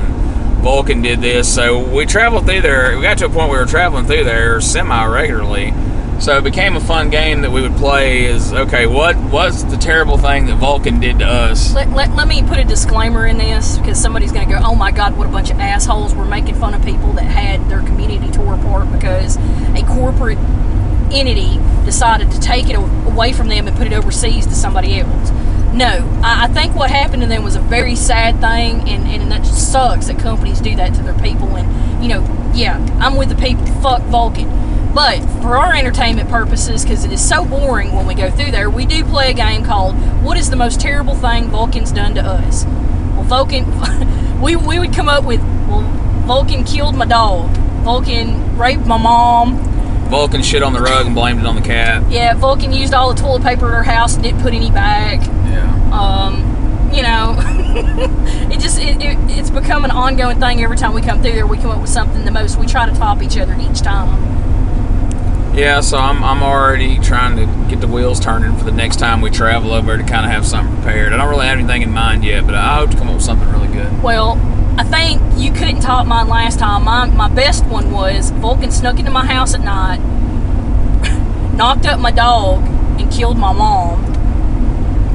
vulcan 0.64 1.02
did 1.02 1.20
this 1.20 1.54
so 1.54 1.78
we 1.94 2.06
traveled 2.06 2.46
through 2.46 2.62
there 2.62 2.96
we 2.96 3.04
got 3.04 3.18
to 3.18 3.26
a 3.26 3.30
point 3.30 3.50
where 3.50 3.60
we 3.60 3.66
were 3.66 3.66
traveling 3.66 4.06
through 4.06 4.24
there 4.24 4.62
semi 4.62 5.06
regularly 5.06 5.74
so 6.22 6.38
it 6.38 6.44
became 6.44 6.78
a 6.78 6.80
fun 6.80 7.10
game 7.10 7.42
that 7.42 7.52
we 7.52 7.62
would 7.62 7.76
play 7.76 8.24
is 8.24 8.54
okay 8.54 8.86
what 8.86 9.18
was 9.26 9.66
the 9.70 9.76
terrible 9.76 10.18
thing 10.18 10.46
that 10.46 10.56
vulcan 10.56 11.02
did 11.02 11.20
to 11.20 11.26
us 11.26 11.74
Let, 11.74 11.90
let, 11.90 12.16
let 12.16 12.30
me 12.30 12.42
put 12.44 12.60
a 12.60 12.64
disclaimer 12.64 13.28
in 13.28 13.38
this 13.38 13.78
because 13.78 14.02
somebody's 14.02 14.32
going 14.32 14.48
to 14.48 14.54
go, 14.54 14.62
oh 14.64 14.74
my 14.76 14.92
God, 14.92 15.18
what 15.18 15.28
a 15.28 15.30
bunch 15.30 15.50
of 15.52 15.60
assholes. 15.60 16.16
We're 16.16 16.26
making 16.26 16.56
fun 16.56 16.74
of 16.74 16.84
people 16.86 17.12
that 17.14 17.24
had 17.26 17.68
their 17.70 17.82
community 17.82 18.32
tore 18.32 18.54
apart 18.54 18.90
because 18.92 19.36
a 19.76 19.84
corporate 19.86 20.38
entity 21.12 21.58
decided 21.86 22.32
to 22.32 22.40
take 22.40 22.70
it 22.70 22.76
away 22.76 23.34
from 23.34 23.50
them 23.50 23.68
and 23.68 23.76
put 23.76 23.88
it 23.88 23.94
overseas 23.94 24.46
to 24.46 24.56
somebody 24.56 25.00
else. 25.00 25.30
No, 25.74 26.20
I, 26.24 26.46
I 26.46 26.48
think 26.50 26.76
what 26.76 26.92
happened 26.92 27.24
to 27.24 27.28
them 27.28 27.44
was 27.44 27.56
a 27.56 27.62
very 27.62 27.96
sad 27.96 28.36
thing, 28.36 28.88
and, 28.88 29.08
and 29.08 29.32
that 29.32 29.44
just 29.44 29.72
sucks 29.72 30.08
that 30.08 30.20
companies 30.20 30.62
do 30.62 30.76
that 30.76 30.94
to 30.96 31.02
their 31.02 31.18
people. 31.20 31.56
And, 31.56 32.04
you 32.04 32.10
know, 32.10 32.52
yeah, 32.54 32.78
I'm 33.00 33.16
with 33.16 33.30
the 33.30 33.36
people, 33.36 33.66
fuck 33.82 34.04
Vulcan. 34.04 34.94
But 34.94 35.22
for 35.42 35.58
our 35.58 35.74
entertainment 35.74 36.30
purposes, 36.30 36.84
because 36.84 37.04
it 37.04 37.12
is 37.12 37.28
so 37.28 37.44
boring 37.44 37.94
when 37.94 38.06
we 38.06 38.14
go 38.14 38.30
through 38.30 38.52
there, 38.52 38.70
we 38.70 38.86
do 38.86 39.04
play 39.04 39.32
a 39.32 39.34
game 39.34 39.66
called 39.66 39.96
What 40.22 40.38
is 40.38 40.52
the 40.52 40.56
most 40.56 40.80
terrible 40.80 41.16
thing 41.16 41.46
Vulcan's 41.46 41.92
done 41.92 42.14
to 42.14 42.22
us? 42.22 42.66
Well, 43.16 43.24
Vulcan, 43.24 44.42
we, 44.42 44.56
we 44.56 44.78
would 44.78 44.94
come 44.94 45.10
up 45.10 45.24
with, 45.24 45.42
well, 45.68 45.82
Vulcan 46.28 46.64
killed 46.64 46.96
my 46.96 47.06
dog. 47.06 47.50
Vulcan 47.84 48.56
raped 48.58 48.86
my 48.86 48.98
mom. 48.98 49.73
Vulcan 50.14 50.44
shit 50.44 50.62
on 50.62 50.74
the 50.74 50.80
rug 50.80 51.08
and 51.08 51.16
blamed 51.16 51.40
it 51.40 51.46
on 51.48 51.56
the 51.56 51.62
cat 51.62 52.08
Yeah, 52.12 52.36
Vulcan 52.36 52.72
used 52.72 52.94
all 52.94 53.12
the 53.12 53.20
toilet 53.20 53.42
paper 53.42 53.66
at 53.70 53.74
her 53.74 53.82
house 53.82 54.14
and 54.14 54.22
didn't 54.24 54.42
put 54.42 54.54
any 54.54 54.70
back. 54.70 55.26
yeah 55.26 55.90
Um, 55.92 56.36
you 56.94 57.02
know, 57.02 57.36
it 58.54 58.60
just 58.60 58.78
it, 58.80 59.02
it, 59.02 59.18
it's 59.32 59.50
become 59.50 59.84
an 59.86 59.90
ongoing 59.90 60.40
thing. 60.40 60.64
Every 60.64 60.78
time 60.78 60.94
we 60.94 61.02
come 61.02 61.24
through 61.24 61.32
there, 61.32 61.48
we 61.48 61.58
come 61.58 61.72
up 61.72 61.82
with 61.82 61.90
something. 61.90 62.24
The 62.24 62.30
most 62.30 62.58
we 62.58 62.68
try 62.68 62.86
to 62.88 62.96
top 62.96 63.24
each 63.24 63.36
other 63.40 63.58
each 63.60 63.82
time. 63.82 64.22
Yeah, 65.56 65.82
so 65.82 65.98
I'm, 65.98 66.24
I'm 66.24 66.44
already 66.44 67.00
trying 67.00 67.36
to 67.38 67.46
get 67.68 67.82
the 67.82 67.88
wheels 67.88 68.20
turning 68.20 68.56
for 68.56 68.66
the 68.66 68.72
next 68.72 68.98
time 68.98 69.22
we 69.22 69.32
travel 69.32 69.72
over 69.72 69.98
to 69.98 70.04
kind 70.04 70.26
of 70.28 70.32
have 70.32 70.46
something 70.46 70.76
prepared. 70.76 71.14
I 71.14 71.18
don't 71.18 71.30
really 71.30 71.48
have 71.48 71.58
anything 71.58 71.82
in 71.82 71.92
mind 71.92 72.24
yet, 72.24 72.46
but 72.46 72.54
I 72.54 72.76
hope 72.76 72.92
to 72.92 72.98
come 72.98 73.08
up 73.08 73.16
with 73.16 73.24
something 73.24 73.50
really 73.50 73.70
good. 73.74 74.04
Well, 74.04 74.36
I 74.76 74.84
think 74.84 75.22
you 75.38 75.52
couldn't 75.52 75.82
top 75.82 76.08
mine 76.08 76.28
last 76.28 76.60
time. 76.60 76.84
My 76.84 77.06
my 77.06 77.30
best 77.30 77.66
one 77.66 77.92
was 77.92 78.32
Vulcan 78.32 78.72
snuck 78.72 78.98
into 79.00 79.12
my 79.12 79.26
house 79.26 79.54
at 79.54 79.62
night, 79.62 80.00
knocked 81.56 81.86
up 81.86 82.00
my 82.00 82.12
dog, 82.12 82.64
and 83.00 83.12
killed 83.12 83.38
my 83.38 83.54
mom. 83.54 84.12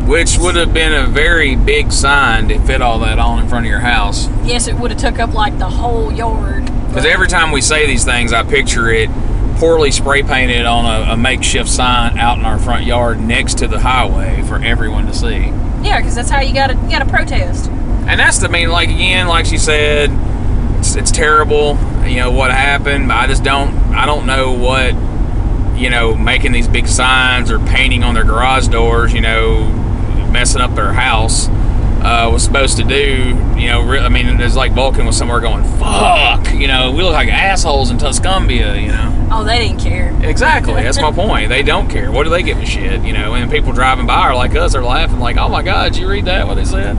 which 0.07 0.39
would 0.39 0.57
have 0.57 0.73
been 0.73 0.93
a 0.95 1.07
very 1.07 1.55
big 1.57 1.93
sign 1.93 2.49
to 2.49 2.59
fit 2.61 2.81
all 2.81 3.01
that 3.01 3.19
on 3.19 3.41
in 3.43 3.49
front 3.49 3.67
of 3.67 3.71
your 3.71 3.81
house. 3.81 4.29
Yes, 4.45 4.67
it 4.69 4.75
would 4.77 4.91
have 4.91 5.01
took 5.01 5.19
up 5.19 5.35
like 5.35 5.59
the 5.59 5.69
whole 5.69 6.11
yard. 6.13 6.65
Because 6.89 7.05
every 7.05 7.29
time 7.29 7.51
we 7.53 7.61
say 7.61 7.87
these 7.87 8.05
things, 8.05 8.33
I 8.33 8.43
picture 8.43 8.89
it 8.91 9.11
poorly 9.57 9.91
spray 9.91 10.23
painted 10.23 10.65
on 10.65 10.87
a, 10.87 11.13
a 11.13 11.17
makeshift 11.17 11.69
sign 11.69 12.17
out 12.17 12.39
in 12.39 12.45
our 12.45 12.59
front 12.59 12.87
yard 12.87 13.21
next 13.21 13.59
to 13.59 13.67
the 13.69 13.81
highway 13.81 14.41
for 14.45 14.63
everyone 14.63 15.07
to 15.07 15.13
see. 15.13 15.53
Yeah, 15.83 15.99
because 15.99 16.15
that's 16.15 16.31
how 16.31 16.41
you 16.41 16.55
gotta 16.55 16.75
you 16.75 16.91
gotta 16.91 17.05
protest. 17.11 17.69
And 18.09 18.19
that's 18.19 18.39
the 18.39 18.49
main. 18.49 18.71
like 18.71 18.89
again, 18.89 19.29
like 19.29 19.45
she 19.47 19.59
said, 19.59 20.11
it's, 20.79 20.97
it's 20.97 21.11
terrible. 21.11 21.77
You 22.07 22.17
know 22.17 22.31
what 22.31 22.51
happened. 22.51 23.13
I 23.13 23.27
just 23.27 23.45
don't. 23.45 23.75
I 23.95 24.07
don't 24.07 24.27
know 24.27 24.53
what 24.53 24.95
you 25.79 25.91
know 25.91 26.15
making 26.15 26.53
these 26.53 26.67
big 26.67 26.87
signs 26.89 27.51
or 27.51 27.59
painting 27.59 28.03
on 28.03 28.15
their 28.15 28.25
garage 28.25 28.69
doors. 28.69 29.13
You 29.13 29.21
know, 29.21 29.69
messing 30.33 30.61
up 30.61 30.75
their 30.75 30.93
house. 30.93 31.49
Uh, 32.01 32.31
was 32.33 32.45
supposed 32.45 32.77
to 32.77 32.85
do, 32.85 33.37
you 33.59 33.67
know, 33.67 33.83
re- 33.83 33.99
I 33.99 34.09
mean, 34.09 34.41
it's 34.41 34.55
like 34.55 34.71
Vulcan 34.71 35.05
was 35.05 35.17
somewhere 35.17 35.41
going, 35.41 35.65
fuck, 35.81 36.55
you 36.55 36.69
know, 36.69 36.93
we 36.93 37.03
look 37.03 37.13
like 37.13 37.29
assholes 37.29 37.91
in 37.91 37.99
Tuscumbia, 37.99 38.81
you 38.81 38.87
know. 38.87 39.29
Oh, 39.33 39.43
they 39.43 39.59
didn't 39.59 39.81
care. 39.81 40.17
Exactly. 40.23 40.75
That's 40.75 41.01
my 41.01 41.11
point. 41.11 41.49
They 41.49 41.65
don't 41.65 41.91
care. 41.91 42.13
What 42.13 42.23
do 42.23 42.31
they 42.31 42.45
give 42.45 42.57
a 42.59 42.65
shit? 42.65 43.03
You 43.03 43.15
know, 43.15 43.35
and 43.35 43.51
people 43.51 43.73
driving 43.73 44.07
by 44.07 44.15
are 44.29 44.37
like 44.37 44.55
us, 44.55 44.75
they're 44.75 44.83
laughing, 44.83 45.19
like, 45.19 45.39
oh 45.39 45.49
my 45.49 45.65
God, 45.65 45.93
did 45.93 46.01
you 46.01 46.09
read 46.09 46.27
that? 46.27 46.47
What 46.47 46.55
they 46.55 46.65
said? 46.65 46.97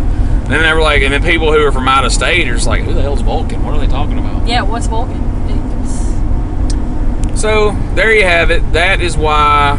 And 0.49 0.57
then 0.57 0.63
they 0.63 0.73
were 0.73 0.81
like, 0.81 1.03
and 1.03 1.13
then 1.13 1.21
people 1.21 1.51
who 1.53 1.63
are 1.63 1.71
from 1.71 1.87
out 1.87 2.05
of 2.05 2.11
state 2.11 2.47
are 2.47 2.55
just 2.55 2.65
like, 2.65 2.81
who 2.81 2.91
the 2.95 3.03
hell's 3.03 3.21
Vulcan? 3.21 3.63
What 3.63 3.75
are 3.75 3.79
they 3.79 3.85
talking 3.85 4.17
about? 4.17 4.47
Yeah, 4.47 4.63
what's 4.63 4.87
Vulcan? 4.87 5.21
It's- 5.47 7.39
So 7.39 7.77
there 7.93 8.11
you 8.11 8.23
have 8.23 8.49
it. 8.49 8.73
That 8.73 8.99
is 8.99 9.15
why 9.15 9.77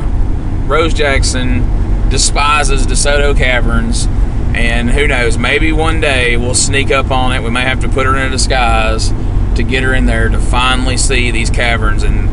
Rose 0.69 0.95
Jackson 0.95 2.09
despises 2.09 2.87
DeSoto 2.87 3.37
Caverns. 3.37 4.07
And 4.55 4.91
who 4.91 5.09
knows, 5.09 5.37
maybe 5.39 5.73
one 5.73 6.01
day 6.01 6.37
we'll 6.37 6.55
sneak 6.55 6.93
up 6.93 7.11
on 7.11 7.33
it. 7.33 7.43
We 7.43 7.51
may 7.51 7.63
have 7.63 7.81
to 7.81 7.89
put 7.89 8.07
her 8.07 8.15
in 8.17 8.23
a 8.23 8.31
disguise 8.31 9.13
to 9.57 9.65
get 9.65 9.83
her 9.83 9.93
in 9.93 10.07
there 10.07 10.29
to 10.29 10.39
finally 10.39 10.97
see 10.97 11.33
these 11.33 11.51
caverns. 11.51 12.05
And 12.05 12.29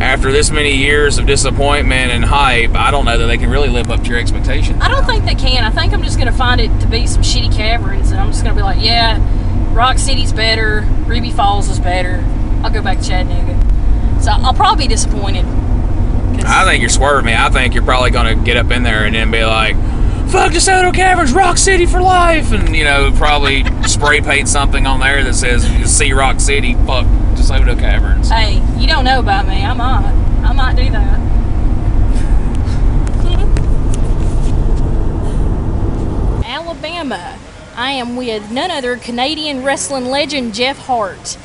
after 0.00 0.32
this 0.32 0.50
many 0.50 0.74
years 0.74 1.18
of 1.18 1.26
disappointment 1.26 2.10
and 2.10 2.24
hype, 2.24 2.74
I 2.74 2.90
don't 2.90 3.04
know 3.04 3.18
that 3.18 3.26
they 3.26 3.38
can 3.38 3.50
really 3.50 3.68
live 3.68 3.90
up 3.90 4.02
to 4.02 4.08
your 4.08 4.18
expectations. 4.18 4.78
I 4.80 4.88
don't 4.88 5.04
think 5.04 5.24
they 5.24 5.34
can. 5.34 5.62
I 5.64 5.70
think 5.70 5.92
I'm 5.92 6.02
just 6.02 6.18
gonna 6.18 6.32
find 6.32 6.60
it 6.60 6.80
to 6.80 6.86
be 6.86 7.06
some 7.06 7.22
shitty 7.22 7.54
caverns, 7.54 8.10
and 8.10 8.20
I'm 8.20 8.30
just 8.30 8.42
gonna 8.42 8.56
be 8.56 8.62
like, 8.62 8.82
yeah, 8.82 9.18
Rock 9.74 9.98
City's 9.98 10.32
better, 10.32 10.80
Ruby 11.06 11.30
Falls 11.30 11.68
is 11.68 11.78
better. 11.78 12.24
I'll 12.64 12.70
go 12.70 12.82
back 12.82 12.98
to 12.98 13.04
Chattanooga. 13.04 14.22
So 14.22 14.32
I'll 14.32 14.54
probably 14.54 14.84
be 14.86 14.88
disappointed. 14.88 15.46
I 16.44 16.64
think 16.64 16.80
you're 16.80 16.90
swerving 16.90 17.26
me. 17.26 17.34
I 17.34 17.48
think 17.48 17.74
you're 17.74 17.84
probably 17.84 18.10
going 18.10 18.38
to 18.38 18.44
get 18.44 18.56
up 18.56 18.70
in 18.70 18.82
there 18.82 19.04
and 19.04 19.14
then 19.14 19.30
be 19.30 19.44
like, 19.44 19.76
fuck 20.30 20.52
DeSoto 20.52 20.92
Caverns, 20.92 21.32
Rock 21.32 21.58
City 21.58 21.86
for 21.86 22.02
life. 22.02 22.52
And, 22.52 22.74
you 22.74 22.84
know, 22.84 23.12
probably 23.12 23.64
spray 23.86 24.20
paint 24.20 24.48
something 24.48 24.86
on 24.86 25.00
there 25.00 25.22
that 25.24 25.34
says, 25.34 25.64
see 25.90 26.12
Rock 26.12 26.40
City, 26.40 26.74
fuck 26.86 27.06
DeSoto 27.40 27.78
Caverns. 27.78 28.28
Hey, 28.28 28.62
you 28.78 28.86
don't 28.86 29.04
know 29.04 29.18
about 29.18 29.48
me. 29.48 29.64
I 29.64 29.72
might. 29.72 30.12
I 30.44 30.52
might 30.52 30.76
do 30.76 30.90
that. 30.90 31.20
Alabama. 36.44 37.38
I 37.76 37.92
am 37.92 38.16
with 38.16 38.50
none 38.50 38.70
other 38.70 38.96
Canadian 38.96 39.62
wrestling 39.64 40.06
legend 40.06 40.54
Jeff 40.54 40.78
Hart. 40.78 41.38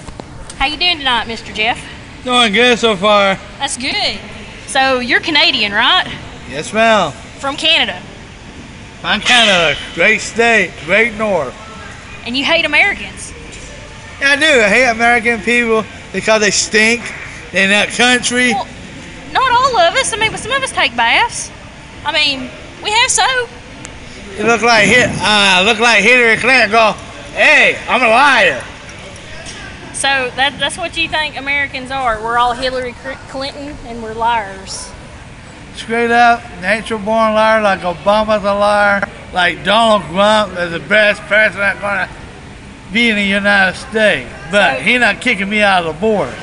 How 0.57 0.65
you 0.65 0.77
doing 0.77 0.97
tonight, 0.97 1.27
Mr. 1.27 1.53
Jeff? 1.53 1.79
Doing 2.23 2.53
good 2.53 2.79
so 2.79 2.95
far. 2.95 3.35
That's 3.59 3.77
good. 3.77 4.19
So 4.67 4.99
you're 4.99 5.19
Canadian, 5.21 5.71
right? 5.71 6.05
Yes, 6.49 6.73
ma'am. 6.73 7.11
From 7.39 7.55
Canada, 7.55 8.01
I'm 9.03 9.21
Canada. 9.21 9.79
Great 9.93 10.19
state. 10.19 10.71
Great 10.85 11.13
north. 11.15 11.53
and 12.25 12.35
you 12.35 12.43
hate 12.43 12.65
Americans. 12.65 13.31
Yeah, 14.19 14.31
I 14.31 14.35
do. 14.37 14.45
I 14.45 14.69
hate 14.69 14.87
American 14.87 15.41
people 15.41 15.83
because 16.13 16.41
they 16.41 16.51
stink 16.51 17.01
in 17.53 17.69
that 17.69 17.89
country. 17.89 18.53
Well, 18.53 18.67
not 19.33 19.51
all 19.51 19.77
of 19.77 19.95
us. 19.95 20.13
I 20.13 20.17
mean, 20.17 20.31
but 20.31 20.39
some 20.39 20.51
of 20.51 20.63
us 20.63 20.71
take 20.71 20.95
baths. 20.95 21.51
I 22.05 22.13
mean, 22.13 22.49
we 22.83 22.91
have 22.91 23.11
soap. 23.11 23.49
They 24.37 24.43
look 24.43 24.61
like. 24.61 24.87
Uh, 24.89 25.63
look 25.65 25.79
like 25.79 26.03
Hillary 26.03 26.37
Clinton. 26.37 26.71
Go, 26.71 26.91
hey, 27.33 27.77
I'm 27.87 28.01
a 28.01 28.07
liar. 28.07 28.63
So 29.93 30.29
that, 30.35 30.57
that's 30.59 30.77
what 30.77 30.95
you 30.97 31.07
think 31.09 31.37
Americans 31.37 31.89
are. 31.89 32.21
We're 32.21 32.37
all 32.37 32.53
Hillary 32.53 32.93
Clinton 33.29 33.75
and 33.85 34.03
we're 34.03 34.13
liars. 34.13 34.91
Straight 35.75 36.11
up, 36.11 36.41
natural 36.61 36.99
born 36.99 37.33
liar. 37.33 37.61
Like 37.61 37.79
Obama's 37.79 38.43
a 38.43 38.53
liar. 38.53 39.09
Like 39.33 39.63
Donald 39.63 40.03
Trump 40.11 40.57
is 40.57 40.71
the 40.71 40.79
best 40.79 41.21
president 41.23 41.81
gonna 41.81 42.09
be 42.95 43.09
in 43.09 43.17
the 43.17 43.23
United 43.23 43.77
States. 43.77 44.31
But 44.49 44.77
So- 44.77 44.83
he 44.83 44.97
not 44.97 45.19
kicking 45.19 45.49
me 45.49 45.61
out 45.61 45.85
of 45.85 45.93
the 45.95 45.99
border. 45.99 46.33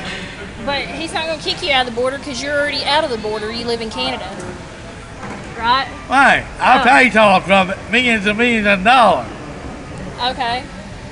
But 0.65 0.81
he's 0.85 1.11
not 1.11 1.25
going 1.25 1.39
to 1.39 1.43
kick 1.43 1.61
you 1.63 1.73
out 1.73 1.87
of 1.87 1.93
the 1.95 1.99
border 1.99 2.19
because 2.19 2.41
you're 2.41 2.57
already 2.57 2.85
out 2.85 3.03
of 3.03 3.09
the 3.09 3.17
border. 3.17 3.51
You 3.51 3.65
live 3.65 3.81
in 3.81 3.89
Canada. 3.89 4.29
Right? 5.57 5.87
Why? 6.07 6.43
I'll 6.59 6.81
Oh. 6.81 6.83
pay 6.83 7.09
Donald 7.09 7.43
Trump 7.45 7.73
millions 7.91 8.25
and 8.27 8.37
millions 8.37 8.67
of 8.67 8.83
dollars. 8.83 9.27
Okay. 10.23 10.63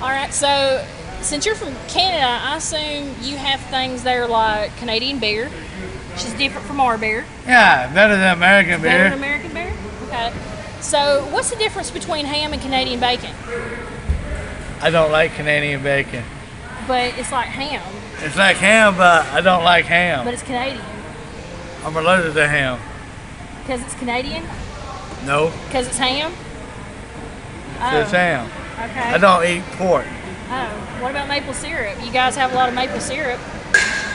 All 0.01 0.09
right. 0.09 0.31
So 0.33 0.85
since 1.21 1.45
you're 1.45 1.55
from 1.55 1.75
Canada, 1.87 2.39
I 2.43 2.57
assume 2.57 3.15
you 3.21 3.37
have 3.37 3.59
things 3.71 4.03
there 4.03 4.27
like 4.27 4.75
Canadian 4.77 5.17
beer, 5.19 5.47
which 6.13 6.23
is 6.23 6.33
different 6.33 6.67
from 6.67 6.79
our 6.79 6.97
beer. 6.97 7.25
Yeah, 7.47 7.87
better 7.93 8.15
than 8.15 8.31
American 8.37 8.81
beer. 8.81 8.91
Better 8.91 9.09
than. 9.09 9.19
American 9.19 9.53
beer? 9.53 9.73
Okay. 10.07 10.31
So 10.81 11.25
what's 11.31 11.49
the 11.49 11.55
difference 11.57 11.89
between 11.91 12.25
ham 12.25 12.53
and 12.53 12.61
Canadian 12.61 12.99
bacon? 12.99 13.31
I 14.81 14.89
don't 14.89 15.11
like 15.11 15.33
Canadian 15.35 15.83
bacon. 15.83 16.23
But 16.87 17.17
it's 17.17 17.31
like 17.31 17.47
ham, 17.47 17.81
It's 18.19 18.35
like 18.35 18.57
ham, 18.57 18.97
but 18.97 19.25
I 19.27 19.41
don't 19.41 19.63
like 19.63 19.85
ham. 19.85 20.25
but 20.25 20.33
it's 20.33 20.43
Canadian. 20.43 20.83
I'm 21.85 21.95
allergic 21.95 22.33
to 22.33 22.47
ham. 22.47 22.79
Because 23.61 23.81
it's 23.81 23.93
Canadian? 23.95 24.43
No, 25.25 25.51
Because 25.67 25.87
it's 25.87 25.97
ham? 25.97 26.31
it's 27.79 28.13
Oh, 28.13 28.17
ham. 28.17 28.49
okay. 28.89 28.99
I 29.13 29.17
don't 29.17 29.45
eat 29.45 29.63
pork. 29.77 30.05
Oh, 30.49 30.67
what 30.99 31.11
about 31.11 31.27
maple 31.27 31.53
syrup? 31.53 31.95
You 32.03 32.11
guys 32.11 32.35
have 32.35 32.51
a 32.51 32.55
lot 32.55 32.67
of 32.69 32.75
maple 32.75 32.99
syrup. 32.99 33.39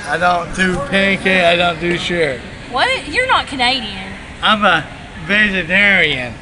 I 0.08 0.18
don't 0.18 0.54
do 0.54 0.76
pancake. 0.88 1.44
I 1.44 1.56
don't 1.56 1.80
do 1.80 1.96
sugar. 1.96 2.40
What? 2.70 3.08
You're 3.08 3.26
not 3.26 3.46
Canadian. 3.46 4.12
I'm 4.42 4.64
a 4.64 4.84
vegetarian. 5.26 6.34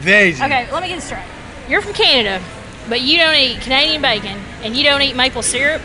Vegan. 0.00 0.42
Okay, 0.44 0.70
let 0.72 0.82
me 0.82 0.88
get 0.88 0.96
this 0.96 1.04
straight. 1.04 1.24
You're 1.68 1.82
from 1.82 1.92
Canada, 1.94 2.42
but 2.88 3.00
you 3.00 3.18
don't 3.18 3.34
eat 3.36 3.60
Canadian 3.60 4.02
bacon 4.02 4.38
and 4.62 4.76
you 4.76 4.84
don't 4.84 5.02
eat 5.02 5.16
maple 5.16 5.42
syrup. 5.42 5.82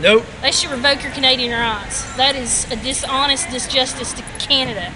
Nope. 0.00 0.24
They 0.42 0.52
should 0.52 0.70
revoke 0.70 1.02
your 1.02 1.12
Canadian 1.12 1.52
rights. 1.58 2.14
That 2.16 2.36
is 2.36 2.70
a 2.70 2.76
dishonest 2.76 3.46
disjustice 3.48 4.14
to 4.16 4.22
Canada. 4.46 4.92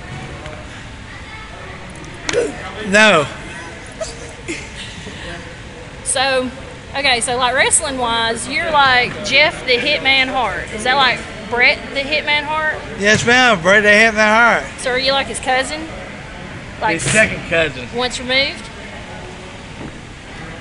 No. 2.88 3.26
So, 6.04 6.50
okay, 6.96 7.20
so 7.20 7.36
like 7.36 7.54
wrestling 7.54 7.98
wise, 7.98 8.48
you're 8.48 8.70
like 8.70 9.10
Jeff 9.24 9.64
the 9.66 9.76
Hitman 9.76 10.26
Hart. 10.28 10.68
Is 10.72 10.84
that 10.84 10.96
like 10.96 11.18
Bret 11.50 11.78
the 11.94 12.00
Hitman 12.00 12.42
Hart? 12.42 12.76
Yes, 12.98 13.24
ma'am. 13.26 13.60
Bret, 13.62 13.82
the 13.82 13.90
hit 13.90 14.14
my 14.14 14.20
heart. 14.20 14.64
So 14.80 14.90
are 14.90 14.98
you 14.98 15.12
like 15.12 15.26
his 15.28 15.40
cousin? 15.40 15.86
Like 16.80 16.94
His 16.94 17.10
second 17.10 17.48
cousin. 17.48 17.88
once 17.94 18.18
removed? 18.18 18.64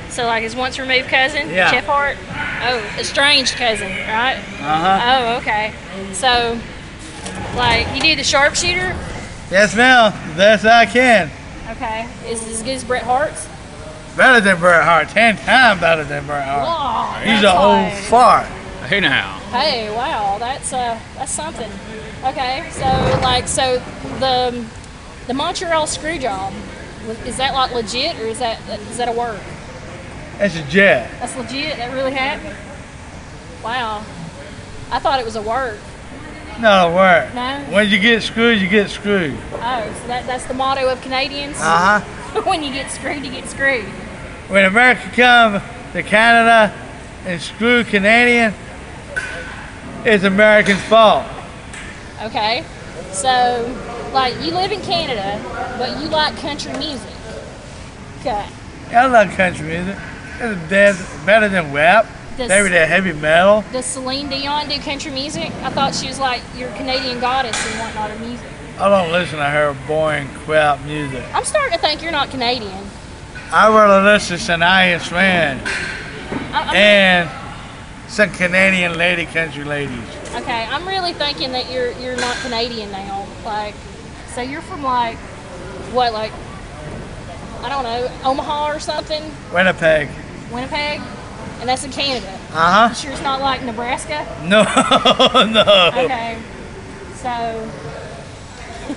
So 0.09 0.25
like 0.25 0.43
his 0.43 0.55
once 0.55 0.79
removed 0.79 1.07
cousin, 1.07 1.49
Yeah. 1.49 1.71
Jeff 1.71 1.85
Hart? 1.85 2.17
Oh, 2.61 2.77
estranged 2.99 3.55
cousin, 3.55 3.87
right? 3.89 4.37
Uh 4.59 4.99
huh. 4.99 4.99
Oh, 5.03 5.37
okay. 5.37 5.73
So, 6.13 6.59
like, 7.55 7.87
you 7.95 8.01
do 8.01 8.15
the 8.15 8.23
sharpshooter? 8.23 8.95
Yes, 9.51 9.75
ma'am. 9.75 10.11
The 10.29 10.35
best 10.35 10.65
I 10.65 10.85
can. 10.85 11.29
Okay. 11.71 12.07
Is 12.27 12.41
it 12.43 12.51
as 12.51 12.61
good 12.63 12.71
as 12.71 12.83
Bret 12.83 13.03
Hart's? 13.03 13.47
Better 14.17 14.41
than 14.41 14.59
Bret 14.59 14.83
Hart. 14.83 15.09
Ten 15.09 15.37
times 15.37 15.79
better 15.79 16.03
than 16.03 16.25
Bret 16.25 16.45
Hart. 16.45 16.65
Oh, 16.67 17.19
He's 17.21 17.41
that's 17.41 17.55
an 17.55 17.61
old 17.63 17.93
fart. 18.09 18.45
Hey 18.87 18.99
now. 18.99 19.37
Hey, 19.51 19.89
wow, 19.95 20.37
that's 20.39 20.73
uh, 20.73 20.99
that's 21.15 21.31
something. 21.31 21.69
Okay, 22.25 22.67
so 22.71 22.85
like, 23.21 23.47
so 23.47 23.77
the 24.19 24.65
the 25.27 25.33
Montreal 25.33 25.85
screw 25.87 26.17
job 26.17 26.53
is 27.25 27.37
that 27.37 27.53
like 27.53 27.73
legit 27.73 28.19
or 28.19 28.25
is 28.25 28.39
that 28.39 28.59
is 28.89 28.97
that 28.97 29.07
a 29.07 29.11
word? 29.11 29.39
That's 30.39 30.55
a 30.55 30.63
jet. 30.63 31.11
That's 31.19 31.35
legit. 31.35 31.75
That 31.75 31.93
really 31.93 32.13
happened. 32.13 32.55
Wow, 33.61 34.05
I 34.89 34.99
thought 34.99 35.19
it 35.19 35.25
was 35.25 35.35
a 35.35 35.41
word. 35.41 35.77
Not 36.61 36.89
a 36.89 36.95
word. 36.95 37.35
No. 37.35 37.75
When 37.75 37.89
you 37.89 37.99
get 37.99 38.23
screwed, 38.23 38.61
you 38.61 38.69
get 38.69 38.89
screwed. 38.89 39.37
Oh, 39.51 39.99
so 40.01 40.07
that 40.07 40.25
that's 40.25 40.45
the 40.45 40.53
motto 40.53 40.87
of 40.89 41.01
Canadians. 41.01 41.57
Uh 41.59 41.99
huh. 41.99 42.41
when 42.45 42.63
you 42.63 42.71
get 42.71 42.89
screwed, 42.89 43.25
you 43.25 43.31
get 43.31 43.49
screwed. 43.49 43.83
When 44.47 44.63
America 44.63 45.11
come 45.13 45.61
to 45.91 46.03
Canada 46.03 46.73
and 47.25 47.41
screw 47.41 47.83
Canadian, 47.83 48.53
it's 50.05 50.23
Americans' 50.23 50.81
fault. 50.83 51.25
Okay, 52.23 52.63
so 53.11 53.75
like 54.13 54.35
you 54.35 54.53
live 54.53 54.71
in 54.71 54.79
Canada, 54.79 55.43
but 55.77 56.01
you 56.01 56.07
like 56.07 56.37
country 56.37 56.71
music. 56.77 57.13
Okay. 58.21 58.47
I 58.91 59.05
love 59.07 59.29
country 59.31 59.67
music. 59.67 59.97
It's 60.41 61.25
better 61.25 61.49
than 61.49 61.73
rap. 61.73 62.05
Does, 62.37 62.47
Maybe 62.47 62.69
that 62.69 62.87
heavy 62.87 63.11
metal. 63.11 63.65
does 63.73 63.85
Celine 63.85 64.29
Dion 64.29 64.69
do 64.69 64.79
country 64.79 65.11
music? 65.11 65.51
I 65.61 65.69
thought 65.71 65.93
she 65.93 66.07
was 66.07 66.19
like 66.19 66.41
your 66.55 66.71
Canadian 66.71 67.19
goddess 67.19 67.57
and 67.69 67.79
whatnot 67.81 68.11
of 68.11 68.21
music. 68.21 68.47
I 68.79 68.87
don't 68.87 69.11
listen 69.11 69.39
to 69.39 69.43
her 69.45 69.75
boring 69.87 70.29
crap 70.45 70.81
music. 70.85 71.21
I'm 71.33 71.43
starting 71.43 71.73
to 71.73 71.79
think 71.79 72.01
you're 72.01 72.13
not 72.13 72.29
Canadian. 72.31 72.85
I 73.51 73.67
rather 73.67 74.05
listen 74.05 74.37
to 74.37 74.43
Shania 74.43 75.05
Twain 75.05 75.59
I'm, 76.53 76.75
and 76.75 77.29
some 78.07 78.29
Canadian 78.31 78.97
lady 78.97 79.25
country 79.25 79.65
ladies. 79.65 79.99
okay, 80.35 80.63
I'm 80.69 80.87
really 80.87 81.11
thinking 81.11 81.51
that 81.51 81.69
you're 81.69 81.91
you're 81.99 82.15
not 82.15 82.37
Canadian 82.37 82.89
now. 82.91 83.27
Like, 83.43 83.75
so 84.33 84.39
you're 84.41 84.61
from 84.61 84.81
like 84.81 85.17
what, 85.91 86.13
like 86.13 86.31
I 87.63 87.67
don't 87.67 87.83
know, 87.83 88.09
Omaha 88.23 88.71
or 88.71 88.79
something, 88.79 89.23
Winnipeg. 89.53 90.07
Winnipeg, 90.51 91.01
and 91.59 91.69
that's 91.69 91.83
in 91.83 91.91
Canada. 91.91 92.27
Uh 92.51 92.89
huh. 92.89 92.93
Sure, 92.93 93.11
it's 93.11 93.21
not 93.21 93.41
like 93.41 93.63
Nebraska. 93.63 94.25
No, 94.43 94.63
no. 94.63 95.91
Okay, 96.05 96.37
so 97.15 97.69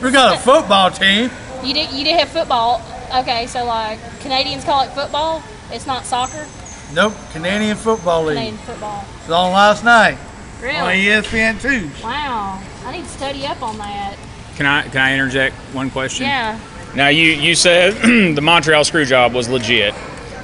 We 0.03 0.11
got 0.11 0.36
a 0.36 0.40
football 0.40 0.90
team. 0.90 1.30
you 1.64 1.74
did 1.74 1.90
you 1.92 2.05
did 2.05 2.18
have 2.18 2.28
football. 2.28 2.80
Okay, 3.14 3.46
so 3.46 3.64
like 3.64 3.98
Canadians 4.20 4.64
call 4.64 4.82
it 4.84 4.90
football. 4.90 5.42
It's 5.70 5.86
not 5.86 6.05
soccer. 6.05 6.46
Nope, 6.94 7.14
Canadian 7.32 7.76
Football 7.76 8.24
League. 8.24 8.36
Canadian 8.36 8.59
football. 8.59 9.05
It's 9.20 9.30
on 9.30 9.53
last 9.53 9.82
night 9.84 10.18
Really? 10.61 10.76
on 10.76 11.22
ESPN 11.22 11.61
two. 11.61 11.90
Wow. 12.05 12.61
I 12.84 12.92
need 12.92 13.03
to 13.05 13.09
study 13.09 13.46
up 13.46 13.62
on 13.62 13.78
that. 13.78 14.16
Can 14.57 14.66
I 14.66 14.82
can 14.82 14.98
I 15.00 15.14
interject 15.14 15.55
one 15.74 15.90
question? 15.90 16.26
Yeah. 16.26 16.59
Now 16.94 17.09
you 17.09 17.28
you 17.28 17.55
said 17.55 17.94
the 18.36 18.40
Montreal 18.42 18.84
screw 18.84 19.05
job 19.07 19.32
was 19.32 19.48
legit 19.48 19.94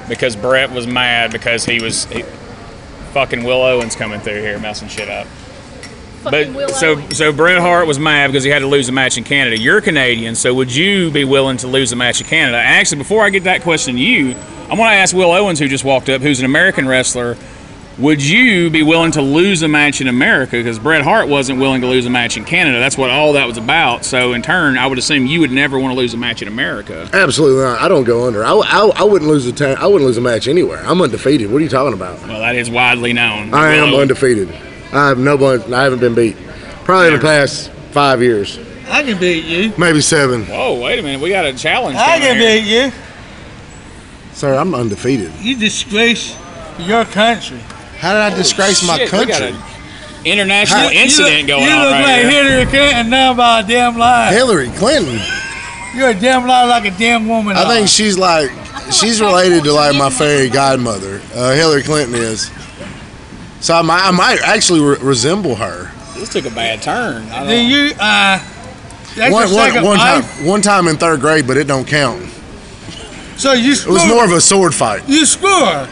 because 0.09 0.35
Bret 0.35 0.71
was 0.71 0.87
mad 0.87 1.31
because 1.31 1.65
he 1.65 1.81
was 1.81 2.05
he, 2.05 2.23
fucking 3.13 3.43
Will 3.43 3.61
Owens 3.61 3.95
coming 3.95 4.19
through 4.19 4.41
here 4.41 4.59
messing 4.59 4.87
shit 4.87 5.09
up. 5.09 5.27
Fucking 6.23 6.51
But 6.51 6.55
Will 6.55 6.69
so 6.69 6.93
Owens. 6.93 7.17
so 7.17 7.31
Bret 7.31 7.59
Hart 7.59 7.87
was 7.87 7.97
mad 7.99 8.27
because 8.27 8.43
he 8.43 8.49
had 8.49 8.59
to 8.59 8.67
lose 8.67 8.89
a 8.89 8.91
match 8.91 9.17
in 9.17 9.23
Canada. 9.23 9.57
You're 9.57 9.81
Canadian, 9.81 10.35
so 10.35 10.53
would 10.53 10.75
you 10.75 11.11
be 11.11 11.23
willing 11.23 11.57
to 11.57 11.67
lose 11.67 11.91
a 11.91 11.95
match 11.95 12.19
in 12.21 12.27
Canada? 12.27 12.57
Actually, 12.57 12.97
before 12.97 13.23
I 13.23 13.29
get 13.29 13.45
that 13.45 13.61
question 13.61 13.95
to 13.95 14.01
you, 14.01 14.31
I 14.69 14.75
want 14.75 14.91
to 14.91 14.95
ask 14.97 15.15
Will 15.15 15.31
Owens, 15.31 15.59
who 15.59 15.67
just 15.67 15.83
walked 15.85 16.09
up, 16.09 16.21
who's 16.21 16.39
an 16.39 16.45
American 16.45 16.87
wrestler. 16.87 17.37
Would 17.99 18.23
you 18.23 18.69
be 18.69 18.81
willing 18.81 19.11
to 19.11 19.21
lose 19.21 19.61
a 19.61 19.67
match 19.67 19.99
in 19.99 20.07
America? 20.07 20.51
Because 20.51 20.79
Bret 20.79 21.01
Hart 21.03 21.27
wasn't 21.27 21.59
willing 21.59 21.81
to 21.81 21.87
lose 21.87 22.05
a 22.05 22.09
match 22.09 22.37
in 22.37 22.45
Canada. 22.45 22.79
That's 22.79 22.97
what 22.97 23.09
all 23.09 23.33
that 23.33 23.45
was 23.45 23.57
about. 23.57 24.05
So 24.05 24.31
in 24.31 24.41
turn, 24.41 24.77
I 24.77 24.87
would 24.87 24.97
assume 24.97 25.25
you 25.25 25.41
would 25.41 25.51
never 25.51 25.77
want 25.77 25.91
to 25.93 25.97
lose 25.97 26.13
a 26.13 26.17
match 26.17 26.41
in 26.41 26.47
America. 26.47 27.09
Absolutely 27.11 27.61
not. 27.61 27.81
I 27.81 27.89
don't 27.89 28.05
go 28.05 28.25
under. 28.25 28.45
I, 28.45 28.53
I, 28.53 28.89
I 28.95 29.03
wouldn't 29.03 29.29
lose 29.29 29.45
a 29.47 29.51
ta- 29.51 29.75
I 29.81 29.85
wouldn't 29.85 30.05
lose 30.07 30.15
a 30.15 30.21
match 30.21 30.47
anywhere. 30.47 30.81
I'm 30.85 31.01
undefeated. 31.01 31.51
What 31.51 31.57
are 31.57 31.63
you 31.63 31.67
talking 31.69 31.93
about? 31.93 32.19
Well, 32.25 32.39
that 32.39 32.55
is 32.55 32.69
widely 32.69 33.11
known. 33.11 33.53
I 33.53 33.73
am 33.75 33.91
Will- 33.91 33.99
undefeated. 33.99 34.49
I 34.93 35.09
have 35.09 35.19
no 35.19 35.35
one. 35.35 35.73
I 35.73 35.83
haven't 35.83 35.99
been 35.99 36.15
beat. 36.15 36.37
Probably 36.85 37.07
in 37.07 37.13
the 37.15 37.19
past 37.19 37.69
five 37.91 38.21
years, 38.23 38.57
I 38.87 39.03
can 39.03 39.19
beat 39.19 39.43
you. 39.43 39.73
maybe 39.77 39.99
seven. 39.99 40.45
Whoa, 40.45 40.79
wait 40.81 40.99
a 40.99 41.03
minute. 41.03 41.19
We 41.21 41.29
got 41.29 41.45
a 41.45 41.53
challenge. 41.53 41.97
I 41.97 42.13
coming 42.17 42.21
can 42.29 42.37
here. 42.37 42.61
beat 42.91 42.95
you. 42.95 44.33
Sir, 44.33 44.55
I'm 44.55 44.73
undefeated. 44.73 45.33
You 45.41 45.57
disgrace 45.57 46.35
your 46.79 47.03
country. 47.03 47.59
How 47.99 48.13
did 48.13 48.21
I 48.21 48.35
disgrace 48.35 48.85
my 48.87 48.97
Shit, 48.97 49.11
we 49.11 49.25
got 49.25 49.39
country? 49.41 49.47
an 49.49 50.25
international 50.25 50.79
How- 50.83 50.89
You 50.89 50.99
incident 51.01 51.37
look, 51.39 51.47
going 51.47 51.63
you 51.65 51.69
on 51.71 51.81
look 51.83 51.91
right 51.91 52.23
like 52.23 52.31
here. 52.31 52.43
Hillary 52.43 52.65
Clinton 52.65 53.09
now 53.09 53.33
by 53.33 53.59
a 53.59 53.67
damn 53.67 53.97
lie. 53.97 54.31
Hillary 54.33 54.69
Clinton. 54.77 55.19
You're 55.95 56.09
a 56.09 56.13
damn 56.19 56.47
lie 56.47 56.65
like 56.65 56.85
a 56.85 56.97
damn 56.97 57.27
woman. 57.27 57.57
I 57.57 57.63
are. 57.63 57.67
think 57.73 57.87
she's 57.89 58.17
like 58.17 58.51
she's 58.91 59.19
related 59.21 59.63
to 59.65 59.73
like 59.73 59.95
my 59.97 60.09
fairy 60.09 60.49
godmother. 60.49 61.21
Uh, 61.35 61.51
Hillary 61.53 61.83
Clinton 61.83 62.15
is. 62.15 62.49
So 63.59 63.73
I 63.75 63.81
might, 63.81 64.07
I 64.07 64.11
might 64.11 64.39
actually 64.45 64.79
re- 64.79 64.97
resemble 65.01 65.55
her. 65.55 65.91
This 66.17 66.29
took 66.29 66.45
a 66.45 66.51
bad 66.51 66.81
turn. 66.81 67.23
I 67.29 67.43
Do 67.43 67.49
don't, 67.51 67.65
you, 67.67 67.91
uh, 67.99 68.39
that's 69.15 69.17
One, 69.17 69.31
your 69.31 69.31
one, 69.41 69.47
second 69.49 69.83
one 69.83 69.97
time, 69.97 70.21
wife? 70.21 70.45
one 70.45 70.61
time 70.61 70.87
in 70.87 70.95
third 70.97 71.19
grade, 71.19 71.45
but 71.47 71.57
it 71.57 71.65
don't 71.67 71.85
count. 71.87 72.23
So 73.35 73.51
you 73.53 73.73
It 73.73 73.75
screw 73.75 73.93
was 73.93 74.05
more 74.07 74.23
of 74.23 74.31
a 74.31 74.39
sword 74.39 74.73
fight. 74.73 75.07
You 75.09 75.25
screw 75.25 75.49
her. 75.65 75.89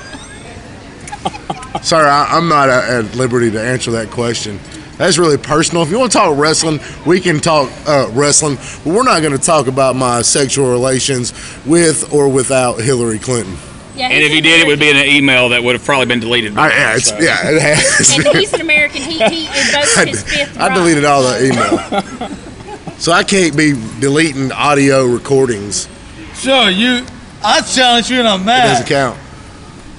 Sorry, 1.82 2.07
I, 2.07 2.38
I'm 2.38 2.47
not 2.49 2.69
at, 2.69 3.05
at 3.05 3.15
liberty 3.15 3.51
to 3.51 3.61
answer 3.61 3.91
that 3.91 4.09
question. 4.09 4.59
That's 4.97 5.17
really 5.17 5.38
personal. 5.38 5.84
If 5.84 5.91
you 5.91 5.99
want 5.99 6.11
to 6.11 6.17
talk 6.17 6.38
wrestling, 6.38 6.80
we 7.05 7.19
can 7.19 7.39
talk 7.39 7.71
uh, 7.88 8.09
wrestling, 8.13 8.55
but 8.84 8.86
we're 8.93 9.03
not 9.03 9.21
going 9.21 9.38
to 9.38 9.43
talk 9.43 9.67
about 9.67 9.95
my 9.95 10.23
sexual 10.23 10.71
relations 10.71 11.34
with 11.65 12.11
or 12.11 12.28
without 12.30 12.80
Hillary 12.80 13.19
Clinton. 13.19 13.55
Yeah, 13.95 14.09
and 14.09 14.23
if 14.23 14.32
he 14.32 14.38
an 14.39 14.43
did, 14.43 14.61
it 14.61 14.67
would 14.67 14.80
be 14.80 14.89
in 14.89 14.97
an 14.97 15.05
email 15.07 15.49
that 15.49 15.63
would 15.63 15.73
have 15.73 15.84
probably 15.84 16.05
been 16.07 16.19
deleted. 16.19 16.57
I, 16.57 16.69
yeah, 16.69 16.78
now, 16.78 16.95
it's, 16.95 17.09
so. 17.09 17.17
yeah, 17.19 17.38
it 17.43 17.61
has. 17.61 18.17
And 18.25 18.38
he's 18.38 18.53
an 18.53 18.61
American. 18.61 19.01
He 19.01 19.17
he 19.17 19.47
invoked 19.47 20.07
his 20.07 20.23
fifth 20.23 20.57
I 20.59 20.67
right. 20.67 20.75
deleted 20.75 21.05
all 21.05 21.23
the 21.23 21.45
email. 21.45 22.91
so 22.99 23.11
I 23.11 23.23
can't 23.23 23.55
be 23.57 23.73
deleting 23.99 24.51
audio 24.51 25.05
recordings. 25.05 25.88
So 26.34 26.67
you, 26.67 27.05
I 27.43 27.61
challenge 27.61 28.09
you 28.11 28.19
in 28.19 28.25
a 28.28 28.36
It 28.36 28.38
doesn't 28.38 28.45
match. 28.45 28.88
count. 28.88 29.19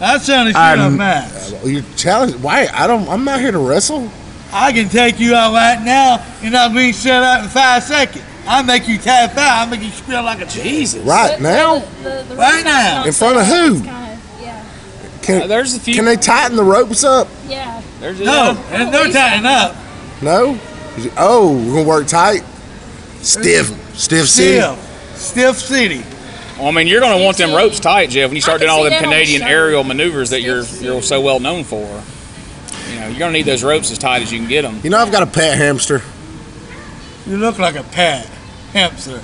I 0.00 0.18
challenge 0.18 0.54
you 0.54 0.60
in 0.62 0.78
a 0.78 0.82
I'm- 0.82 0.96
match. 0.96 1.52
You 1.64 1.82
challenge? 1.96 2.34
Why? 2.36 2.68
I 2.72 2.86
don't. 2.86 3.08
I'm 3.08 3.24
not 3.24 3.40
here 3.40 3.50
to 3.52 3.58
wrestle. 3.58 4.10
I 4.52 4.72
can 4.72 4.88
take 4.88 5.18
you 5.20 5.34
out 5.34 5.52
right 5.52 5.82
now. 5.84 6.24
You're 6.40 6.52
not 6.52 6.72
being 6.72 6.92
shut 6.94 7.22
out 7.22 7.42
in 7.42 7.48
five 7.50 7.82
seconds. 7.82 8.24
I'll 8.46 8.62
make 8.64 8.88
you 8.88 8.96
tap 8.96 9.32
out. 9.36 9.38
I'll 9.38 9.66
make 9.66 9.82
you 9.82 9.90
squeal 9.90 10.22
like 10.22 10.40
a 10.40 10.46
Jesus. 10.46 11.02
Right 11.04 11.32
But 11.32 11.42
now? 11.42 11.78
The, 11.80 11.84
the, 12.08 12.24
the 12.30 12.36
Right 12.36 12.64
now. 12.64 13.04
In 13.04 13.12
front 13.12 13.36
of 13.36 13.44
set 13.44 13.60
up 13.60 13.68
who? 13.68 13.74
is 13.74 13.82
Kind 13.82 14.12
of, 14.12 14.40
yeah, 14.40 14.64
Uh, 15.04 15.22
Can, 15.22 15.48
there's 15.48 15.74
a 15.74 15.80
few. 15.80 15.94
can 15.94 16.06
they 16.06 16.16
tighten 16.16 16.56
the 16.56 16.64
ropes 16.64 17.04
up? 17.04 17.28
yeah. 17.46 17.82
There's 18.00 18.18
No, 18.20 18.54
there's 18.70 18.90
no 18.90 19.10
tightening 19.12 19.44
up. 19.44 19.74
No. 20.22 20.58
Oh, 21.18 21.56
we're 21.66 21.72
gonna 21.74 21.82
work 21.88 22.06
tight. 22.06 22.42
Stiff, 23.20 23.66
stiff 23.98 24.26
city. 24.28 24.60
Still, 24.60 24.76
stiff 25.14 25.58
city. 25.58 26.02
Well, 26.58 26.66
I 26.66 26.70
mean, 26.72 26.88
you're 26.88 27.00
going 27.00 27.16
to 27.16 27.24
want 27.24 27.36
them 27.36 27.54
ropes 27.54 27.78
tight, 27.78 28.10
Jeff, 28.10 28.30
when 28.30 28.34
you 28.34 28.42
start 28.42 28.58
doing 28.60 28.70
all 28.70 28.82
them 28.82 28.90
that 28.90 28.98
the 28.98 29.04
Canadian 29.04 29.42
aerial 29.42 29.84
maneuvers 29.84 30.30
that 30.30 30.42
you're 30.42 30.64
you're 30.80 31.02
so 31.02 31.20
well 31.20 31.38
known 31.38 31.62
for. 31.62 32.02
You 32.90 33.00
know, 33.00 33.08
you're 33.08 33.18
going 33.18 33.32
to 33.32 33.38
need 33.38 33.46
those 33.46 33.62
ropes 33.62 33.92
as 33.92 33.98
tight 33.98 34.22
as 34.22 34.32
you 34.32 34.40
can 34.40 34.48
get 34.48 34.62
them. 34.62 34.80
You 34.82 34.90
know, 34.90 34.98
I've 34.98 35.12
got 35.12 35.22
a 35.22 35.26
pet 35.26 35.56
hamster. 35.56 36.02
You 37.26 37.36
look 37.36 37.58
like 37.58 37.76
a 37.76 37.84
pet 37.84 38.26
hamster. 38.72 39.22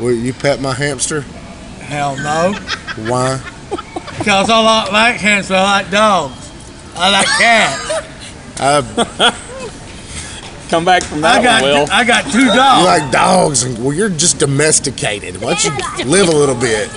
Will 0.00 0.12
you 0.12 0.32
pet 0.32 0.60
my 0.60 0.72
hamster? 0.74 1.20
Hell 1.80 2.16
no. 2.16 2.54
Why? 3.08 3.40
Because 4.18 4.50
I 4.50 4.60
like, 4.60 4.92
like 4.92 5.16
hamsters, 5.16 5.56
I 5.56 5.62
like 5.62 5.90
dogs. 5.90 6.50
I 6.96 7.10
like 7.10 7.26
cats. 7.26 8.60
I, 8.60 9.40
Come 10.68 10.84
back 10.84 11.02
from 11.02 11.20
that 11.20 11.40
I 11.40 11.42
got, 11.42 11.62
one, 11.62 11.70
Will. 11.70 11.86
I 11.90 12.04
got 12.04 12.24
two 12.32 12.40
you 12.40 12.46
dogs. 12.54 12.84
like 12.84 13.12
dogs, 13.12 13.62
and 13.64 13.78
well, 13.78 13.92
you're 13.92 14.08
just 14.08 14.38
domesticated. 14.38 15.40
Why 15.40 15.54
don't 15.54 15.64
you 15.98 16.04
live 16.04 16.28
a 16.28 16.32
little 16.36 16.54
bit? 16.54 16.90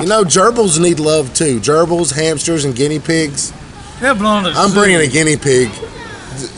You 0.00 0.06
know, 0.06 0.24
gerbils 0.24 0.80
need 0.80 1.00
love 1.00 1.32
too. 1.34 1.58
Gerbils, 1.60 2.12
hamsters, 2.14 2.64
and 2.64 2.74
guinea 2.76 2.98
pigs. 2.98 3.52
They 4.00 4.12
belong 4.12 4.44
to 4.44 4.50
the 4.50 4.56
I'm 4.58 4.68
zoo. 4.70 4.74
bringing 4.74 5.00
a 5.00 5.06
guinea 5.06 5.36
pig. 5.36 5.70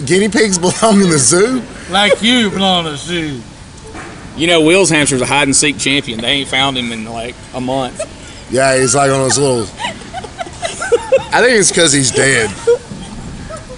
Guinea 0.05 0.29
pigs 0.29 0.59
belong 0.59 1.01
in 1.01 1.09
the 1.11 1.19
zoo. 1.19 1.63
Like 1.91 2.21
you 2.23 2.51
belong 2.51 2.85
to 2.85 2.91
the 2.91 2.97
zoo. 2.97 3.41
You 4.37 4.47
know, 4.49 4.63
Will's 4.63 4.91
hamster's 4.91 5.21
a 5.23 5.27
hide 5.27 5.45
and 5.49 5.55
seek 5.57 5.79
champion. 5.79 6.21
They 6.21 6.29
ain't 6.29 6.49
found 6.49 6.77
him 6.77 6.93
in 6.93 7.05
like 7.05 7.35
a 7.55 7.61
month. 7.61 8.01
Yeah, 8.51 8.77
he's 8.79 8.95
like 8.95 9.11
on 9.11 9.19
those 9.21 9.39
little. 9.39 9.63
I 11.33 11.41
think 11.43 11.59
it's 11.61 11.71
because 11.71 11.93
he's 11.93 12.11
dead. 12.11 12.51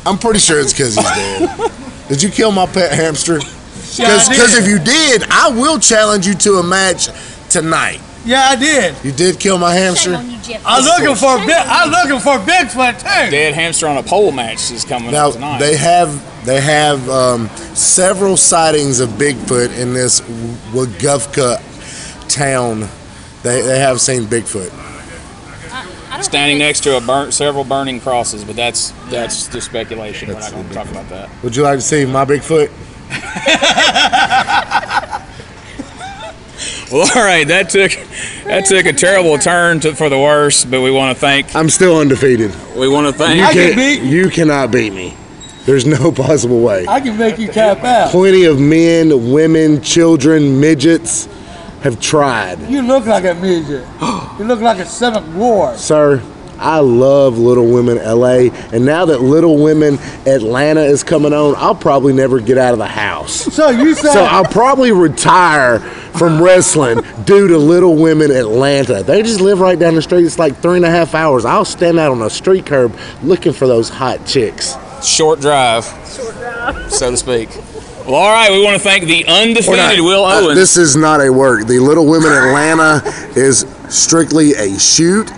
I'm 0.06 0.18
pretty 0.18 0.38
sure 0.38 0.58
it's 0.60 0.72
because 0.72 0.94
he's 0.94 1.04
dead. 1.04 1.72
Did 2.08 2.22
you 2.22 2.30
kill 2.30 2.52
my 2.52 2.66
pet 2.66 2.92
hamster? 2.92 3.38
Yeah, 3.94 4.08
I 4.08 4.28
Because 4.28 4.54
did. 4.54 4.62
if 4.62 4.68
you 4.68 4.78
did, 4.78 5.24
I 5.30 5.48
will 5.50 5.78
challenge 5.78 6.26
you 6.26 6.34
to 6.34 6.54
a 6.54 6.62
match 6.62 7.08
tonight. 7.50 8.00
Yeah, 8.24 8.48
I 8.50 8.56
did. 8.56 8.94
You 9.04 9.12
did 9.12 9.38
kill 9.40 9.58
my 9.58 9.72
hamster. 9.74 10.14
on 10.14 10.30
you, 10.30 10.36
Jeff. 10.42 10.62
I'm 10.66 10.84
looking 10.84 11.14
for 11.14 11.38
big. 11.46 11.56
I'm 11.56 11.90
looking 11.90 12.20
for 12.20 12.38
Bigfoot 12.38 12.98
too. 12.98 13.30
Dead 13.30 13.54
hamster 13.54 13.86
on 13.86 13.96
a 13.96 14.02
pole 14.02 14.32
match 14.32 14.70
is 14.70 14.84
coming 14.84 15.12
Now 15.12 15.28
up 15.28 15.34
tonight. 15.34 15.58
they 15.58 15.76
have 15.76 16.44
they 16.44 16.60
have 16.60 17.08
um, 17.08 17.48
several 17.74 18.36
sightings 18.36 19.00
of 19.00 19.10
Bigfoot 19.10 19.78
in 19.78 19.94
this 19.94 20.20
Weogufka 20.72 21.58
town. 22.28 22.88
They 23.42 23.62
they 23.62 23.78
have 23.78 24.00
seen 24.00 24.24
Bigfoot. 24.24 24.70
I 26.18 26.22
don't 26.22 26.30
Standing 26.30 26.58
next 26.58 26.80
to 26.80 26.96
a 26.96 27.00
burnt, 27.00 27.32
several 27.32 27.62
burning 27.62 28.00
crosses, 28.00 28.42
but 28.44 28.56
that's 28.56 28.90
that's 29.08 29.46
just 29.46 29.66
speculation. 29.66 30.28
We're 30.28 30.40
not 30.40 30.50
going 30.50 30.66
to 30.68 30.74
talk 30.74 30.90
about 30.90 31.08
that. 31.10 31.30
Would 31.44 31.54
you 31.54 31.62
like 31.62 31.78
to 31.78 31.80
see 31.80 32.04
my 32.06 32.24
Bigfoot? 32.24 32.70
Well, 36.90 37.02
all 37.14 37.22
right, 37.22 37.46
that 37.48 37.68
took 37.68 37.92
that 38.44 38.64
took 38.64 38.86
a 38.86 38.94
terrible 38.94 39.36
turn 39.36 39.78
to, 39.80 39.94
for 39.94 40.08
the 40.08 40.18
worse, 40.18 40.64
but 40.64 40.80
we 40.80 40.90
want 40.90 41.14
to 41.14 41.20
thank 41.20 41.54
I'm 41.54 41.68
still 41.68 41.98
undefeated. 41.98 42.50
we 42.74 42.88
want 42.88 43.06
to 43.06 43.12
thank 43.12 43.36
You 43.36 43.44
I 43.44 43.52
can 43.52 43.74
can't. 43.74 43.76
beat 43.76 44.00
you. 44.10 44.24
You 44.24 44.30
cannot 44.30 44.72
beat 44.72 44.94
me. 44.94 45.14
There's 45.66 45.84
no 45.84 46.10
possible 46.12 46.62
way. 46.62 46.86
I 46.88 47.00
can 47.00 47.18
make 47.18 47.38
you 47.38 47.48
tap 47.48 47.84
out. 47.84 48.10
Plenty 48.10 48.46
of 48.46 48.58
men, 48.58 49.30
women, 49.30 49.82
children, 49.82 50.58
midgets 50.58 51.28
have 51.82 52.00
tried. 52.00 52.60
You 52.68 52.82
look 52.82 53.06
like 53.06 53.24
a 53.24 53.34
midget. 53.34 53.86
you 54.38 54.44
look 54.44 54.60
like 54.60 54.78
a 54.78 54.86
seventh 54.86 55.34
ward. 55.34 55.76
Sir, 55.78 56.22
I 56.58 56.80
love 56.80 57.38
Little 57.38 57.70
Women 57.72 57.98
LA, 57.98 58.50
and 58.72 58.84
now 58.84 59.04
that 59.04 59.20
Little 59.20 59.62
Women 59.62 59.98
Atlanta 60.26 60.80
is 60.82 61.04
coming 61.04 61.32
on, 61.32 61.54
I'll 61.56 61.74
probably 61.74 62.12
never 62.12 62.40
get 62.40 62.58
out 62.58 62.72
of 62.72 62.78
the 62.78 62.86
house. 62.86 63.32
So 63.54 63.70
you 63.70 63.94
said 63.94 64.12
So 64.12 64.24
I'll 64.24 64.44
probably 64.44 64.90
retire 64.90 65.78
from 65.78 66.42
wrestling 66.42 67.00
due 67.24 67.46
to 67.46 67.58
Little 67.58 67.94
Women 67.94 68.32
Atlanta. 68.32 69.04
They 69.04 69.22
just 69.22 69.40
live 69.40 69.60
right 69.60 69.78
down 69.78 69.94
the 69.94 70.02
street. 70.02 70.24
It's 70.24 70.38
like 70.38 70.56
three 70.56 70.76
and 70.76 70.84
a 70.84 70.90
half 70.90 71.14
hours. 71.14 71.44
I'll 71.44 71.64
stand 71.64 71.98
out 71.98 72.10
on 72.10 72.22
a 72.22 72.30
street 72.30 72.66
curb 72.66 72.98
looking 73.22 73.52
for 73.52 73.68
those 73.68 73.88
hot 73.88 74.26
chicks. 74.26 74.74
Short 75.06 75.40
drive. 75.40 75.84
Short 76.08 76.34
drive. 76.34 76.92
So 76.92 77.12
to 77.12 77.16
speak. 77.16 77.50
Well, 78.08 78.16
all 78.16 78.32
right. 78.32 78.50
We 78.50 78.62
want 78.64 78.74
to 78.76 78.82
thank 78.82 79.04
the 79.04 79.26
undefeated 79.26 80.00
Will 80.00 80.24
Uh, 80.24 80.40
Owens. 80.40 80.54
this 80.58 80.76
is 80.78 80.96
not 80.96 81.20
a 81.20 81.30
work. 81.30 81.66
The 81.66 81.78
Little 81.78 82.06
Women 82.06 82.32
Atlanta 82.32 83.02
is 83.36 83.66
strictly 83.90 84.52
a 84.54 84.78
shoot. 84.78 85.30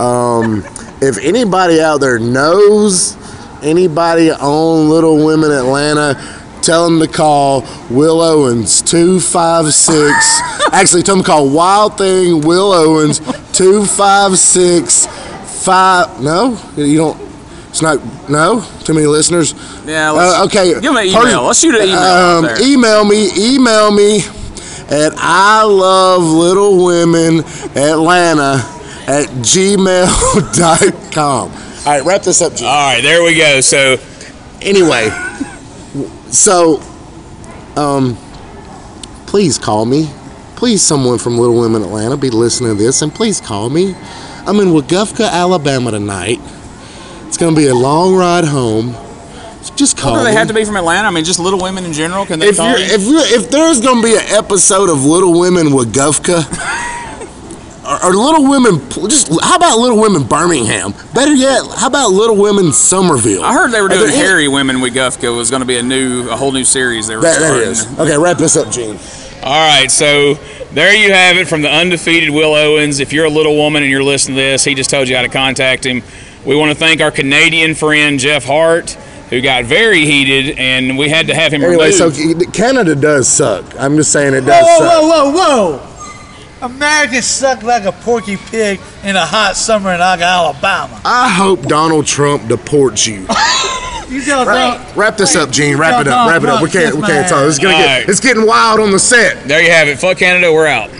Um, 0.00 0.64
if 1.00 1.18
anybody 1.18 1.80
out 1.80 2.00
there 2.00 2.18
knows 2.18 3.16
anybody 3.62 4.30
on 4.32 4.88
Little 4.88 5.24
Women 5.24 5.52
Atlanta, 5.52 6.18
tell 6.62 6.84
them 6.84 6.98
to 6.98 7.06
call 7.06 7.64
Will 7.90 8.20
Owens 8.20 8.82
256. 8.82 10.40
Actually, 10.72 11.02
tell 11.04 11.14
them 11.16 11.22
to 11.24 11.30
call 11.30 11.48
Wild 11.48 11.96
Thing 11.96 12.40
Will 12.40 12.72
Owens 12.72 13.20
256 13.52 15.06
5. 15.64 16.20
No? 16.22 16.58
You 16.76 16.96
don't. 16.96 17.29
It's 17.70 17.80
not. 17.82 17.98
No? 18.28 18.64
Too 18.84 18.92
many 18.94 19.06
listeners? 19.06 19.54
yeah. 19.86 20.10
Let's, 20.10 20.34
Uh, 20.38 20.44
okay. 20.44 20.78
Give 20.80 20.92
me 20.92 21.00
an 21.00 21.06
email. 21.08 21.22
Pers- 21.22 21.34
Let's 21.46 21.60
shoot 21.60 21.74
an 21.76 21.82
email. 21.88 21.98
out 21.98 22.36
Um, 22.38 22.44
there. 22.44 22.62
email 22.62 23.04
me. 23.04 23.30
Email 23.54 23.90
me 23.90 24.24
at 24.90 25.12
I 25.16 25.62
love 25.62 26.22
Little 26.24 26.84
Women 26.84 27.40
Atlanta 27.76 28.64
at 29.06 29.28
gmail.com. 30.30 31.52
All 31.52 31.86
right, 31.86 32.04
wrap 32.04 32.22
this 32.22 32.42
up, 32.42 32.54
G. 32.54 32.64
all 32.66 32.70
right. 32.92 33.00
There 33.02 33.22
we 33.22 33.34
go. 33.36 33.60
So 33.60 33.98
Anyway, 34.62 35.08
so, 36.30 36.82
um, 37.76 38.14
please 39.26 39.56
call 39.58 39.86
me. 39.86 40.10
Please, 40.56 40.82
someone 40.82 41.16
from 41.18 41.38
Little 41.38 41.58
Women 41.58 41.82
Atlanta 41.82 42.18
be 42.18 42.28
listening 42.28 42.76
to 42.76 42.82
this, 42.82 43.00
and 43.00 43.14
please 43.14 43.40
call 43.40 43.70
me. 43.70 43.94
I'm 44.46 44.60
in 44.60 44.68
Weogufka, 44.68 45.26
Alabama 45.30 45.92
tonight. 45.92 46.38
It's 47.30 47.36
going 47.38 47.54
to 47.54 47.60
be 47.60 47.68
a 47.68 47.74
long 47.74 48.16
ride 48.16 48.44
home. 48.44 48.94
Just 49.76 49.96
call 49.96 50.14
do 50.14 50.18
me. 50.18 50.24
they 50.24 50.32
have 50.32 50.48
to 50.48 50.54
be 50.54 50.64
from 50.64 50.76
Atlanta? 50.76 51.06
I 51.06 51.10
mean, 51.12 51.22
just 51.24 51.38
Little 51.38 51.60
Women 51.62 51.84
in 51.84 51.92
general. 51.92 52.26
Can 52.26 52.40
they 52.40 52.48
if 52.48 52.56
call 52.56 52.70
you're, 52.70 52.78
if 52.80 53.02
you 53.02 53.18
if 53.20 53.50
there's 53.50 53.80
gonna 53.80 54.02
be 54.02 54.14
an 54.14 54.24
episode 54.30 54.90
of 54.90 55.04
Little 55.04 55.38
Women 55.38 55.68
Weogufka, 55.68 56.42
or, 57.86 58.06
or 58.06 58.14
Little 58.14 58.48
Women, 58.50 58.80
just 59.08 59.28
how 59.42 59.54
about 59.56 59.78
Little 59.78 60.00
Women 60.00 60.24
Birmingham? 60.24 60.92
Better 61.14 61.34
yet, 61.34 61.62
how 61.76 61.86
about 61.86 62.10
Little 62.10 62.36
Women 62.36 62.72
Somerville? 62.72 63.44
I 63.44 63.52
heard 63.52 63.70
they 63.70 63.80
were 63.80 63.86
Are 63.86 63.90
doing 63.90 64.00
there 64.00 64.08
any- 64.10 64.16
Harry 64.18 64.48
Women 64.48 64.76
Weogufka 64.78 65.34
was 65.36 65.50
going 65.50 65.60
to 65.60 65.66
be 65.66 65.78
a 65.78 65.82
new, 65.82 66.28
a 66.28 66.36
whole 66.36 66.52
new 66.52 66.64
series 66.64 67.06
they 67.06 67.14
were 67.16 67.22
That, 67.22 67.38
that 67.38 67.46
starting. 67.46 67.68
is 67.68 67.98
okay. 68.00 68.18
Wrap 68.18 68.38
this 68.38 68.56
up, 68.56 68.70
Gene. 68.72 68.98
All 69.42 69.68
right, 69.68 69.90
so 69.90 70.34
there 70.74 70.94
you 70.94 71.12
have 71.12 71.36
it 71.36 71.46
from 71.48 71.62
the 71.62 71.70
undefeated 71.70 72.30
Will 72.30 72.54
Owens. 72.54 72.98
If 72.98 73.12
you're 73.12 73.24
a 73.26 73.30
little 73.30 73.56
woman 73.56 73.82
and 73.82 73.90
you're 73.90 74.02
listening 74.02 74.36
to 74.36 74.42
this, 74.42 74.64
he 74.64 74.74
just 74.74 74.90
told 74.90 75.08
you 75.08 75.16
how 75.16 75.22
to 75.22 75.28
contact 75.28 75.84
him. 75.86 76.02
We 76.44 76.56
want 76.56 76.70
to 76.70 76.74
thank 76.74 77.00
our 77.00 77.10
Canadian 77.10 77.74
friend 77.74 78.18
Jeff 78.18 78.44
Hart, 78.44 78.90
who 79.30 79.40
got 79.40 79.64
very 79.64 80.04
heated, 80.04 80.58
and 80.58 80.96
we 80.96 81.08
had 81.08 81.26
to 81.26 81.34
have 81.34 81.52
him 81.52 81.62
Anyway, 81.62 81.92
so. 81.92 82.10
Canada 82.52 82.94
does 82.94 83.28
suck. 83.28 83.64
I'm 83.78 83.96
just 83.96 84.10
saying 84.12 84.34
it 84.34 84.40
Whoa, 84.42 84.46
does 84.46 84.66
whoa, 84.66 84.78
suck. 84.78 85.02
whoa, 85.02 85.30
whoa, 85.30 85.78
whoa! 85.78 86.66
Americans 86.66 87.24
suck 87.26 87.62
like 87.62 87.84
a 87.84 87.92
porky 87.92 88.36
pig 88.36 88.80
in 89.02 89.16
a 89.16 89.24
hot 89.24 89.56
summer 89.56 89.92
in 89.94 90.00
Alabama. 90.00 91.00
I 91.04 91.28
hope 91.30 91.62
Donald 91.62 92.06
Trump 92.06 92.48
deports 92.48 93.06
you. 93.06 93.26
You 94.10 94.20
tell 94.24 94.44
Don- 94.44 94.84
Wrap 94.96 95.16
this 95.16 95.36
up, 95.36 95.52
Gene. 95.52 95.76
Wrap 95.78 96.00
it 96.00 96.08
up. 96.08 96.28
Wrap 96.28 96.42
it 96.42 96.48
up. 96.48 96.60
We 96.64 96.68
can't. 96.68 96.96
We 96.96 97.02
can't 97.02 97.28
talk. 97.28 97.46
It's 97.46 97.60
gonna 97.60 97.74
All 97.74 97.80
get. 97.80 98.00
right. 98.00 98.08
It's 98.08 98.18
getting 98.18 98.44
wild 98.44 98.80
on 98.80 98.90
the 98.90 98.98
set. 98.98 99.46
there 99.46 99.62
you 99.62 99.70
have 99.70 99.86
it. 99.86 100.00
Fuck 100.00 100.18
Canada, 100.18 100.52
we're 100.52 100.66
out. 100.66 100.90